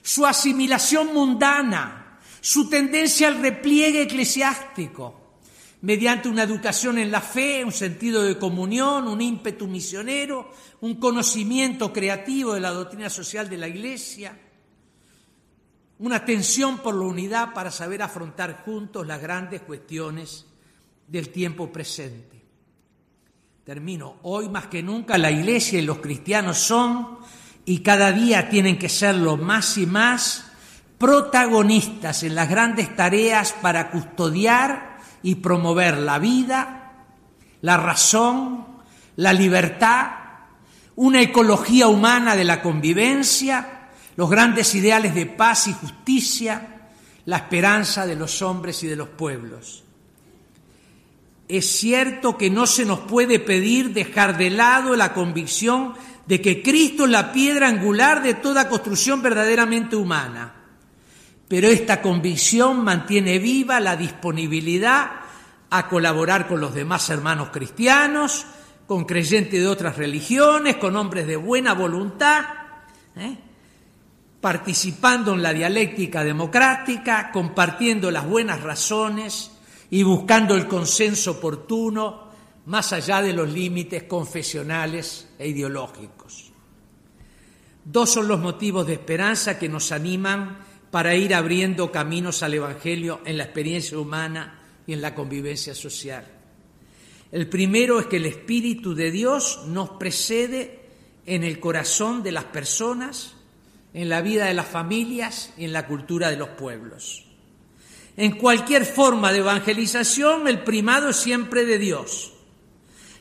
su 0.00 0.24
asimilación 0.24 1.12
mundana, 1.12 2.20
su 2.40 2.70
tendencia 2.70 3.28
al 3.28 3.42
repliegue 3.42 4.02
eclesiástico, 4.02 5.25
mediante 5.82 6.28
una 6.28 6.42
educación 6.42 6.98
en 6.98 7.10
la 7.10 7.20
fe, 7.20 7.64
un 7.64 7.72
sentido 7.72 8.22
de 8.22 8.38
comunión, 8.38 9.08
un 9.08 9.20
ímpetu 9.20 9.66
misionero, 9.66 10.50
un 10.80 10.96
conocimiento 10.96 11.92
creativo 11.92 12.54
de 12.54 12.60
la 12.60 12.70
doctrina 12.70 13.10
social 13.10 13.48
de 13.48 13.58
la 13.58 13.68
Iglesia, 13.68 14.38
una 15.98 16.24
tensión 16.24 16.78
por 16.78 16.94
la 16.94 17.02
unidad 17.02 17.54
para 17.54 17.70
saber 17.70 18.02
afrontar 18.02 18.62
juntos 18.64 19.06
las 19.06 19.20
grandes 19.20 19.62
cuestiones 19.62 20.46
del 21.06 21.30
tiempo 21.30 21.72
presente. 21.72 22.42
Termino. 23.64 24.18
Hoy 24.22 24.48
más 24.48 24.66
que 24.66 24.82
nunca 24.82 25.18
la 25.18 25.30
Iglesia 25.30 25.78
y 25.78 25.82
los 25.82 25.98
cristianos 25.98 26.58
son 26.58 27.18
y 27.64 27.80
cada 27.80 28.12
día 28.12 28.48
tienen 28.48 28.78
que 28.78 28.88
serlo 28.88 29.36
más 29.36 29.76
y 29.76 29.86
más 29.86 30.52
protagonistas 30.98 32.22
en 32.22 32.34
las 32.34 32.48
grandes 32.48 32.94
tareas 32.94 33.52
para 33.60 33.90
custodiar 33.90 34.95
y 35.26 35.34
promover 35.34 35.98
la 35.98 36.20
vida, 36.20 36.92
la 37.60 37.76
razón, 37.76 38.64
la 39.16 39.32
libertad, 39.32 40.06
una 40.94 41.20
ecología 41.20 41.88
humana 41.88 42.36
de 42.36 42.44
la 42.44 42.62
convivencia, 42.62 43.88
los 44.14 44.30
grandes 44.30 44.72
ideales 44.76 45.16
de 45.16 45.26
paz 45.26 45.66
y 45.66 45.72
justicia, 45.72 46.90
la 47.24 47.38
esperanza 47.38 48.06
de 48.06 48.14
los 48.14 48.40
hombres 48.40 48.84
y 48.84 48.86
de 48.86 48.94
los 48.94 49.08
pueblos. 49.08 49.82
Es 51.48 51.76
cierto 51.76 52.38
que 52.38 52.48
no 52.48 52.64
se 52.68 52.84
nos 52.84 53.00
puede 53.00 53.40
pedir 53.40 53.94
dejar 53.94 54.38
de 54.38 54.50
lado 54.50 54.94
la 54.94 55.12
convicción 55.12 55.94
de 56.28 56.40
que 56.40 56.62
Cristo 56.62 57.04
es 57.04 57.10
la 57.10 57.32
piedra 57.32 57.66
angular 57.66 58.22
de 58.22 58.34
toda 58.34 58.68
construcción 58.68 59.22
verdaderamente 59.22 59.96
humana, 59.96 60.54
pero 61.48 61.68
esta 61.68 62.02
convicción 62.02 62.82
mantiene 62.82 63.38
viva 63.38 63.78
la 63.80 63.96
disponibilidad 63.96 65.10
a 65.70 65.88
colaborar 65.88 66.48
con 66.48 66.60
los 66.60 66.74
demás 66.74 67.08
hermanos 67.10 67.50
cristianos, 67.52 68.46
con 68.86 69.04
creyentes 69.04 69.60
de 69.60 69.66
otras 69.66 69.96
religiones, 69.96 70.76
con 70.76 70.96
hombres 70.96 71.26
de 71.26 71.36
buena 71.36 71.74
voluntad, 71.74 72.44
¿eh? 73.16 73.36
participando 74.40 75.34
en 75.34 75.42
la 75.42 75.52
dialéctica 75.52 76.22
democrática, 76.22 77.30
compartiendo 77.32 78.10
las 78.10 78.26
buenas 78.26 78.62
razones 78.62 79.52
y 79.90 80.02
buscando 80.02 80.54
el 80.54 80.66
consenso 80.66 81.32
oportuno 81.32 82.26
más 82.66 82.92
allá 82.92 83.22
de 83.22 83.32
los 83.32 83.48
límites 83.48 84.04
confesionales 84.04 85.28
e 85.38 85.48
ideológicos. 85.48 86.52
Dos 87.84 88.10
son 88.10 88.26
los 88.26 88.40
motivos 88.40 88.86
de 88.86 88.94
esperanza 88.94 89.58
que 89.58 89.68
nos 89.68 89.92
animan 89.92 90.58
para 90.96 91.14
ir 91.14 91.34
abriendo 91.34 91.92
caminos 91.92 92.42
al 92.42 92.54
Evangelio 92.54 93.20
en 93.26 93.36
la 93.36 93.44
experiencia 93.44 93.98
humana 93.98 94.60
y 94.86 94.94
en 94.94 95.02
la 95.02 95.14
convivencia 95.14 95.74
social. 95.74 96.26
El 97.30 97.50
primero 97.50 98.00
es 98.00 98.06
que 98.06 98.16
el 98.16 98.24
Espíritu 98.24 98.94
de 98.94 99.10
Dios 99.10 99.64
nos 99.66 99.90
precede 99.90 100.80
en 101.26 101.44
el 101.44 101.60
corazón 101.60 102.22
de 102.22 102.32
las 102.32 102.44
personas 102.44 103.34
en 103.92 104.08
la 104.08 104.22
vida 104.22 104.46
de 104.46 104.54
las 104.54 104.68
familias 104.68 105.52
y 105.58 105.66
en 105.66 105.74
la 105.74 105.86
cultura 105.86 106.30
de 106.30 106.38
los 106.38 106.48
pueblos. 106.48 107.26
En 108.16 108.38
cualquier 108.38 108.86
forma 108.86 109.34
de 109.34 109.40
evangelización, 109.40 110.48
el 110.48 110.64
primado 110.64 111.10
es 111.10 111.16
siempre 111.16 111.66
de 111.66 111.76
Dios. 111.78 112.32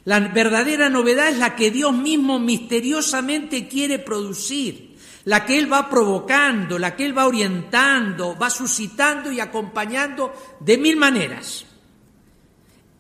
La 0.06 0.22
verdadera 0.22 0.88
novedad 0.88 1.28
es 1.28 1.40
la 1.40 1.58
que 1.58 1.72
Dios 1.72 1.92
mismo 1.92 2.40
misteriosamente 2.40 3.68
quiere 3.68 4.00
producir, 4.00 4.85
la 5.26 5.46
que 5.46 5.58
Él 5.58 5.72
va 5.72 5.90
provocando, 5.90 6.80
la 6.80 6.96
que 6.96 7.06
Él 7.06 7.18
va 7.18 7.28
orientando, 7.28 8.38
va 8.38 8.50
suscitando 8.50 9.32
y 9.32 9.40
acompañando 9.40 10.34
de 10.60 10.78
mil 10.78 10.98
maneras. 10.98 11.66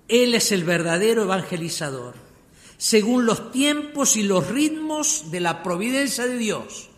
Él 0.07 0.35
es 0.35 0.51
el 0.51 0.63
verdadero 0.63 1.23
evangelizador, 1.23 2.15
según 2.77 3.25
los 3.25 3.51
tiempos 3.51 4.15
y 4.15 4.23
los 4.23 4.47
ritmos 4.47 5.31
de 5.31 5.39
la 5.39 5.63
providencia 5.63 6.27
de 6.27 6.37
Dios 6.37 6.89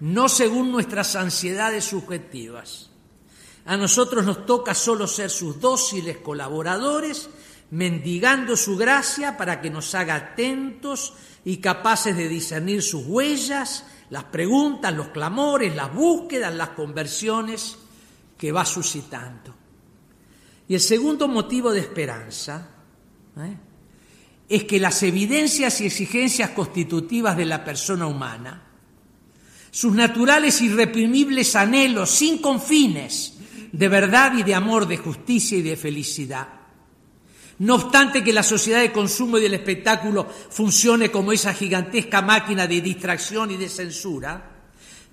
no 0.00 0.28
según 0.28 0.70
nuestras 0.70 1.16
ansiedades 1.16 1.86
subjetivas. 1.86 2.90
A 3.64 3.76
nosotros 3.78 4.24
nos 4.24 4.44
toca 4.44 4.74
solo 4.74 5.06
ser 5.06 5.30
sus 5.30 5.58
dóciles 5.60 6.18
colaboradores, 6.18 7.30
mendigando 7.74 8.56
su 8.56 8.76
gracia 8.76 9.36
para 9.36 9.60
que 9.60 9.68
nos 9.68 9.96
haga 9.96 10.14
atentos 10.14 11.12
y 11.44 11.56
capaces 11.56 12.16
de 12.16 12.28
discernir 12.28 12.82
sus 12.82 13.04
huellas, 13.04 13.84
las 14.10 14.24
preguntas, 14.24 14.94
los 14.94 15.08
clamores, 15.08 15.74
las 15.74 15.92
búsquedas, 15.92 16.54
las 16.54 16.70
conversiones 16.70 17.76
que 18.38 18.52
va 18.52 18.64
suscitando. 18.64 19.52
Y 20.68 20.74
el 20.74 20.80
segundo 20.80 21.26
motivo 21.26 21.72
de 21.72 21.80
esperanza 21.80 22.70
¿eh? 23.38 23.56
es 24.48 24.64
que 24.64 24.78
las 24.78 25.02
evidencias 25.02 25.80
y 25.80 25.86
exigencias 25.86 26.50
constitutivas 26.50 27.36
de 27.36 27.44
la 27.44 27.64
persona 27.64 28.06
humana 28.06 28.62
sus 29.72 29.92
naturales 29.92 30.62
y 30.62 30.68
reprimibles 30.68 31.56
anhelos 31.56 32.10
sin 32.10 32.38
confines 32.38 33.34
de 33.72 33.88
verdad 33.88 34.32
y 34.38 34.44
de 34.44 34.54
amor, 34.54 34.86
de 34.86 34.96
justicia 34.96 35.58
y 35.58 35.62
de 35.62 35.76
felicidad. 35.76 36.63
No 37.58 37.76
obstante 37.76 38.24
que 38.24 38.32
la 38.32 38.42
sociedad 38.42 38.80
de 38.80 38.92
consumo 38.92 39.38
y 39.38 39.42
del 39.42 39.54
espectáculo 39.54 40.26
funcione 40.50 41.10
como 41.10 41.32
esa 41.32 41.54
gigantesca 41.54 42.22
máquina 42.22 42.66
de 42.66 42.80
distracción 42.80 43.50
y 43.50 43.56
de 43.56 43.68
censura, 43.68 44.50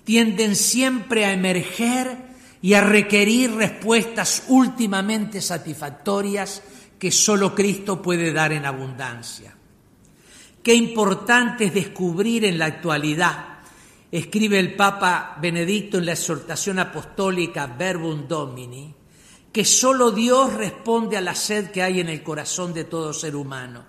tienden 0.03 0.55
siempre 0.55 1.25
a 1.25 1.33
emerger 1.33 2.31
y 2.61 2.73
a 2.73 2.81
requerir 2.81 3.53
respuestas 3.53 4.45
últimamente 4.47 5.41
satisfactorias 5.41 6.61
que 6.97 7.11
solo 7.11 7.53
Cristo 7.53 8.01
puede 8.01 8.31
dar 8.33 8.53
en 8.53 8.65
abundancia. 8.65 9.55
Qué 10.63 10.73
importante 10.73 11.65
es 11.65 11.73
descubrir 11.73 12.45
en 12.45 12.59
la 12.59 12.65
actualidad 12.65 13.51
escribe 14.11 14.59
el 14.59 14.75
Papa 14.75 15.37
Benedicto 15.41 15.97
en 15.97 16.05
la 16.05 16.11
exhortación 16.11 16.79
apostólica 16.79 17.65
Verbum 17.65 18.27
Domini, 18.27 18.93
que 19.51 19.65
solo 19.65 20.11
Dios 20.11 20.53
responde 20.53 21.17
a 21.17 21.21
la 21.21 21.35
sed 21.35 21.71
que 21.71 21.83
hay 21.83 21.99
en 21.99 22.09
el 22.09 22.23
corazón 22.23 22.73
de 22.73 22.85
todo 22.85 23.13
ser 23.13 23.35
humano. 23.35 23.85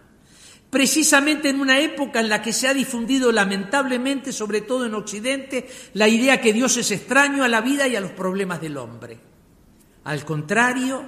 Precisamente 0.70 1.50
en 1.50 1.60
una 1.60 1.78
época 1.80 2.20
en 2.20 2.28
la 2.28 2.40
que 2.40 2.52
se 2.52 2.66
ha 2.66 2.74
difundido 2.74 3.30
lamentablemente, 3.30 4.32
sobre 4.32 4.62
todo 4.62 4.86
en 4.86 4.94
Occidente, 4.94 5.68
la 5.94 6.08
idea 6.08 6.40
que 6.40 6.52
Dios 6.52 6.76
es 6.78 6.90
extraño 6.90 7.44
a 7.44 7.48
la 7.48 7.60
vida 7.60 7.86
y 7.86 7.94
a 7.94 8.00
los 8.00 8.12
problemas 8.12 8.60
del 8.60 8.78
hombre. 8.78 9.20
Al 10.04 10.24
contrario, 10.24 11.04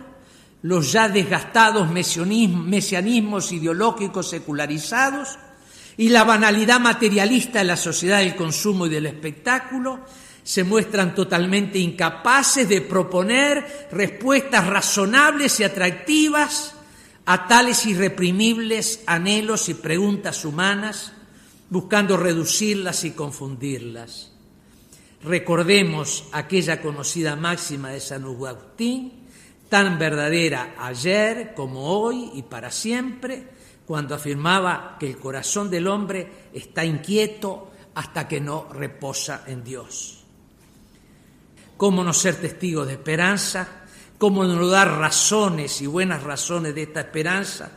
los 0.62 0.92
ya 0.92 1.08
desgastados 1.08 1.90
mesianismos 1.90 3.52
ideológicos 3.52 4.30
secularizados 4.30 5.38
y 5.96 6.10
la 6.10 6.24
banalidad 6.24 6.80
materialista 6.80 7.60
en 7.60 7.68
la 7.68 7.76
sociedad 7.76 8.18
del 8.18 8.36
consumo 8.36 8.86
y 8.86 8.90
del 8.90 9.06
espectáculo 9.06 10.00
se 10.44 10.62
muestran 10.62 11.14
totalmente 11.14 11.78
incapaces 11.78 12.68
de 12.68 12.82
proponer 12.82 13.88
respuestas 13.90 14.66
razonables 14.66 15.58
y 15.58 15.64
atractivas 15.64 16.74
a 17.24 17.48
tales 17.48 17.86
irreprimibles 17.86 19.02
anhelos 19.06 19.70
y 19.70 19.74
preguntas 19.74 20.44
humanas, 20.44 21.12
buscando 21.70 22.18
reducirlas 22.18 23.04
y 23.04 23.12
confundirlas. 23.12 24.32
Recordemos 25.24 26.24
aquella 26.32 26.82
conocida 26.82 27.34
máxima 27.34 27.88
de 27.88 28.00
San 28.00 28.24
Agustín, 28.24 29.24
tan 29.70 29.98
verdadera 29.98 30.74
ayer 30.78 31.54
como 31.56 31.88
hoy 31.88 32.32
y 32.34 32.42
para 32.42 32.70
siempre, 32.70 33.48
cuando 33.86 34.14
afirmaba 34.14 34.98
que 35.00 35.06
el 35.06 35.16
corazón 35.16 35.70
del 35.70 35.88
hombre 35.88 36.50
está 36.52 36.84
inquieto 36.84 37.70
hasta 37.94 38.28
que 38.28 38.42
no 38.42 38.68
reposa 38.70 39.44
en 39.46 39.64
Dios. 39.64 40.23
¿Cómo 41.76 42.04
no 42.04 42.12
ser 42.12 42.36
testigos 42.36 42.86
de 42.86 42.94
esperanza? 42.94 43.68
¿Cómo 44.18 44.44
no 44.44 44.66
dar 44.68 44.98
razones 44.98 45.82
y 45.82 45.86
buenas 45.86 46.22
razones 46.22 46.74
de 46.74 46.82
esta 46.82 47.00
esperanza? 47.00 47.70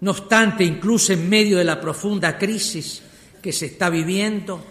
No 0.00 0.12
obstante, 0.12 0.64
incluso 0.64 1.12
en 1.12 1.28
medio 1.28 1.58
de 1.58 1.64
la 1.64 1.80
profunda 1.80 2.38
crisis 2.38 3.02
que 3.42 3.52
se 3.52 3.66
está 3.66 3.90
viviendo, 3.90 4.64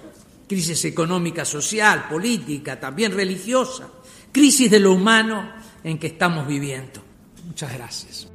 crisis 0.48 0.86
económica, 0.86 1.46
social, 1.46 2.08
política, 2.10 2.80
también 2.80 3.12
religiosa, 3.12 3.88
crisis 4.32 4.72
de 4.72 4.80
lo 4.80 4.94
humano 4.94 5.52
en 5.84 6.00
que 6.00 6.08
estamos 6.08 6.48
viviendo. 6.48 7.02
Muchas 7.46 7.74
gracias. 7.74 8.28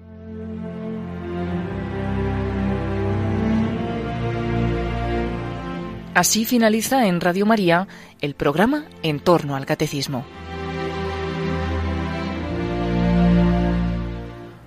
Así 6.15 6.45
finaliza 6.45 7.09
en 7.09 7.21
Radio 7.21 7.45
María 7.45 7.89
el 8.25 8.35
programa 8.35 8.87
En 9.03 9.21
torno 9.21 9.55
al 9.55 9.67
Catecismo. 9.67 10.25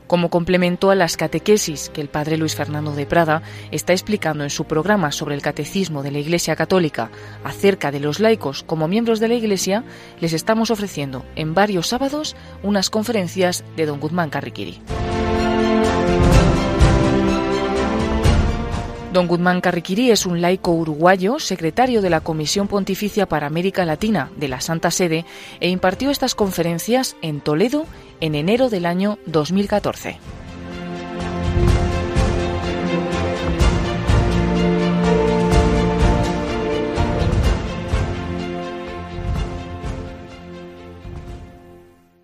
como 0.05 0.29
complemento 0.29 0.89
a 0.89 0.95
las 0.95 1.17
catequesis 1.17 1.89
que 1.89 1.99
el 1.99 2.07
padre 2.07 2.37
Luis 2.37 2.55
Fernando 2.55 2.93
de 2.93 3.05
Prada 3.05 3.41
está 3.71 3.91
explicando 3.91 4.45
en 4.45 4.49
su 4.49 4.63
programa 4.63 5.11
sobre 5.11 5.35
el 5.35 5.41
catecismo 5.41 6.01
de 6.01 6.11
la 6.11 6.19
Iglesia 6.19 6.55
Católica 6.55 7.11
acerca 7.43 7.91
de 7.91 7.99
los 7.99 8.21
laicos 8.21 8.63
como 8.63 8.87
miembros 8.87 9.19
de 9.19 9.27
la 9.27 9.33
Iglesia, 9.33 9.83
les 10.21 10.31
estamos 10.31 10.71
ofreciendo 10.71 11.25
en 11.35 11.53
varios 11.53 11.87
sábados 11.87 12.37
unas 12.63 12.89
conferencias 12.89 13.65
de 13.75 13.85
don 13.85 13.99
Guzmán 13.99 14.29
Carriquiri. 14.29 14.79
Don 19.17 19.25
Guzmán 19.25 19.61
Carriquiri 19.61 20.11
es 20.11 20.27
un 20.27 20.41
laico 20.41 20.73
uruguayo, 20.73 21.39
secretario 21.39 22.03
de 22.03 22.11
la 22.11 22.21
Comisión 22.21 22.67
Pontificia 22.67 23.25
para 23.25 23.47
América 23.47 23.83
Latina 23.83 24.29
de 24.37 24.47
la 24.47 24.61
Santa 24.61 24.91
Sede, 24.91 25.25
e 25.59 25.69
impartió 25.69 26.11
estas 26.11 26.35
conferencias 26.35 27.15
en 27.23 27.41
Toledo 27.41 27.87
en 28.21 28.35
enero 28.35 28.69
del 28.69 28.85
año 28.85 29.17
2014. 29.25 30.19